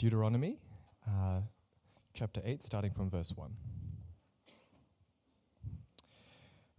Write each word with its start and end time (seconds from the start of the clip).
Deuteronomy 0.00 0.56
uh, 1.06 1.40
chapter 2.14 2.40
8, 2.42 2.62
starting 2.62 2.90
from 2.90 3.10
verse 3.10 3.34
1. 3.36 3.50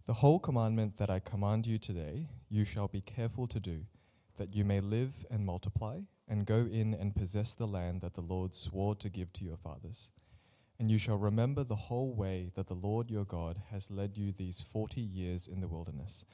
The 0.08 0.14
whole 0.14 0.40
commandment 0.40 0.98
that 0.98 1.08
I 1.08 1.20
command 1.20 1.64
you 1.64 1.78
today, 1.78 2.30
you 2.48 2.64
shall 2.64 2.88
be 2.88 3.00
careful 3.00 3.46
to 3.46 3.60
do, 3.60 3.82
that 4.38 4.56
you 4.56 4.64
may 4.64 4.80
live 4.80 5.24
and 5.30 5.46
multiply, 5.46 6.00
and 6.26 6.44
go 6.44 6.66
in 6.68 6.94
and 6.94 7.14
possess 7.14 7.54
the 7.54 7.68
land 7.68 8.00
that 8.00 8.14
the 8.14 8.22
Lord 8.22 8.52
swore 8.52 8.96
to 8.96 9.08
give 9.08 9.32
to 9.34 9.44
your 9.44 9.56
fathers. 9.56 10.10
And 10.80 10.90
you 10.90 10.98
shall 10.98 11.16
remember 11.16 11.62
the 11.62 11.76
whole 11.76 12.12
way 12.12 12.50
that 12.56 12.66
the 12.66 12.74
Lord 12.74 13.08
your 13.08 13.24
God 13.24 13.62
has 13.70 13.88
led 13.88 14.18
you 14.18 14.32
these 14.32 14.60
forty 14.60 15.00
years 15.00 15.46
in 15.46 15.60
the 15.60 15.68
wilderness, 15.68 16.24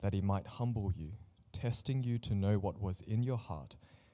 that 0.00 0.14
he 0.14 0.22
might 0.22 0.46
humble 0.46 0.90
you, 0.96 1.10
testing 1.52 2.02
you 2.02 2.16
to 2.16 2.34
know 2.34 2.58
what 2.58 2.80
was 2.80 3.02
in 3.02 3.22
your 3.22 3.36
heart, 3.36 3.76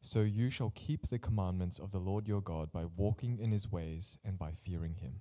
So 0.00 0.20
you 0.22 0.50
shall 0.50 0.72
keep 0.74 1.08
the 1.08 1.18
commandments 1.18 1.78
of 1.78 1.90
the 1.90 1.98
Lord 1.98 2.28
your 2.28 2.40
God 2.40 2.72
by 2.72 2.84
walking 2.84 3.38
in 3.38 3.50
his 3.50 3.70
ways 3.70 4.18
and 4.24 4.38
by 4.38 4.52
fearing 4.52 4.94
him. 4.94 5.20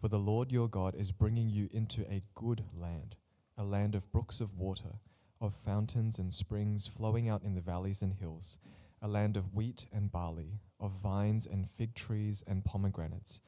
For 0.00 0.08
the 0.08 0.18
Lord 0.18 0.52
your 0.52 0.68
God 0.68 0.94
is 0.94 1.10
bringing 1.10 1.48
you 1.48 1.68
into 1.72 2.02
a 2.02 2.22
good 2.34 2.64
land, 2.74 3.16
a 3.56 3.64
land 3.64 3.94
of 3.94 4.12
brooks 4.12 4.40
of 4.40 4.56
water, 4.56 5.00
of 5.40 5.54
fountains 5.54 6.18
and 6.18 6.32
springs 6.32 6.86
flowing 6.86 7.28
out 7.28 7.42
in 7.42 7.54
the 7.54 7.60
valleys 7.60 8.02
and 8.02 8.12
hills, 8.12 8.58
a 9.02 9.08
land 9.08 9.36
of 9.36 9.54
wheat 9.54 9.86
and 9.92 10.12
barley, 10.12 10.60
of 10.80 10.92
vines 10.92 11.46
and 11.46 11.68
fig 11.68 11.94
trees 11.94 12.42
and 12.46 12.64
pomegranates, 12.64 13.40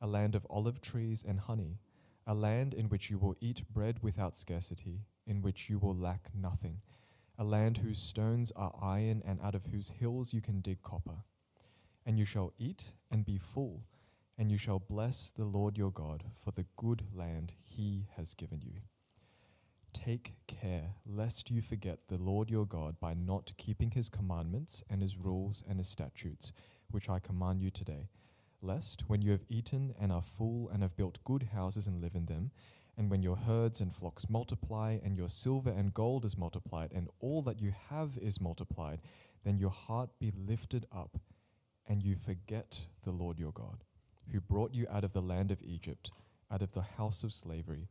a 0.00 0.06
land 0.06 0.34
of 0.34 0.46
olive 0.50 0.80
trees 0.80 1.24
and 1.26 1.40
honey, 1.40 1.78
a 2.26 2.34
land 2.34 2.74
in 2.74 2.88
which 2.88 3.10
you 3.10 3.18
will 3.18 3.36
eat 3.40 3.62
bread 3.72 3.98
without 4.02 4.36
scarcity, 4.36 5.00
in 5.26 5.42
which 5.42 5.68
you 5.70 5.78
will 5.78 5.94
lack 5.96 6.28
nothing, 6.34 6.80
a 7.38 7.44
land 7.44 7.78
whose 7.78 7.98
stones 7.98 8.52
are 8.56 8.74
iron 8.80 9.22
and 9.26 9.40
out 9.42 9.54
of 9.54 9.66
whose 9.66 9.88
hills 9.88 10.32
you 10.32 10.40
can 10.40 10.60
dig 10.60 10.82
copper. 10.82 11.24
And 12.06 12.18
you 12.18 12.24
shall 12.24 12.52
eat 12.58 12.92
and 13.10 13.24
be 13.24 13.38
full 13.38 13.84
and 14.36 14.50
you 14.50 14.58
shall 14.58 14.78
bless 14.78 15.30
the 15.30 15.44
Lord 15.44 15.78
your 15.78 15.90
God 15.90 16.24
for 16.34 16.50
the 16.50 16.66
good 16.76 17.02
land 17.14 17.52
he 17.62 18.06
has 18.16 18.34
given 18.34 18.60
you. 18.62 18.80
Take 19.92 20.34
care 20.48 20.94
lest 21.06 21.50
you 21.50 21.62
forget 21.62 22.00
the 22.08 22.18
Lord 22.18 22.50
your 22.50 22.66
God 22.66 22.98
by 22.98 23.14
not 23.14 23.52
keeping 23.56 23.92
his 23.92 24.08
commandments 24.08 24.82
and 24.90 25.00
his 25.00 25.16
rules 25.16 25.62
and 25.68 25.78
his 25.78 25.88
statutes, 25.88 26.52
which 26.90 27.08
I 27.08 27.20
command 27.20 27.62
you 27.62 27.70
today, 27.70 28.08
lest 28.60 29.08
when 29.08 29.22
you 29.22 29.30
have 29.30 29.44
eaten 29.48 29.94
and 30.00 30.10
are 30.10 30.22
full 30.22 30.68
and 30.72 30.82
have 30.82 30.96
built 30.96 31.22
good 31.24 31.48
houses 31.54 31.86
and 31.86 32.00
live 32.00 32.16
in 32.16 32.26
them, 32.26 32.50
and 32.96 33.10
when 33.10 33.22
your 33.22 33.36
herds 33.36 33.80
and 33.80 33.92
flocks 33.92 34.28
multiply, 34.28 34.98
and 35.02 35.16
your 35.16 35.28
silver 35.28 35.70
and 35.70 35.94
gold 35.94 36.24
is 36.24 36.38
multiplied, 36.38 36.92
and 36.92 37.08
all 37.20 37.42
that 37.42 37.60
you 37.60 37.72
have 37.90 38.18
is 38.18 38.40
multiplied, 38.40 39.00
then 39.44 39.58
your 39.58 39.70
heart 39.70 40.10
be 40.18 40.32
lifted 40.36 40.86
up, 40.92 41.18
and 41.86 42.02
you 42.02 42.14
forget 42.14 42.80
the 43.04 43.10
Lord 43.10 43.38
your 43.38 43.52
God 43.52 43.84
who 44.32 44.40
brought 44.40 44.74
you 44.74 44.86
out 44.90 45.04
of 45.04 45.12
the 45.12 45.22
land 45.22 45.50
of 45.50 45.62
Egypt, 45.62 46.10
out 46.50 46.62
of 46.62 46.72
the 46.72 46.82
house 46.82 47.24
of 47.24 47.32
slavery, 47.32 47.88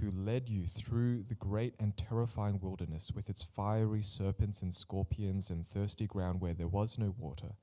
who 0.00 0.10
led 0.10 0.48
you 0.48 0.66
through 0.66 1.22
the 1.22 1.34
great 1.34 1.74
and 1.78 1.96
terrifying 1.96 2.58
wilderness 2.60 3.12
with 3.14 3.30
its 3.30 3.42
fiery 3.42 4.02
serpents 4.02 4.62
and 4.62 4.74
scorpions 4.74 5.48
and 5.48 5.66
thirsty 5.68 6.06
ground 6.06 6.40
where 6.40 6.54
there 6.54 6.68
was 6.68 6.98
no 6.98 7.14
water, 7.18 7.54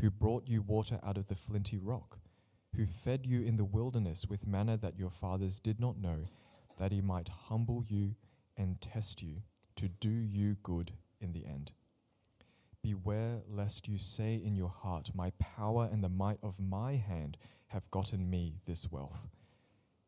who 0.00 0.10
brought 0.10 0.48
you 0.48 0.60
water 0.60 1.00
out 1.02 1.16
of 1.16 1.28
the 1.28 1.34
flinty 1.34 1.78
rock, 1.78 2.18
who 2.76 2.86
fed 2.86 3.26
you 3.26 3.42
in 3.42 3.56
the 3.56 3.64
wilderness 3.64 4.26
with 4.28 4.46
manna 4.46 4.76
that 4.78 4.98
your 4.98 5.10
fathers 5.10 5.60
did 5.60 5.78
not 5.78 5.98
know, 5.98 6.28
that 6.78 6.92
he 6.92 7.00
might 7.00 7.28
humble 7.28 7.84
you 7.86 8.14
and 8.56 8.80
test 8.80 9.22
you 9.22 9.42
to 9.76 9.88
do 9.88 10.10
you 10.10 10.56
good 10.62 10.92
in 11.20 11.32
the 11.32 11.44
end. 11.46 11.72
Beware 12.82 13.42
lest 13.48 13.86
you 13.86 13.98
say 13.98 14.34
in 14.34 14.56
your 14.56 14.68
heart, 14.70 15.10
My 15.14 15.30
power 15.38 15.88
and 15.90 16.02
the 16.02 16.08
might 16.08 16.38
of 16.42 16.60
my 16.60 16.96
hand 16.96 17.36
have 17.68 17.90
gotten 17.90 18.28
me 18.28 18.56
this 18.66 18.90
wealth. 18.90 19.28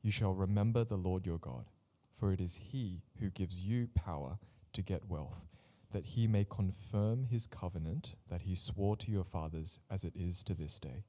You 0.03 0.11
shall 0.11 0.35
remember 0.35 0.85
the 0.85 0.97
Lord 0.97 1.25
your 1.25 1.39
God, 1.39 1.67
for 2.13 2.33
it 2.33 2.41
is 2.41 2.57
he 2.57 3.03
who 3.21 3.31
gives 3.31 3.63
you 3.63 3.89
power 3.95 4.39
to 4.73 4.83
get 4.83 5.09
wealth, 5.09 5.47
that 5.93 6.05
he 6.05 6.27
may 6.27 6.45
confirm 6.45 7.25
his 7.25 7.47
covenant 7.47 8.17
that 8.29 8.43
he 8.43 8.55
swore 8.55 8.97
to 8.97 9.11
your 9.11 9.25
fathers 9.25 9.79
as 9.91 10.05
it 10.05 10.13
is 10.17 10.43
to 10.45 10.55
this 10.55 10.81
day. 10.81 11.05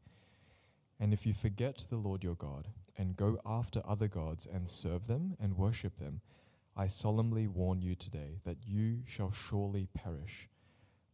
And 0.99 1.13
if 1.13 1.25
you 1.25 1.33
forget 1.33 1.85
the 1.89 1.97
Lord 1.97 2.23
your 2.23 2.35
God, 2.35 2.69
and 2.97 3.15
go 3.15 3.39
after 3.45 3.81
other 3.85 4.07
gods 4.07 4.47
and 4.51 4.67
serve 4.67 5.07
them 5.07 5.35
and 5.39 5.57
worship 5.57 5.97
them, 5.97 6.21
I 6.75 6.87
solemnly 6.87 7.47
warn 7.47 7.81
you 7.81 7.95
today 7.95 8.39
that 8.45 8.57
you 8.65 8.99
shall 9.05 9.31
surely 9.31 9.87
perish. 9.93 10.49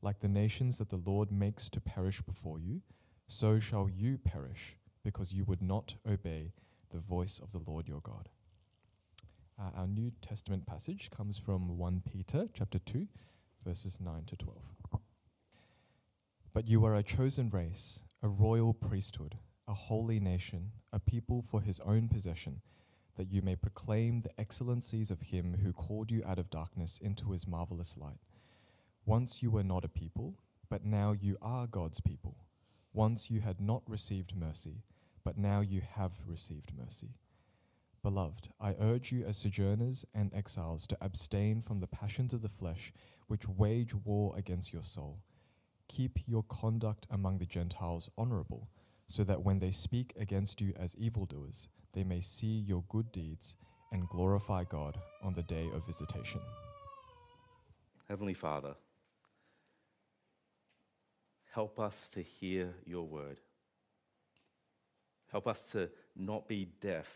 Like 0.01 0.19
the 0.19 0.27
nations 0.27 0.77
that 0.77 0.89
the 0.89 1.01
Lord 1.05 1.31
makes 1.31 1.69
to 1.69 1.81
perish 1.81 2.21
before 2.21 2.59
you, 2.59 2.81
so 3.27 3.59
shall 3.59 3.89
you 3.89 4.17
perish, 4.17 4.77
because 5.03 5.33
you 5.33 5.43
would 5.45 5.61
not 5.61 5.95
obey 6.09 6.53
the 6.91 6.99
voice 6.99 7.39
of 7.39 7.51
the 7.51 7.61
Lord 7.65 7.87
your 7.87 8.01
God. 8.01 8.29
Uh, 9.59 9.69
our 9.77 9.87
New 9.87 10.11
Testament 10.21 10.65
passage 10.65 11.09
comes 11.15 11.37
from 11.37 11.77
1 11.77 12.01
Peter 12.11 12.47
chapter 12.53 12.79
2, 12.79 13.07
verses 13.63 13.99
9 14.03 14.23
to 14.25 14.35
12. 14.35 14.57
But 16.53 16.67
you 16.67 16.83
are 16.83 16.95
a 16.95 17.03
chosen 17.03 17.49
race, 17.49 18.01
a 18.23 18.27
royal 18.27 18.73
priesthood, 18.73 19.37
a 19.71 19.73
holy 19.73 20.19
nation, 20.19 20.69
a 20.91 20.99
people 20.99 21.41
for 21.41 21.61
his 21.61 21.79
own 21.79 22.09
possession, 22.09 22.59
that 23.15 23.31
you 23.31 23.41
may 23.41 23.55
proclaim 23.55 24.19
the 24.19 24.39
excellencies 24.39 25.09
of 25.09 25.21
him 25.21 25.55
who 25.63 25.71
called 25.71 26.11
you 26.11 26.21
out 26.27 26.37
of 26.37 26.49
darkness 26.49 26.99
into 27.01 27.31
his 27.31 27.47
marvelous 27.47 27.97
light. 27.97 28.19
Once 29.05 29.41
you 29.41 29.49
were 29.49 29.63
not 29.63 29.85
a 29.85 29.87
people, 29.87 30.35
but 30.69 30.83
now 30.83 31.13
you 31.13 31.37
are 31.41 31.67
God's 31.67 32.01
people. 32.01 32.35
Once 32.91 33.31
you 33.31 33.39
had 33.39 33.61
not 33.61 33.81
received 33.87 34.35
mercy, 34.35 34.83
but 35.23 35.37
now 35.37 35.61
you 35.61 35.81
have 35.95 36.19
received 36.27 36.73
mercy. 36.77 37.15
Beloved, 38.03 38.49
I 38.59 38.75
urge 38.77 39.13
you 39.13 39.23
as 39.23 39.37
sojourners 39.37 40.03
and 40.13 40.33
exiles 40.33 40.85
to 40.87 40.97
abstain 40.99 41.61
from 41.61 41.79
the 41.79 41.87
passions 41.87 42.33
of 42.33 42.41
the 42.41 42.49
flesh 42.49 42.91
which 43.27 43.47
wage 43.47 43.95
war 43.95 44.33
against 44.35 44.73
your 44.73 44.83
soul. 44.83 45.21
Keep 45.87 46.27
your 46.27 46.43
conduct 46.43 47.07
among 47.09 47.37
the 47.37 47.45
Gentiles 47.45 48.09
honorable, 48.17 48.67
so 49.11 49.23
that 49.23 49.43
when 49.43 49.59
they 49.59 49.71
speak 49.71 50.13
against 50.19 50.61
you 50.61 50.73
as 50.79 50.95
evildoers, 50.95 51.67
they 51.93 52.03
may 52.03 52.21
see 52.21 52.63
your 52.67 52.83
good 52.89 53.11
deeds 53.11 53.55
and 53.91 54.07
glorify 54.09 54.63
God 54.63 54.97
on 55.21 55.33
the 55.33 55.43
day 55.43 55.67
of 55.73 55.85
visitation. 55.85 56.41
Heavenly 58.07 58.33
Father, 58.33 58.75
Help 61.51 61.81
us 61.81 62.07
to 62.13 62.21
hear 62.21 62.73
your 62.85 63.05
word. 63.05 63.41
Help 65.31 65.47
us 65.47 65.63
to 65.73 65.89
not 66.15 66.47
be 66.47 66.69
deaf, 66.79 67.07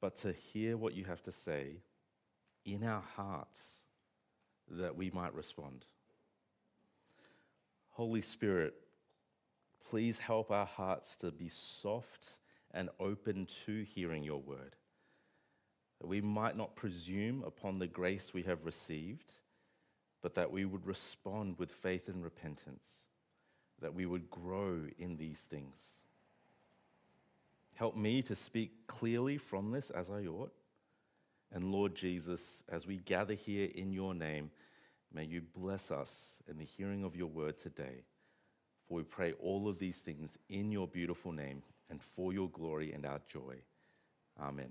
but 0.00 0.16
to 0.16 0.32
hear 0.32 0.76
what 0.76 0.94
you 0.94 1.04
have 1.04 1.22
to 1.22 1.32
say 1.32 1.76
in 2.64 2.82
our 2.82 3.02
hearts 3.16 3.84
that 4.68 4.96
we 4.96 5.10
might 5.10 5.32
respond. 5.32 5.84
Holy 7.90 8.22
Spirit, 8.22 8.74
please 9.90 10.18
help 10.18 10.50
our 10.50 10.66
hearts 10.66 11.16
to 11.16 11.30
be 11.30 11.48
soft 11.48 12.36
and 12.72 12.90
open 13.00 13.46
to 13.66 13.82
hearing 13.82 14.22
your 14.22 14.40
word. 14.40 14.76
That 16.00 16.06
we 16.06 16.20
might 16.20 16.56
not 16.56 16.76
presume 16.76 17.42
upon 17.44 17.78
the 17.78 17.86
grace 17.86 18.32
we 18.32 18.42
have 18.42 18.64
received 18.64 19.32
but 20.22 20.34
that 20.34 20.50
we 20.50 20.64
would 20.64 20.86
respond 20.86 21.58
with 21.58 21.70
faith 21.70 22.08
and 22.08 22.22
repentance, 22.22 22.86
that 23.80 23.94
we 23.94 24.06
would 24.06 24.30
grow 24.30 24.82
in 24.98 25.16
these 25.16 25.40
things. 25.40 26.02
Help 27.74 27.96
me 27.96 28.22
to 28.22 28.34
speak 28.34 28.86
clearly 28.88 29.38
from 29.38 29.70
this 29.70 29.90
as 29.90 30.10
I 30.10 30.26
ought. 30.26 30.52
And 31.52 31.72
Lord 31.72 31.94
Jesus, 31.94 32.62
as 32.68 32.86
we 32.86 32.96
gather 32.98 33.34
here 33.34 33.68
in 33.74 33.92
your 33.92 34.12
name, 34.12 34.50
may 35.14 35.24
you 35.24 35.40
bless 35.40 35.90
us 35.90 36.42
in 36.48 36.58
the 36.58 36.64
hearing 36.64 37.04
of 37.04 37.16
your 37.16 37.28
word 37.28 37.56
today. 37.56 38.02
For 38.88 38.94
we 38.94 39.02
pray 39.02 39.32
all 39.32 39.68
of 39.68 39.78
these 39.78 39.98
things 39.98 40.38
in 40.48 40.72
your 40.72 40.86
beautiful 40.88 41.32
name 41.32 41.62
and 41.90 42.00
for 42.02 42.32
your 42.32 42.48
glory 42.48 42.92
and 42.92 43.04
our 43.04 43.20
joy. 43.28 43.56
Amen. 44.40 44.70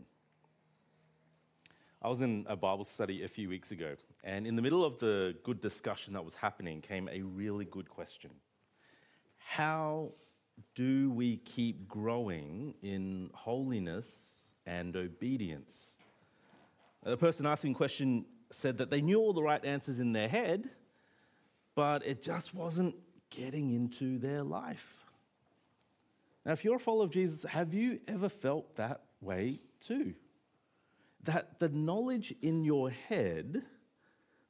I 2.02 2.10
was 2.10 2.22
in 2.22 2.46
a 2.48 2.56
Bible 2.56 2.86
study 2.86 3.24
a 3.24 3.28
few 3.28 3.50
weeks 3.50 3.72
ago, 3.72 3.96
and 4.24 4.46
in 4.46 4.56
the 4.56 4.62
middle 4.62 4.86
of 4.86 5.00
the 5.00 5.36
good 5.44 5.62
discussion 5.62 6.14
that 6.14 6.24
was 6.24 6.36
happening 6.36 6.82
came 6.82 7.10
a 7.12 7.22
really 7.22 7.66
good 7.66 7.90
question 7.90 8.32
how 9.48 10.12
do 10.76 11.10
we 11.12 11.38
keep 11.38 11.88
growing 11.88 12.74
in 12.82 13.30
holiness 13.34 14.50
and 14.66 14.96
obedience? 14.96 15.92
The 17.04 17.16
person 17.16 17.46
asking 17.46 17.72
the 17.74 17.78
question 17.78 18.26
said 18.52 18.78
that 18.80 18.90
they 18.90 19.02
knew 19.02 19.20
all 19.20 19.34
the 19.34 19.42
right 19.42 19.64
answers 19.64 20.00
in 20.00 20.12
their 20.12 20.28
head, 20.28 20.70
but 21.76 22.06
it 22.06 22.22
just 22.22 22.54
wasn't 22.54 22.96
getting 23.30 23.72
into 23.72 24.18
their 24.18 24.44
life. 24.44 25.06
Now, 26.46 26.54
if 26.54 26.64
you're 26.64 26.76
a 26.76 26.80
follower 26.80 27.04
of 27.04 27.12
Jesus, 27.12 27.44
have 27.44 27.74
you 27.74 28.00
ever 28.08 28.30
felt 28.30 28.76
that 28.78 29.02
way 29.22 29.60
too? 29.82 30.14
That 31.24 31.60
the 31.60 31.70
knowledge 31.70 32.34
in 32.42 32.64
your 32.64 32.90
head, 32.90 33.64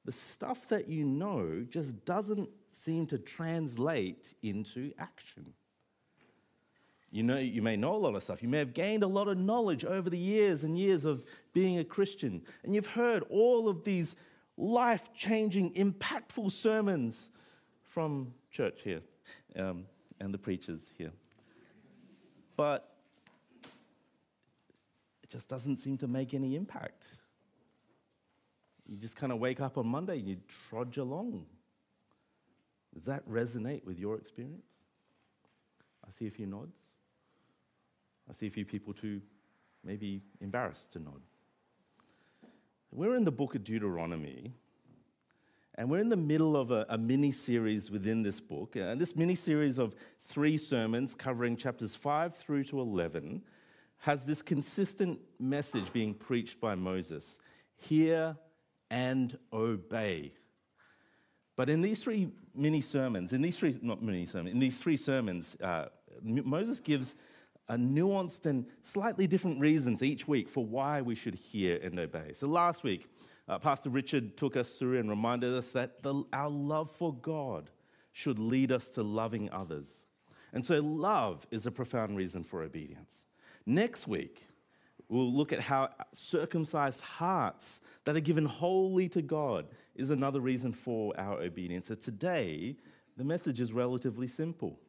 the 0.05 0.11
stuff 0.11 0.67
that 0.69 0.87
you 0.87 1.05
know, 1.05 1.65
just 1.69 2.05
doesn't 2.05 2.49
seem 2.71 3.07
to 3.07 3.17
translate 3.17 4.33
into 4.43 4.93
action. 4.99 5.53
You 7.09 7.23
know, 7.23 7.37
you 7.37 7.61
may 7.61 7.77
know 7.77 7.95
a 7.95 7.97
lot 7.97 8.15
of 8.15 8.23
stuff. 8.23 8.43
You 8.43 8.49
may 8.49 8.59
have 8.59 8.73
gained 8.73 9.01
a 9.01 9.07
lot 9.07 9.27
of 9.27 9.37
knowledge 9.37 9.85
over 9.85 10.09
the 10.09 10.17
years 10.17 10.63
and 10.63 10.77
years 10.77 11.05
of 11.05 11.23
being 11.53 11.79
a 11.79 11.83
Christian. 11.83 12.43
And 12.63 12.75
you've 12.75 12.85
heard 12.85 13.23
all 13.29 13.69
of 13.69 13.83
these 13.83 14.15
life 14.57 15.09
changing, 15.15 15.73
impactful 15.73 16.51
sermons 16.51 17.29
from 17.81 18.33
church 18.57 18.81
here 18.83 19.01
um, 19.55 19.85
and 20.19 20.33
the 20.33 20.37
preachers 20.37 20.81
here. 20.97 21.11
But 22.55 22.89
it 25.21 25.29
just 25.29 25.47
doesn't 25.47 25.77
seem 25.77 25.99
to 25.99 26.07
make 26.07 26.33
any 26.33 26.55
impact. 26.55 27.05
You 28.87 28.97
just 28.97 29.15
kind 29.15 29.31
of 29.31 29.37
wake 29.37 29.61
up 29.61 29.77
on 29.77 29.85
Monday 29.85 30.17
and 30.17 30.27
you 30.27 30.37
trudge 30.69 30.97
along. 30.97 31.45
Does 32.95 33.03
that 33.03 33.29
resonate 33.29 33.85
with 33.85 33.99
your 33.99 34.15
experience? 34.15 34.65
I 36.07 36.11
see 36.11 36.25
a 36.25 36.31
few 36.31 36.47
nods. 36.47 36.77
I 38.27 38.33
see 38.33 38.47
a 38.47 38.51
few 38.51 38.65
people 38.65 38.91
too, 38.91 39.21
maybe 39.83 40.23
embarrassed 40.41 40.93
to 40.93 40.99
nod. 40.99 41.21
We're 42.91 43.15
in 43.15 43.23
the 43.23 43.31
book 43.31 43.53
of 43.53 43.63
Deuteronomy, 43.63 44.53
and 45.77 45.89
we're 45.89 45.99
in 45.99 46.09
the 46.09 46.17
middle 46.17 46.57
of 46.57 46.71
a, 46.71 46.85
a 46.89 46.97
mini 46.97 47.31
series 47.31 47.91
within 47.91 48.23
this 48.23 48.39
book. 48.39 48.75
And 48.75 48.99
this 48.99 49.15
mini 49.15 49.35
series 49.35 49.77
of 49.77 49.95
three 50.25 50.57
sermons 50.57 51.13
covering 51.13 51.55
chapters 51.55 51.93
5 51.93 52.35
through 52.35 52.63
to 52.65 52.79
11 52.79 53.43
has 53.99 54.25
this 54.25 54.41
consistent 54.41 55.19
message 55.39 55.93
being 55.93 56.13
preached 56.13 56.59
by 56.59 56.75
Moses 56.75 57.39
hear 57.75 58.35
and 58.89 59.37
obey. 59.53 60.33
But 61.55 61.69
in 61.69 61.81
these 61.81 62.01
three 62.01 62.29
mini 62.55 62.81
sermons, 62.81 63.33
in 63.33 63.41
these 63.41 63.57
three, 63.57 63.77
not 63.81 64.01
mini 64.01 64.25
sermons, 64.25 64.53
in 64.53 64.59
these 64.59 64.79
three 64.79 64.97
sermons, 64.97 65.55
uh, 65.61 65.85
Moses 66.23 66.79
gives 66.79 67.15
a 67.69 67.75
nuanced 67.75 68.47
and 68.47 68.65
slightly 68.81 69.27
different 69.27 69.59
reasons 69.59 70.01
each 70.01 70.27
week 70.27 70.49
for 70.49 70.65
why 70.65 71.01
we 71.01 71.13
should 71.13 71.35
hear 71.35 71.79
and 71.83 71.99
obey. 71.99 72.31
So 72.33 72.47
last 72.47 72.83
week, 72.83 73.09
uh, 73.47 73.59
Pastor 73.59 73.89
Richard 73.89 74.35
took 74.37 74.57
us 74.57 74.77
through 74.77 74.99
and 74.99 75.09
reminded 75.09 75.53
us 75.53 75.71
that 75.71 76.03
the, 76.03 76.23
our 76.33 76.49
love 76.49 76.91
for 76.91 77.13
God 77.13 77.69
should 78.11 78.39
lead 78.39 78.71
us 78.71 78.89
to 78.89 79.03
loving 79.03 79.49
others. 79.51 80.05
And 80.53 80.65
so, 80.65 80.79
love 80.79 81.45
is 81.51 81.65
a 81.65 81.71
profound 81.71 82.17
reason 82.17 82.43
for 82.43 82.63
obedience. 82.63 83.25
Next 83.65 84.07
week, 84.07 84.47
we'll 85.09 85.31
look 85.31 85.53
at 85.53 85.59
how 85.59 85.89
circumcised 86.13 87.01
hearts 87.01 87.79
that 88.05 88.15
are 88.15 88.21
given 88.21 88.45
wholly 88.45 89.09
to 89.09 89.21
God 89.21 89.67
is 89.95 90.09
another 90.09 90.39
reason 90.39 90.71
for 90.71 91.13
our 91.19 91.41
obedience. 91.41 91.87
So, 91.87 91.95
today, 91.95 92.75
the 93.17 93.23
message 93.23 93.61
is 93.61 93.73
relatively 93.73 94.27
simple 94.27 94.79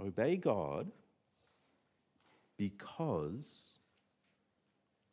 obey 0.00 0.36
God 0.36 0.90
because 2.56 3.72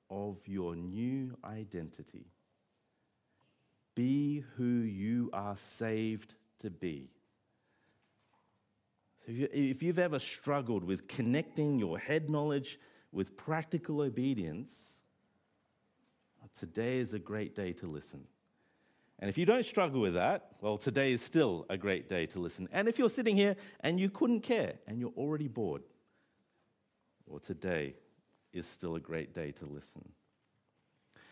of 0.10 0.38
your 0.46 0.76
new 0.76 1.09
identity. 1.60 2.26
Be 3.96 4.44
who 4.56 4.64
you 4.64 5.30
are 5.34 5.58
saved 5.58 6.36
to 6.60 6.70
be. 6.70 7.10
If 9.28 9.84
you've 9.84 10.00
ever 10.00 10.18
struggled 10.20 10.84
with 10.84 11.08
connecting 11.08 11.78
your 11.78 12.00
head 12.00 12.30
knowledge 12.30 12.80
with 13.12 13.38
practical 13.38 14.02
obedience, 14.02 15.00
today 16.58 16.98
is 16.98 17.14
a 17.14 17.20
great 17.20 17.56
day 17.56 17.74
to 17.74 17.88
listen. 17.88 18.22
And 19.20 19.30
if 19.30 19.38
you 19.38 19.46
don't 19.46 19.66
struggle 19.66 20.02
with 20.02 20.14
that, 20.14 20.52
well, 20.62 20.78
today 20.78 21.12
is 21.12 21.22
still 21.22 21.66
a 21.70 21.78
great 21.78 22.08
day 22.08 22.26
to 22.28 22.40
listen. 22.40 22.70
And 22.72 22.88
if 22.88 22.98
you're 22.98 23.10
sitting 23.10 23.36
here 23.36 23.56
and 23.82 24.00
you 24.00 24.10
couldn't 24.10 24.42
care 24.42 24.76
and 24.88 25.00
you're 25.00 25.14
already 25.18 25.48
bored, 25.48 25.84
well, 27.28 27.40
today 27.40 27.96
is 28.54 28.66
still 28.66 28.96
a 28.96 29.00
great 29.00 29.34
day 29.34 29.52
to 29.52 29.66
listen. 29.66 30.10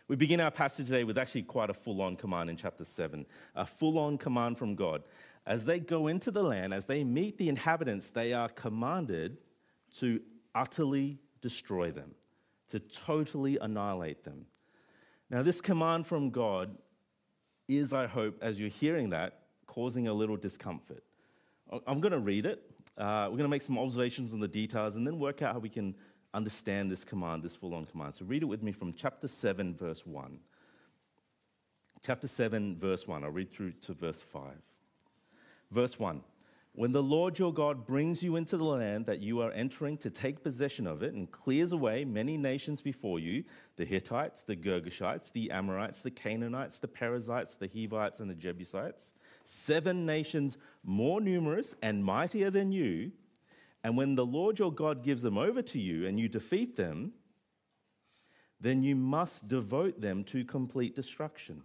We 0.08 0.16
begin 0.16 0.40
our 0.40 0.52
passage 0.52 0.86
today 0.86 1.04
with 1.04 1.18
actually 1.18 1.42
quite 1.42 1.70
a 1.70 1.74
full 1.74 2.02
on 2.02 2.16
command 2.16 2.50
in 2.50 2.56
chapter 2.56 2.86
7, 2.86 3.26
a 3.56 3.66
full 3.66 4.00
on 4.00 4.18
command 4.18 4.58
from 4.58 4.74
God. 4.74 5.04
As 5.46 5.66
they 5.66 5.80
go 5.80 6.08
into 6.08 6.32
the 6.32 6.44
land, 6.44 6.74
as 6.74 6.86
they 6.86 7.04
meet 7.04 7.38
the 7.38 7.50
inhabitants, 7.50 8.10
they 8.10 8.32
are 8.32 8.48
commanded 8.48 9.38
to 10.00 10.22
utterly 10.56 11.20
destroy 11.42 11.92
them, 11.92 12.12
to 12.70 12.80
totally 12.80 13.58
annihilate 13.58 14.24
them. 14.24 14.46
Now, 15.30 15.44
this 15.44 15.60
command 15.60 16.08
from 16.08 16.30
God 16.30 16.78
is, 17.68 17.92
I 17.92 18.08
hope, 18.08 18.38
as 18.42 18.58
you're 18.62 18.70
hearing 18.70 19.10
that, 19.10 19.42
causing 19.66 20.08
a 20.08 20.14
little 20.14 20.38
discomfort. 20.38 21.04
I'm 21.86 22.00
going 22.00 22.14
to 22.14 22.20
read 22.20 22.46
it. 22.46 22.64
Uh, 22.98 23.28
we're 23.30 23.38
going 23.38 23.40
to 23.40 23.50
make 23.50 23.62
some 23.62 23.78
observations 23.78 24.34
on 24.34 24.40
the 24.40 24.48
details 24.48 24.96
and 24.96 25.06
then 25.06 25.20
work 25.20 25.42
out 25.42 25.54
how 25.54 25.60
we 25.60 25.70
can 25.70 25.96
understand 26.34 26.92
this 26.92 27.04
command, 27.04 27.44
this 27.44 27.56
full 27.56 27.74
on 27.74 27.86
command. 27.86 28.16
So 28.16 28.26
read 28.26 28.44
it 28.44 28.48
with 28.48 28.64
me 28.64 28.72
from 28.72 28.94
chapter 28.94 29.28
7, 29.28 29.76
verse 29.76 30.06
1. 30.06 30.40
Chapter 32.06 32.28
7, 32.28 32.78
verse 32.80 33.08
1. 33.08 33.24
I'll 33.24 33.32
read 33.32 33.52
through 33.52 33.72
to 33.86 33.94
verse 33.94 34.22
5. 34.22 34.54
Verse 35.72 36.00
1 36.00 36.22
when 36.78 36.92
the 36.92 37.02
Lord 37.02 37.40
your 37.40 37.52
God 37.52 37.88
brings 37.88 38.22
you 38.22 38.36
into 38.36 38.56
the 38.56 38.64
land 38.64 39.08
that 39.08 39.20
you 39.20 39.42
are 39.42 39.52
entering 39.54 39.98
to 39.98 40.12
take 40.12 40.44
possession 40.44 40.86
of 40.86 41.02
it 41.02 41.16
and 41.16 41.32
clears 41.32 41.72
away 41.72 42.06
many 42.06 42.38
nations 42.38 42.82
before 42.82 43.18
you 43.18 43.44
the 43.78 43.84
Hittites, 43.84 44.44
the 44.44 44.56
Girgashites, 44.56 45.32
the 45.32 45.50
Amorites, 45.50 46.02
the 46.02 46.12
Canaanites, 46.12 46.78
the 46.78 46.88
Perizzites, 46.88 47.56
the 47.56 47.68
Hivites, 47.68 48.20
and 48.20 48.30
the 48.30 48.36
Jebusites, 48.36 49.14
seven 49.44 50.06
nations 50.06 50.60
more 50.84 51.20
numerous 51.20 51.74
and 51.82 52.06
mightier 52.06 52.52
than 52.52 52.72
you, 52.72 53.12
and 53.88 53.96
when 53.96 54.16
the 54.16 54.26
Lord 54.26 54.60
your 54.60 54.74
God 54.74 55.02
gives 55.02 55.22
them 55.22 55.38
over 55.38 55.62
to 55.62 55.80
you 55.80 56.08
and 56.08 56.20
you 56.20 56.28
defeat 56.28 56.76
them, 56.76 57.14
then 58.60 58.84
you 58.84 58.98
must 58.98 59.48
devote 59.48 60.02
them 60.02 60.26
to 60.26 60.44
complete 60.44 60.94
destruction. 60.94 61.62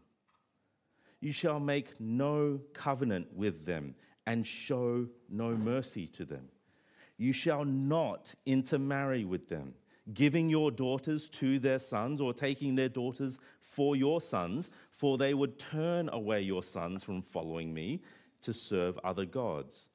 You 1.19 1.33
shall 1.33 1.59
make 1.59 2.01
no 2.01 2.61
covenant 2.75 3.35
with 3.35 3.67
them 3.67 3.97
and 4.25 4.47
show 4.47 5.09
no 5.29 5.57
mercy 5.57 6.07
to 6.19 6.25
them. 6.25 6.49
You 7.17 7.33
shall 7.33 7.65
not 7.65 8.33
intermarry 8.47 9.25
with 9.25 9.49
them, 9.49 9.75
giving 10.15 10.49
your 10.49 10.71
daughters 10.71 11.29
to 11.41 11.59
their 11.59 11.81
sons 11.81 12.21
or 12.21 12.33
taking 12.33 12.77
their 12.77 12.89
daughters 12.89 13.41
for 13.59 13.97
your 13.97 14.21
sons, 14.21 14.71
for 14.93 15.19
they 15.19 15.35
would 15.35 15.59
turn 15.59 16.09
away 16.11 16.43
your 16.43 16.63
sons 16.63 17.03
from 17.03 17.21
following 17.21 17.75
me 17.75 18.01
to 18.43 18.55
serve 18.55 18.97
other 19.03 19.25
gods. 19.25 19.89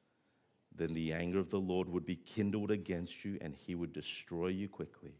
Then 0.78 0.94
the 0.94 1.12
anger 1.12 1.40
of 1.40 1.50
the 1.50 1.58
Lord 1.58 1.88
would 1.88 2.06
be 2.06 2.16
kindled 2.16 2.70
against 2.70 3.24
you, 3.24 3.36
and 3.40 3.54
he 3.54 3.74
would 3.74 3.92
destroy 3.92 4.48
you 4.48 4.68
quickly. 4.68 5.12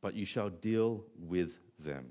But 0.00 0.14
you 0.14 0.24
shall 0.24 0.50
deal 0.50 1.04
with 1.18 1.58
them. 1.78 2.06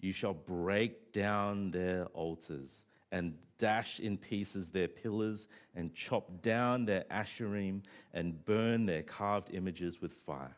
You 0.00 0.12
shall 0.12 0.34
break 0.34 1.12
down 1.12 1.70
their 1.70 2.06
altars 2.06 2.84
and 3.12 3.34
dash 3.58 4.00
in 4.00 4.16
pieces 4.16 4.68
their 4.68 4.88
pillars 4.88 5.48
and 5.74 5.94
chop 5.94 6.42
down 6.42 6.84
their 6.84 7.04
asherim 7.10 7.82
and 8.12 8.44
burn 8.44 8.86
their 8.86 9.02
carved 9.02 9.50
images 9.54 10.00
with 10.00 10.12
fire. 10.12 10.56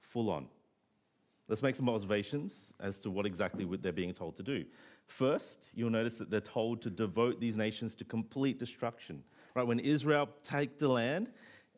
Full 0.00 0.30
on. 0.30 0.46
Let's 1.48 1.62
make 1.62 1.76
some 1.76 1.88
observations 1.88 2.74
as 2.80 2.98
to 3.00 3.10
what 3.10 3.24
exactly 3.24 3.66
they're 3.80 3.92
being 3.92 4.12
told 4.12 4.36
to 4.36 4.42
do. 4.42 4.64
First, 5.06 5.70
you'll 5.74 5.90
notice 5.90 6.16
that 6.16 6.30
they're 6.30 6.40
told 6.40 6.82
to 6.82 6.90
devote 6.90 7.40
these 7.40 7.56
nations 7.56 7.94
to 7.96 8.04
complete 8.04 8.58
destruction. 8.58 9.22
Right, 9.58 9.66
when 9.66 9.80
Israel 9.80 10.28
take 10.44 10.78
the 10.78 10.86
land, 10.86 11.30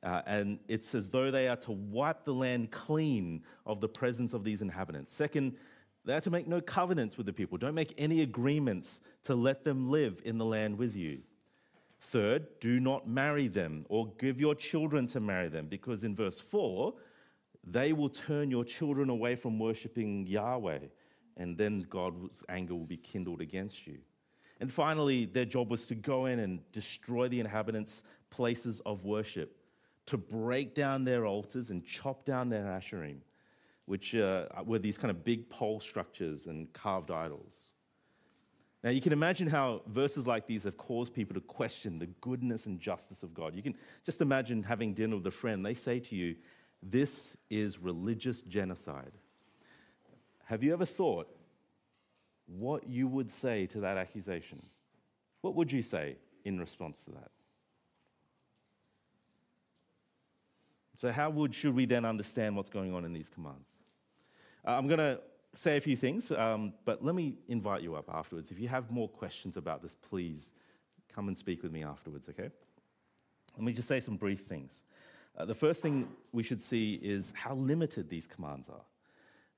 uh, 0.03 0.21
and 0.27 0.59
it's 0.69 0.95
as 0.95 1.09
though 1.09 1.31
they 1.31 1.49
are 1.49 1.57
to 1.57 1.73
wipe 1.73 2.27
the 2.27 2.35
land 2.35 2.71
clean 2.71 3.43
of 3.65 3.81
the 3.81 3.89
presence 3.89 4.35
of 4.35 4.45
these 4.45 4.61
inhabitants. 4.61 5.15
Second, 5.15 5.57
they 6.05 6.13
are 6.13 6.21
to 6.21 6.31
make 6.31 6.47
no 6.47 6.61
covenants 6.61 7.17
with 7.17 7.25
the 7.25 7.33
people. 7.33 7.57
Don't 7.57 7.75
make 7.75 7.95
any 7.97 8.21
agreements 8.21 9.01
to 9.25 9.35
let 9.35 9.65
them 9.65 9.91
live 9.91 10.21
in 10.27 10.37
the 10.37 10.45
land 10.45 10.77
with 10.77 10.95
you. 10.95 11.23
Third, 12.13 12.49
do 12.61 12.81
not 12.81 13.09
marry 13.09 13.49
them 13.49 13.87
or 13.89 14.13
give 14.19 14.39
your 14.39 14.55
children 14.55 15.07
to 15.07 15.19
marry 15.19 15.49
them, 15.49 15.67
because 15.67 16.05
in 16.05 16.15
verse 16.15 16.39
4, 16.39 16.93
they 17.65 17.95
will 17.95 18.11
turn 18.11 18.51
your 18.51 18.65
children 18.65 19.09
away 19.09 19.37
from 19.37 19.59
worshiping 19.59 20.27
Yahweh, 20.27 20.81
and 21.39 21.57
then 21.57 21.87
God's 21.89 22.45
anger 22.51 22.75
will 22.75 22.85
be 22.85 22.99
kindled 22.99 23.41
against 23.41 23.87
you. 23.87 24.01
And 24.61 24.71
finally, 24.71 25.25
their 25.25 25.47
job 25.47 25.71
was 25.71 25.87
to 25.87 25.95
go 25.95 26.27
in 26.27 26.39
and 26.39 26.61
destroy 26.71 27.29
the 27.29 27.41
inhabitants' 27.41 28.03
places 28.29 28.81
of 28.85 29.05
worship, 29.05 29.57
to 30.07 30.19
break 30.19 30.75
down 30.75 31.05
their 31.05 31.25
altars 31.25 31.71
and 31.71 31.85
chop 31.85 32.25
down 32.25 32.51
their 32.51 32.65
asherim, 32.65 33.19
which 33.87 34.15
uh, 34.15 34.47
were 34.67 34.79
these 34.79 34.99
kind 34.99 35.11
of 35.11 35.25
big 35.25 35.49
pole 35.49 35.81
structures 35.81 36.47
and 36.47 36.71
carved 36.75 37.11
idols. 37.11 37.55
Now, 38.85 38.91
you 38.91 39.01
can 39.01 39.13
imagine 39.13 39.47
how 39.47 39.83
verses 39.87 40.27
like 40.27 40.47
these 40.47 40.65
have 40.65 40.77
caused 40.77 41.13
people 41.13 41.35
to 41.35 41.41
question 41.41 41.99
the 41.99 42.07
goodness 42.07 42.67
and 42.67 42.81
justice 42.81 43.23
of 43.23 43.35
God. 43.35 43.55
You 43.55 43.63
can 43.63 43.75
just 44.05 44.21
imagine 44.21 44.63
having 44.63 44.95
dinner 44.95 45.17
with 45.17 45.27
a 45.27 45.31
friend. 45.31 45.65
They 45.65 45.75
say 45.75 46.01
to 46.01 46.17
you, 46.17 46.37
This 46.83 47.37
is 47.51 47.79
religious 47.79 48.41
genocide. 48.43 49.13
Have 50.45 50.63
you 50.63 50.73
ever 50.73 50.87
thought 50.87 51.29
what 52.59 52.89
you 52.89 53.07
would 53.07 53.31
say 53.31 53.67
to 53.67 53.81
that 53.81 53.97
accusation? 53.97 54.63
What 55.41 55.55
would 55.55 55.71
you 55.73 55.83
say 55.83 56.17
in 56.45 56.59
response 56.59 57.03
to 57.05 57.13
that? 57.13 57.31
So, 60.99 61.11
how 61.11 61.31
would, 61.31 61.55
should 61.55 61.75
we 61.75 61.87
then 61.87 62.05
understand 62.05 62.57
what's 62.57 62.69
going 62.69 62.93
on 62.93 63.05
in 63.07 63.13
these 63.13 63.31
commands? 63.31 63.71
Uh, 64.67 64.73
I'm 64.73 64.87
going 64.87 64.99
to 64.99 65.19
say 65.55 65.79
a 65.79 65.81
few 65.81 65.97
things, 65.97 66.31
um, 66.31 66.75
but 66.85 67.03
let 67.03 67.15
me 67.15 67.37
invite 67.49 67.83
you 67.83 67.95
up 67.95 68.11
afterwards. 68.13 68.51
If 68.51 68.61
you 68.61 68.69
have 68.69 68.91
more 68.91 69.09
questions 69.09 69.57
about 69.57 69.83
this, 69.83 69.95
please 69.95 70.53
come 71.13 71.29
and 71.29 71.39
speak 71.39 71.63
with 71.63 71.73
me 71.73 71.85
afterwards, 71.85 72.29
okay? 72.29 72.51
Let 73.57 73.65
me 73.65 73.73
just 73.73 73.89
say 73.89 74.01
some 74.01 74.17
brief 74.17 74.41
things. 74.41 74.85
Uh, 75.37 75.45
the 75.47 75.55
first 75.55 75.81
thing 75.81 76.09
we 76.33 76.43
should 76.43 76.63
see 76.63 77.01
is 77.03 77.33
how 77.35 77.55
limited 77.55 78.11
these 78.11 78.27
commands 78.27 78.69
are. 78.69 78.83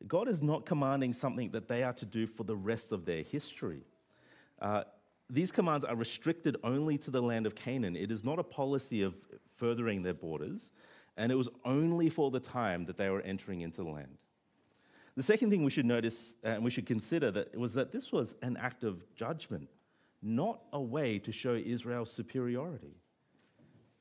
God 0.06 0.28
is 0.28 0.42
not 0.42 0.66
commanding 0.66 1.12
something 1.12 1.50
that 1.50 1.68
they 1.68 1.82
are 1.82 1.92
to 1.94 2.06
do 2.06 2.26
for 2.26 2.44
the 2.44 2.56
rest 2.56 2.92
of 2.92 3.04
their 3.04 3.23
history. 3.23 3.82
Uh, 4.61 4.85
these 5.30 5.50
commands 5.50 5.85
are 5.85 5.97
restricted 5.97 6.56
only 6.62 6.99
to 6.99 7.11
the 7.11 7.23
land 7.23 7.47
of 7.47 7.54
Canaan. 7.54 7.97
It 7.97 8.11
is 8.11 8.25
not 8.25 8.38
a 8.38 8.42
policy 8.42 9.02
of 9.02 9.14
furthering 9.56 10.02
their 10.02 10.14
borders, 10.14 10.73
and 11.16 11.32
it 11.32 11.35
was 11.35 11.49
only 11.64 12.11
for 12.11 12.30
the 12.30 12.40
time 12.40 12.85
that 12.87 12.97
they 12.97 13.09
were 13.09 13.23
entering 13.23 13.62
into 13.62 13.82
the 13.82 13.88
land. 13.88 14.18
The 15.16 15.23
second 15.23 15.50
thing 15.50 15.62
we 15.62 15.71
should 15.71 15.87
notice 15.87 16.35
uh, 16.44 16.49
and 16.49 16.64
we 16.64 16.71
should 16.71 16.87
consider 16.87 17.30
that 17.32 17.56
was 17.56 17.75
that 17.75 17.92
this 17.92 18.12
was 18.12 18.35
an 18.42 18.56
act 18.56 18.82
of 18.82 19.04
judgment, 19.14 19.68
not 20.23 20.62
a 20.73 20.80
way 20.80 21.18
to 21.18 21.32
show 21.32 21.54
Israel's 21.54 22.11
superiority. 22.11 22.97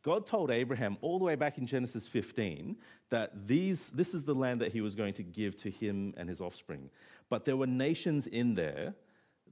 God 0.04 0.26
told 0.26 0.50
Abraham 0.50 0.98
all 1.02 1.20
the 1.20 1.26
way 1.26 1.36
back 1.36 1.58
in 1.58 1.68
Genesis 1.68 2.08
15 2.08 2.76
that 3.10 3.48
these, 3.48 3.90
this 3.92 4.14
is 4.14 4.24
the 4.24 4.34
land 4.34 4.62
that 4.62 4.72
he 4.72 4.82
was 4.82 4.96
going 4.96 5.14
to 5.16 5.24
give 5.24 5.56
to 5.58 5.70
him 5.70 6.14
and 6.18 6.28
his 6.28 6.42
offspring. 6.42 6.90
But 7.30 7.46
there 7.46 7.56
were 7.56 7.68
nations 7.68 8.26
in 8.26 8.56
there 8.56 8.96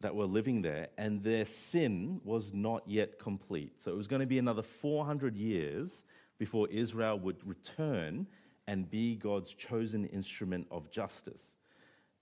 that 0.02 0.16
were 0.16 0.26
living 0.26 0.62
there, 0.62 0.88
and 0.98 1.22
their 1.24 1.46
sin 1.46 2.22
was 2.24 2.54
not 2.54 2.84
yet 2.88 3.20
complete. 3.20 3.80
So 3.82 3.92
it 3.92 3.98
was 3.98 4.08
going 4.08 4.22
to 4.22 4.26
be 4.26 4.40
another 4.40 4.62
400 4.62 5.36
years 5.36 6.04
before 6.38 6.68
Israel 6.70 7.20
would 7.20 7.46
return 7.46 8.26
and 8.66 8.90
be 8.90 9.16
God's 9.16 9.54
chosen 9.54 10.06
instrument 10.06 10.68
of 10.72 10.90
justice. 10.90 11.56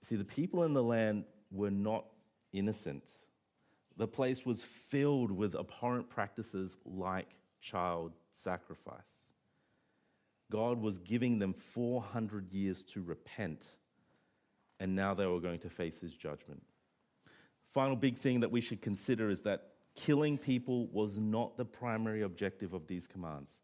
See, 0.02 0.16
the 0.16 0.24
people 0.24 0.64
in 0.64 0.74
the 0.74 0.82
land 0.82 1.24
were 1.50 1.70
not 1.70 2.04
innocent. 2.52 3.04
The 3.96 4.08
place 4.08 4.44
was 4.44 4.64
filled 4.64 5.30
with 5.30 5.54
abhorrent 5.54 6.08
practices 6.08 6.76
like 6.84 7.28
child 7.60 8.12
sacrifice. 8.32 9.32
God 10.50 10.80
was 10.80 10.98
giving 10.98 11.38
them 11.38 11.52
400 11.52 12.50
years 12.52 12.82
to 12.84 13.02
repent, 13.02 13.64
and 14.80 14.94
now 14.94 15.14
they 15.14 15.26
were 15.26 15.40
going 15.40 15.60
to 15.60 15.68
face 15.70 16.00
his 16.00 16.12
judgment. 16.14 16.62
Final 17.74 17.96
big 17.96 18.16
thing 18.16 18.40
that 18.40 18.50
we 18.50 18.60
should 18.60 18.80
consider 18.80 19.28
is 19.28 19.40
that 19.40 19.72
killing 19.94 20.38
people 20.38 20.86
was 20.86 21.18
not 21.18 21.56
the 21.56 21.64
primary 21.64 22.22
objective 22.22 22.72
of 22.72 22.86
these 22.86 23.06
commands. 23.06 23.60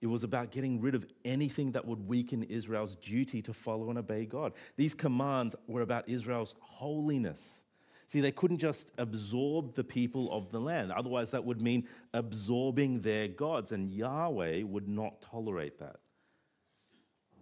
It 0.00 0.06
was 0.06 0.22
about 0.22 0.52
getting 0.52 0.80
rid 0.80 0.94
of 0.94 1.04
anything 1.24 1.72
that 1.72 1.84
would 1.84 2.06
weaken 2.06 2.44
Israel's 2.44 2.94
duty 2.96 3.42
to 3.42 3.52
follow 3.52 3.90
and 3.90 3.98
obey 3.98 4.24
God. 4.24 4.52
These 4.76 4.94
commands 4.94 5.56
were 5.66 5.82
about 5.82 6.08
Israel's 6.08 6.54
holiness. 6.60 7.64
See, 8.08 8.22
they 8.22 8.32
couldn't 8.32 8.58
just 8.58 8.90
absorb 8.96 9.74
the 9.74 9.84
people 9.84 10.32
of 10.32 10.50
the 10.50 10.58
land. 10.58 10.90
Otherwise, 10.90 11.28
that 11.30 11.44
would 11.44 11.60
mean 11.60 11.86
absorbing 12.14 13.02
their 13.02 13.28
gods, 13.28 13.70
and 13.70 13.92
Yahweh 13.92 14.62
would 14.62 14.88
not 14.88 15.20
tolerate 15.20 15.78
that. 15.78 16.00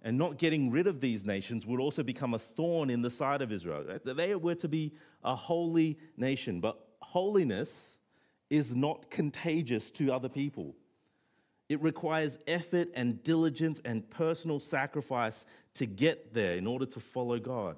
And 0.03 0.19
not 0.19 0.39
getting 0.39 0.73
rid 0.73 0.89
of 0.89 1.01
these 1.01 1.25
nations 1.25 1.65
would 1.67 1.79
also 1.79 2.03
become 2.03 2.35
a 2.35 2.41
thorn 2.41 2.91
in 2.91 3.01
the 3.01 3.11
side 3.11 3.43
of 3.43 3.53
Israel. 3.53 3.85
They 4.05 4.35
were 4.35 4.57
to 4.57 4.69
be 4.69 4.93
a 5.23 5.37
holy 5.37 5.99
nation, 6.17 6.61
but 6.61 6.81
holiness 7.01 7.99
is 8.51 8.75
not 8.75 9.09
contagious 9.09 9.93
to 9.93 10.13
other 10.13 10.29
people. 10.29 10.75
It 11.69 11.81
requires 11.81 12.39
effort 12.49 12.89
and 12.95 13.23
diligence 13.23 13.81
and 13.85 14.09
personal 14.11 14.59
sacrifice 14.59 15.47
to 15.75 15.87
get 15.87 16.35
there 16.35 16.57
in 16.57 16.67
order 16.67 16.87
to 16.87 17.01
follow 17.01 17.39
God. 17.39 17.77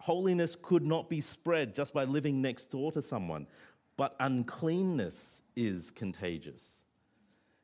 Holiness 0.00 0.56
could 0.60 0.82
not 0.82 1.10
be 1.10 1.20
spread 1.20 1.74
just 1.74 1.92
by 1.92 2.04
living 2.04 2.40
next 2.40 2.70
door 2.70 2.90
to 2.92 3.02
someone, 3.02 3.46
but 3.98 4.16
uncleanness 4.18 5.42
is 5.56 5.90
contagious. 5.90 6.80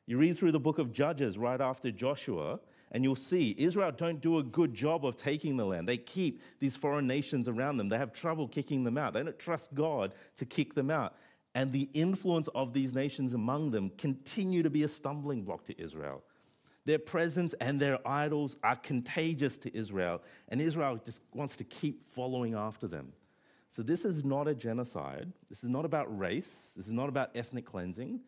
You 0.05 0.19
read 0.19 0.37
through 0.37 0.51
the 0.51 0.59
book 0.59 0.77
of 0.77 0.93
Judges 0.93 1.35
right 1.35 1.59
after 1.59 1.89
Joshua, 1.89 2.59
and 2.91 3.03
you'll 3.03 3.15
see 3.15 3.55
Israel 3.57 3.91
don't 3.91 4.21
do 4.21 4.37
a 4.37 4.43
good 4.43 4.75
job 4.75 5.03
of 5.03 5.17
taking 5.17 5.57
the 5.57 5.65
land. 5.65 5.87
They 5.87 5.97
keep 5.97 6.43
these 6.59 6.75
foreign 6.75 7.07
nations 7.07 7.47
around 7.47 7.77
them. 7.77 7.89
They 7.89 7.97
have 7.97 8.13
trouble 8.13 8.47
kicking 8.47 8.83
them 8.83 8.99
out. 8.99 9.13
They 9.13 9.23
don't 9.23 9.39
trust 9.39 9.73
God 9.73 10.13
to 10.37 10.45
kick 10.45 10.75
them 10.75 10.91
out. 10.91 11.15
And 11.55 11.71
the 11.71 11.89
influence 11.95 12.47
of 12.53 12.71
these 12.71 12.93
nations 12.93 13.33
among 13.33 13.71
them 13.71 13.89
continue 13.97 14.61
to 14.61 14.69
be 14.69 14.83
a 14.83 14.87
stumbling 14.87 15.41
block 15.41 15.65
to 15.65 15.81
Israel. 15.81 16.21
Their 16.87 16.99
presence 16.99 17.53
and 17.59 17.81
their 17.81 17.99
idols 18.07 18.55
are 18.63 18.77
contagious 18.77 19.57
to 19.57 19.77
Israel, 19.77 20.21
and 20.47 20.61
Israel 20.61 20.97
just 21.03 21.19
wants 21.33 21.57
to 21.57 21.65
keep 21.65 22.05
following 22.13 22.53
after 22.53 22.87
them. 22.87 23.11
So, 23.69 23.83
this 23.83 24.05
is 24.05 24.23
not 24.23 24.47
a 24.47 24.55
genocide. 24.55 25.33
This 25.49 25.65
is 25.65 25.69
not 25.69 25.83
about 25.83 26.17
race. 26.17 26.71
This 26.77 26.85
is 26.85 26.93
not 26.93 27.09
about 27.09 27.31
ethnic 27.35 27.65
cleansing. 27.65 28.21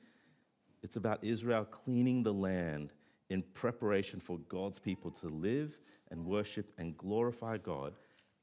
It's 0.84 0.98
about 0.98 1.24
Israel 1.24 1.64
cleaning 1.64 2.22
the 2.22 2.34
land 2.34 2.92
in 3.30 3.44
preparation 3.54 4.20
for 4.20 4.38
God's 4.50 4.78
people 4.78 5.10
to 5.12 5.30
live 5.30 5.78
and 6.12 6.26
worship 6.26 6.74
and 6.78 6.98
glorify 6.98 7.60
God 7.60 7.94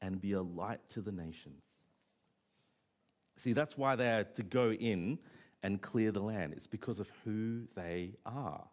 and 0.01 0.19
be 0.19 0.33
a 0.33 0.41
light 0.41 0.81
to 0.95 1.03
the 1.03 1.13
nations. 1.13 1.63
See, 3.37 3.53
that's 3.53 3.77
why 3.77 3.97
they 3.97 4.09
are 4.09 4.25
to 4.25 4.43
go 4.43 4.73
in 4.73 5.19
and 5.63 5.83
clear 5.83 6.11
the 6.11 6.21
land. 6.21 6.55
It's 6.57 6.67
because 6.67 7.01
of 7.01 7.11
who 7.23 7.65
they 7.75 8.15
are. 8.25 8.67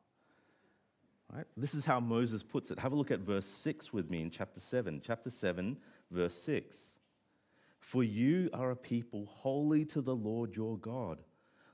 Right? 1.34 1.46
This 1.58 1.74
is 1.74 1.84
how 1.84 2.00
Moses 2.00 2.44
puts 2.44 2.70
it. 2.70 2.78
Have 2.78 2.92
a 2.92 2.96
look 2.96 3.10
at 3.10 3.22
verse 3.22 3.48
6 3.48 3.92
with 3.92 4.10
me 4.10 4.22
in 4.22 4.30
chapter 4.30 4.60
7. 4.60 5.02
Chapter 5.04 5.32
7, 5.32 5.78
verse 6.12 6.36
6. 6.36 7.00
For 7.80 8.04
you 8.04 8.50
are 8.54 8.70
a 8.70 8.75
people 8.75 9.25
holy 9.25 9.84
to 9.86 10.02
the 10.02 10.16
Lord 10.16 10.56
your 10.56 10.78
God. 10.78 11.18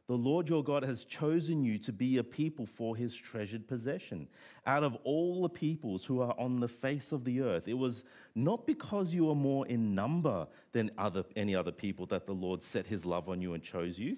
The 0.07 0.15
Lord 0.15 0.47
your 0.47 0.63
God 0.63 0.83
has 0.83 1.03
chosen 1.03 1.63
you 1.63 1.77
to 1.79 1.91
be 1.91 2.17
a 2.17 2.23
people 2.23 2.65
for 2.65 2.95
his 2.95 3.13
treasured 3.13 3.67
possession. 3.67 4.27
Out 4.65 4.83
of 4.83 4.95
all 5.03 5.41
the 5.41 5.49
peoples 5.49 6.05
who 6.05 6.21
are 6.21 6.33
on 6.39 6.61
the 6.61 6.67
face 6.67 7.11
of 7.11 7.25
the 7.25 7.41
earth, 7.41 7.67
it 7.67 7.75
was 7.75 8.05
not 8.35 8.65
because 8.65 9.13
you 9.13 9.29
are 9.29 9.35
more 9.35 9.67
in 9.67 9.93
number 9.93 10.47
than 10.71 10.89
other, 10.97 11.25
any 11.35 11.53
other 11.53 11.71
people 11.71 12.05
that 12.07 12.25
the 12.25 12.33
Lord 12.33 12.63
set 12.63 12.87
his 12.87 13.05
love 13.05 13.27
on 13.27 13.41
you 13.41 13.53
and 13.53 13.61
chose 13.61 13.99
you, 13.99 14.15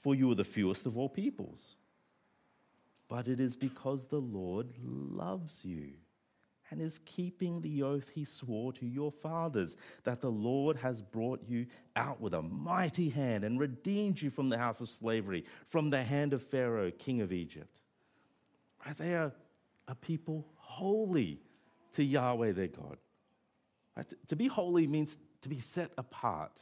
for 0.00 0.14
you 0.14 0.30
are 0.30 0.36
the 0.36 0.44
fewest 0.44 0.86
of 0.86 0.96
all 0.96 1.08
peoples 1.08 1.76
but 3.08 3.28
it 3.28 3.40
is 3.40 3.56
because 3.56 4.04
the 4.06 4.20
Lord 4.20 4.68
loves 4.82 5.64
you 5.64 5.92
and 6.70 6.80
is 6.80 6.98
keeping 7.04 7.60
the 7.60 7.82
oath 7.82 8.10
he 8.14 8.24
swore 8.24 8.72
to 8.72 8.86
your 8.86 9.12
fathers, 9.12 9.76
that 10.04 10.20
the 10.20 10.30
Lord 10.30 10.76
has 10.76 11.02
brought 11.02 11.40
you 11.46 11.66
out 11.94 12.20
with 12.20 12.34
a 12.34 12.42
mighty 12.42 13.10
hand 13.10 13.44
and 13.44 13.60
redeemed 13.60 14.20
you 14.20 14.30
from 14.30 14.48
the 14.48 14.58
house 14.58 14.80
of 14.80 14.88
slavery, 14.88 15.44
from 15.68 15.90
the 15.90 16.02
hand 16.02 16.32
of 16.32 16.42
Pharaoh, 16.42 16.90
king 16.90 17.20
of 17.20 17.32
Egypt. 17.32 17.80
Right? 18.84 18.96
They 18.96 19.14
are 19.14 19.32
a 19.88 19.94
people 19.94 20.46
holy 20.56 21.40
to 21.92 22.02
Yahweh 22.02 22.52
their 22.52 22.68
God. 22.68 22.96
Right? 23.96 24.12
To 24.28 24.36
be 24.36 24.46
holy 24.46 24.86
means 24.86 25.16
to 25.42 25.48
be 25.48 25.60
set 25.60 25.92
apart. 25.98 26.58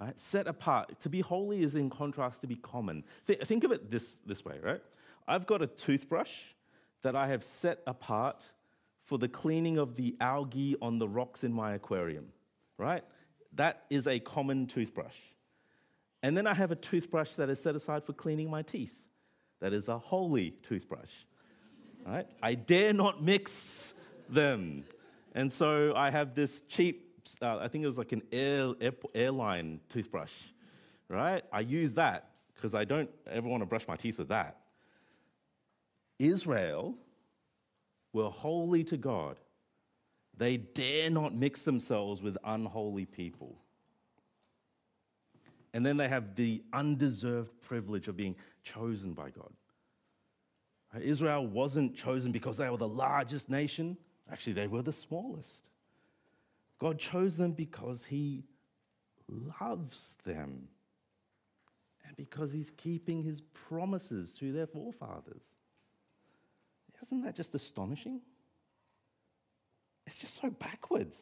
Right? 0.00 0.18
Set 0.18 0.46
apart. 0.46 1.00
To 1.00 1.08
be 1.08 1.20
holy 1.20 1.62
is 1.62 1.74
in 1.74 1.88
contrast 1.90 2.42
to 2.42 2.46
be 2.46 2.56
common. 2.56 3.04
think 3.26 3.64
of 3.64 3.72
it 3.72 3.90
this, 3.90 4.20
this 4.26 4.44
way, 4.44 4.58
right? 4.62 4.82
I've 5.26 5.46
got 5.46 5.62
a 5.62 5.66
toothbrush 5.66 6.30
that 7.02 7.16
I 7.16 7.28
have 7.28 7.44
set 7.44 7.80
apart 7.86 8.44
for 9.04 9.18
the 9.18 9.28
cleaning 9.28 9.78
of 9.78 9.96
the 9.96 10.16
algae 10.20 10.76
on 10.80 10.98
the 10.98 11.08
rocks 11.08 11.44
in 11.44 11.52
my 11.52 11.74
aquarium, 11.74 12.26
right? 12.78 13.04
That 13.54 13.84
is 13.90 14.06
a 14.06 14.18
common 14.18 14.66
toothbrush. 14.66 15.16
And 16.22 16.36
then 16.36 16.46
I 16.46 16.54
have 16.54 16.70
a 16.70 16.76
toothbrush 16.76 17.32
that 17.32 17.50
is 17.50 17.60
set 17.60 17.76
aside 17.76 18.04
for 18.04 18.14
cleaning 18.14 18.50
my 18.50 18.62
teeth. 18.62 18.94
That 19.60 19.72
is 19.72 19.88
a 19.88 19.98
holy 19.98 20.50
toothbrush, 20.62 21.10
right? 22.06 22.26
I 22.42 22.54
dare 22.54 22.92
not 22.92 23.22
mix 23.22 23.94
them. 24.28 24.84
And 25.34 25.52
so 25.52 25.94
I 25.94 26.10
have 26.10 26.34
this 26.34 26.62
cheap, 26.62 27.28
uh, 27.42 27.58
I 27.58 27.68
think 27.68 27.84
it 27.84 27.86
was 27.86 27.98
like 27.98 28.12
an 28.12 28.22
air, 28.32 28.72
air, 28.80 28.92
airline 29.14 29.80
toothbrush, 29.90 30.32
right? 31.08 31.44
I 31.52 31.60
use 31.60 31.92
that 31.94 32.30
because 32.54 32.74
I 32.74 32.84
don't 32.84 33.10
ever 33.30 33.48
want 33.48 33.62
to 33.62 33.66
brush 33.66 33.86
my 33.86 33.96
teeth 33.96 34.18
with 34.18 34.28
that. 34.28 34.63
Israel 36.18 36.94
were 38.12 38.30
holy 38.30 38.84
to 38.84 38.96
God. 38.96 39.38
They 40.36 40.56
dare 40.56 41.10
not 41.10 41.34
mix 41.34 41.62
themselves 41.62 42.22
with 42.22 42.36
unholy 42.44 43.04
people. 43.04 43.56
And 45.72 45.84
then 45.84 45.96
they 45.96 46.08
have 46.08 46.36
the 46.36 46.62
undeserved 46.72 47.60
privilege 47.60 48.08
of 48.08 48.16
being 48.16 48.36
chosen 48.62 49.12
by 49.12 49.30
God. 49.30 49.52
Israel 51.00 51.46
wasn't 51.46 51.96
chosen 51.96 52.30
because 52.30 52.56
they 52.56 52.70
were 52.70 52.76
the 52.76 52.86
largest 52.86 53.50
nation. 53.50 53.96
Actually, 54.30 54.52
they 54.52 54.68
were 54.68 54.82
the 54.82 54.92
smallest. 54.92 55.52
God 56.78 56.98
chose 56.98 57.36
them 57.36 57.52
because 57.52 58.04
He 58.04 58.44
loves 59.60 60.14
them 60.24 60.68
and 62.06 62.16
because 62.16 62.52
He's 62.52 62.70
keeping 62.76 63.22
His 63.22 63.40
promises 63.40 64.32
to 64.34 64.52
their 64.52 64.68
forefathers. 64.68 65.44
Isn't 67.04 67.22
that 67.22 67.36
just 67.36 67.54
astonishing? 67.54 68.20
It's 70.06 70.16
just 70.16 70.40
so 70.40 70.50
backwards. 70.50 71.16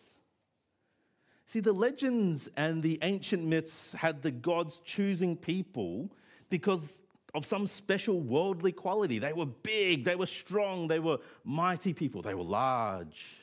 See, 1.47 1.61
the 1.61 1.73
legends 1.73 2.49
and 2.57 2.83
the 2.83 2.99
ancient 3.03 3.45
myths 3.45 3.93
had 3.93 4.23
the 4.23 4.31
gods 4.31 4.81
choosing 4.85 5.37
people 5.37 6.11
because 6.51 7.03
of 7.35 7.45
some 7.45 7.67
special 7.67 8.21
worldly 8.21 8.73
quality. 8.73 9.19
They 9.19 9.33
were 9.33 9.47
big, 9.47 10.05
they 10.05 10.17
were 10.17 10.27
strong, 10.27 10.87
they 10.87 10.99
were 11.01 11.19
mighty 11.45 11.93
people, 11.93 12.23
they 12.23 12.35
were 12.35 12.45
large. 12.45 13.39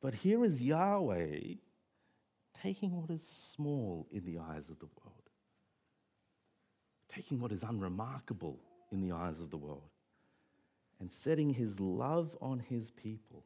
But 0.00 0.14
here 0.14 0.44
is 0.44 0.60
Yahweh 0.60 1.54
taking 2.62 3.00
what 3.00 3.10
is 3.10 3.22
small 3.54 4.06
in 4.10 4.24
the 4.24 4.38
eyes 4.38 4.68
of 4.68 4.78
the 4.80 4.88
world, 5.02 5.30
taking 7.08 7.40
what 7.40 7.52
is 7.52 7.62
unremarkable 7.62 8.58
in 8.90 9.00
the 9.00 9.14
eyes 9.14 9.40
of 9.40 9.50
the 9.50 9.56
world, 9.56 9.91
and 11.02 11.12
setting 11.12 11.50
his 11.50 11.80
love 11.80 12.38
on 12.40 12.60
his 12.60 12.92
people. 12.92 13.44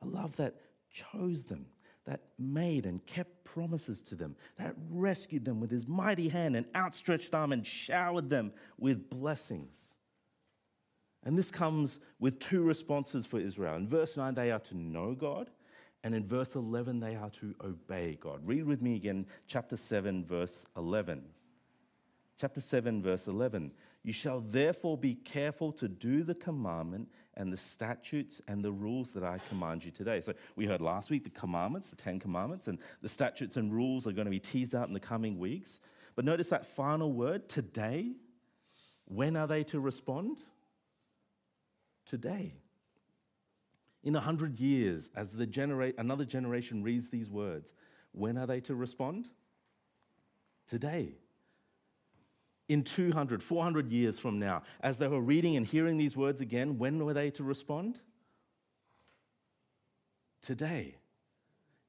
A 0.00 0.06
love 0.06 0.36
that 0.36 0.54
chose 0.88 1.42
them, 1.42 1.66
that 2.06 2.20
made 2.38 2.86
and 2.86 3.04
kept 3.04 3.44
promises 3.44 4.00
to 4.02 4.14
them, 4.14 4.36
that 4.56 4.76
rescued 4.88 5.44
them 5.44 5.58
with 5.58 5.72
his 5.72 5.88
mighty 5.88 6.28
hand 6.28 6.54
and 6.54 6.66
outstretched 6.76 7.34
arm 7.34 7.50
and 7.50 7.66
showered 7.66 8.30
them 8.30 8.52
with 8.78 9.10
blessings. 9.10 9.96
And 11.24 11.36
this 11.36 11.50
comes 11.50 11.98
with 12.20 12.38
two 12.38 12.62
responses 12.62 13.26
for 13.26 13.40
Israel. 13.40 13.74
In 13.74 13.88
verse 13.88 14.16
9, 14.16 14.32
they 14.32 14.52
are 14.52 14.60
to 14.60 14.76
know 14.76 15.14
God, 15.14 15.50
and 16.04 16.14
in 16.14 16.28
verse 16.28 16.54
11, 16.54 17.00
they 17.00 17.16
are 17.16 17.30
to 17.40 17.56
obey 17.60 18.16
God. 18.20 18.40
Read 18.44 18.66
with 18.66 18.80
me 18.80 18.94
again, 18.94 19.26
chapter 19.48 19.76
7, 19.76 20.24
verse 20.24 20.64
11. 20.76 21.22
Chapter 22.38 22.60
7, 22.60 23.02
verse 23.02 23.26
11. 23.26 23.72
You 24.02 24.12
shall 24.12 24.40
therefore 24.40 24.96
be 24.96 25.14
careful 25.14 25.72
to 25.72 25.88
do 25.88 26.22
the 26.22 26.34
commandment 26.34 27.08
and 27.34 27.52
the 27.52 27.58
statutes 27.58 28.40
and 28.48 28.64
the 28.64 28.72
rules 28.72 29.10
that 29.10 29.22
I 29.22 29.38
command 29.48 29.84
you 29.84 29.90
today. 29.90 30.22
So 30.22 30.32
we 30.56 30.64
heard 30.64 30.80
last 30.80 31.10
week 31.10 31.24
the 31.24 31.30
commandments, 31.30 31.90
the 31.90 31.96
Ten 31.96 32.18
Commandments, 32.18 32.66
and 32.68 32.78
the 33.02 33.08
statutes 33.08 33.56
and 33.56 33.72
rules 33.72 34.06
are 34.06 34.12
going 34.12 34.24
to 34.24 34.30
be 34.30 34.40
teased 34.40 34.74
out 34.74 34.88
in 34.88 34.94
the 34.94 35.00
coming 35.00 35.38
weeks. 35.38 35.80
But 36.16 36.24
notice 36.24 36.48
that 36.48 36.66
final 36.66 37.12
word, 37.12 37.48
today. 37.48 38.12
When 39.04 39.36
are 39.36 39.46
they 39.46 39.64
to 39.64 39.80
respond? 39.80 40.38
Today. 42.06 42.54
In 44.02 44.16
a 44.16 44.20
hundred 44.20 44.58
years, 44.58 45.10
as 45.14 45.32
the 45.32 45.46
genera- 45.46 45.92
another 45.98 46.24
generation 46.24 46.82
reads 46.82 47.10
these 47.10 47.28
words, 47.28 47.74
when 48.12 48.38
are 48.38 48.46
they 48.46 48.60
to 48.60 48.74
respond? 48.74 49.28
Today 50.68 51.16
in 52.70 52.84
200, 52.84 53.42
400 53.42 53.90
years 53.90 54.20
from 54.20 54.38
now, 54.38 54.62
as 54.80 54.96
they 54.96 55.08
were 55.08 55.20
reading 55.20 55.56
and 55.56 55.66
hearing 55.66 55.96
these 55.98 56.16
words 56.16 56.40
again, 56.40 56.78
when 56.78 57.04
were 57.04 57.12
they 57.12 57.30
to 57.32 57.42
respond? 57.42 57.98
Today. 60.40 60.94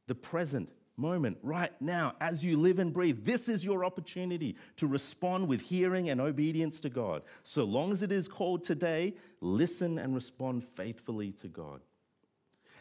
The 0.07 0.15
present 0.15 0.69
moment, 0.97 1.37
right 1.43 1.71
now, 1.79 2.15
as 2.19 2.43
you 2.43 2.57
live 2.57 2.79
and 2.79 2.91
breathe. 2.91 3.23
This 3.23 3.47
is 3.47 3.63
your 3.63 3.85
opportunity 3.85 4.55
to 4.77 4.87
respond 4.87 5.47
with 5.47 5.61
hearing 5.61 6.09
and 6.09 6.19
obedience 6.19 6.79
to 6.81 6.89
God. 6.89 7.21
So 7.43 7.63
long 7.63 7.93
as 7.93 8.01
it 8.01 8.11
is 8.11 8.27
called 8.27 8.63
today, 8.63 9.13
listen 9.39 9.99
and 9.99 10.15
respond 10.15 10.63
faithfully 10.63 11.31
to 11.33 11.47
God. 11.47 11.81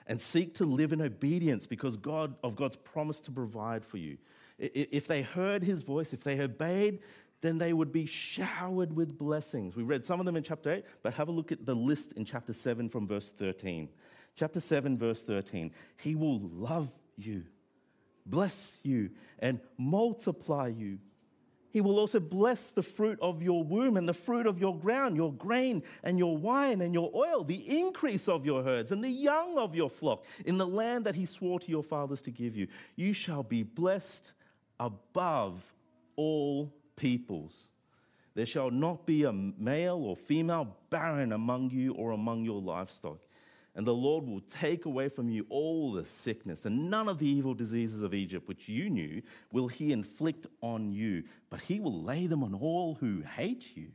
And 0.06 0.20
seek 0.20 0.54
to 0.54 0.64
live 0.64 0.92
in 0.92 1.02
obedience 1.02 1.66
because 1.66 1.96
God 1.98 2.34
of 2.42 2.56
God's 2.56 2.76
promise 2.76 3.20
to 3.20 3.30
provide 3.30 3.84
for 3.84 3.98
you. 3.98 4.16
If 4.58 5.06
they 5.06 5.22
heard 5.22 5.62
his 5.62 5.82
voice, 5.82 6.12
if 6.12 6.22
they 6.22 6.40
obeyed, 6.40 7.00
then 7.40 7.58
they 7.58 7.72
would 7.72 7.92
be 7.92 8.06
showered 8.06 8.94
with 8.94 9.16
blessings. 9.16 9.74
We 9.74 9.82
read 9.82 10.04
some 10.04 10.20
of 10.20 10.26
them 10.26 10.36
in 10.36 10.42
chapter 10.42 10.72
8, 10.72 10.84
but 11.02 11.14
have 11.14 11.28
a 11.28 11.32
look 11.32 11.52
at 11.52 11.64
the 11.64 11.74
list 11.74 12.12
in 12.12 12.24
chapter 12.24 12.52
7 12.52 12.88
from 12.88 13.06
verse 13.06 13.30
13. 13.30 13.88
Chapter 14.36 14.60
7, 14.60 14.98
verse 14.98 15.22
13. 15.22 15.72
He 15.96 16.14
will 16.14 16.40
love 16.40 16.90
you, 17.16 17.44
bless 18.26 18.78
you, 18.82 19.10
and 19.38 19.60
multiply 19.78 20.68
you. 20.68 20.98
He 21.72 21.80
will 21.80 22.00
also 22.00 22.18
bless 22.18 22.70
the 22.70 22.82
fruit 22.82 23.18
of 23.22 23.42
your 23.42 23.62
womb 23.62 23.96
and 23.96 24.08
the 24.08 24.14
fruit 24.14 24.46
of 24.46 24.58
your 24.58 24.76
ground, 24.76 25.16
your 25.16 25.32
grain 25.32 25.84
and 26.02 26.18
your 26.18 26.36
wine 26.36 26.80
and 26.80 26.92
your 26.92 27.12
oil, 27.14 27.44
the 27.44 27.78
increase 27.78 28.28
of 28.28 28.44
your 28.44 28.64
herds 28.64 28.90
and 28.90 29.04
the 29.04 29.08
young 29.08 29.56
of 29.56 29.74
your 29.74 29.88
flock 29.88 30.24
in 30.44 30.58
the 30.58 30.66
land 30.66 31.06
that 31.06 31.14
he 31.14 31.26
swore 31.26 31.60
to 31.60 31.70
your 31.70 31.84
fathers 31.84 32.22
to 32.22 32.32
give 32.32 32.56
you. 32.56 32.66
You 32.96 33.12
shall 33.12 33.44
be 33.44 33.62
blessed 33.62 34.32
above 34.80 35.62
all 36.16 36.72
peoples. 37.00 37.70
There 38.34 38.46
shall 38.46 38.70
not 38.70 39.06
be 39.06 39.24
a 39.24 39.32
male 39.32 39.96
or 39.96 40.16
female 40.16 40.76
barren 40.90 41.32
among 41.32 41.70
you 41.70 41.94
or 41.94 42.12
among 42.12 42.44
your 42.44 42.60
livestock. 42.60 43.18
And 43.74 43.86
the 43.86 43.94
Lord 43.94 44.26
will 44.26 44.40
take 44.42 44.84
away 44.84 45.08
from 45.08 45.28
you 45.28 45.46
all 45.48 45.92
the 45.92 46.04
sickness, 46.04 46.66
and 46.66 46.90
none 46.90 47.08
of 47.08 47.18
the 47.18 47.26
evil 47.26 47.54
diseases 47.54 48.02
of 48.02 48.14
Egypt, 48.14 48.46
which 48.46 48.68
you 48.68 48.90
knew, 48.90 49.22
will 49.52 49.68
he 49.68 49.92
inflict 49.92 50.46
on 50.60 50.92
you, 50.92 51.24
but 51.50 51.60
he 51.60 51.80
will 51.80 52.02
lay 52.02 52.26
them 52.26 52.42
on 52.42 52.54
all 52.54 52.96
who 52.96 53.22
hate 53.22 53.76
you. 53.76 53.88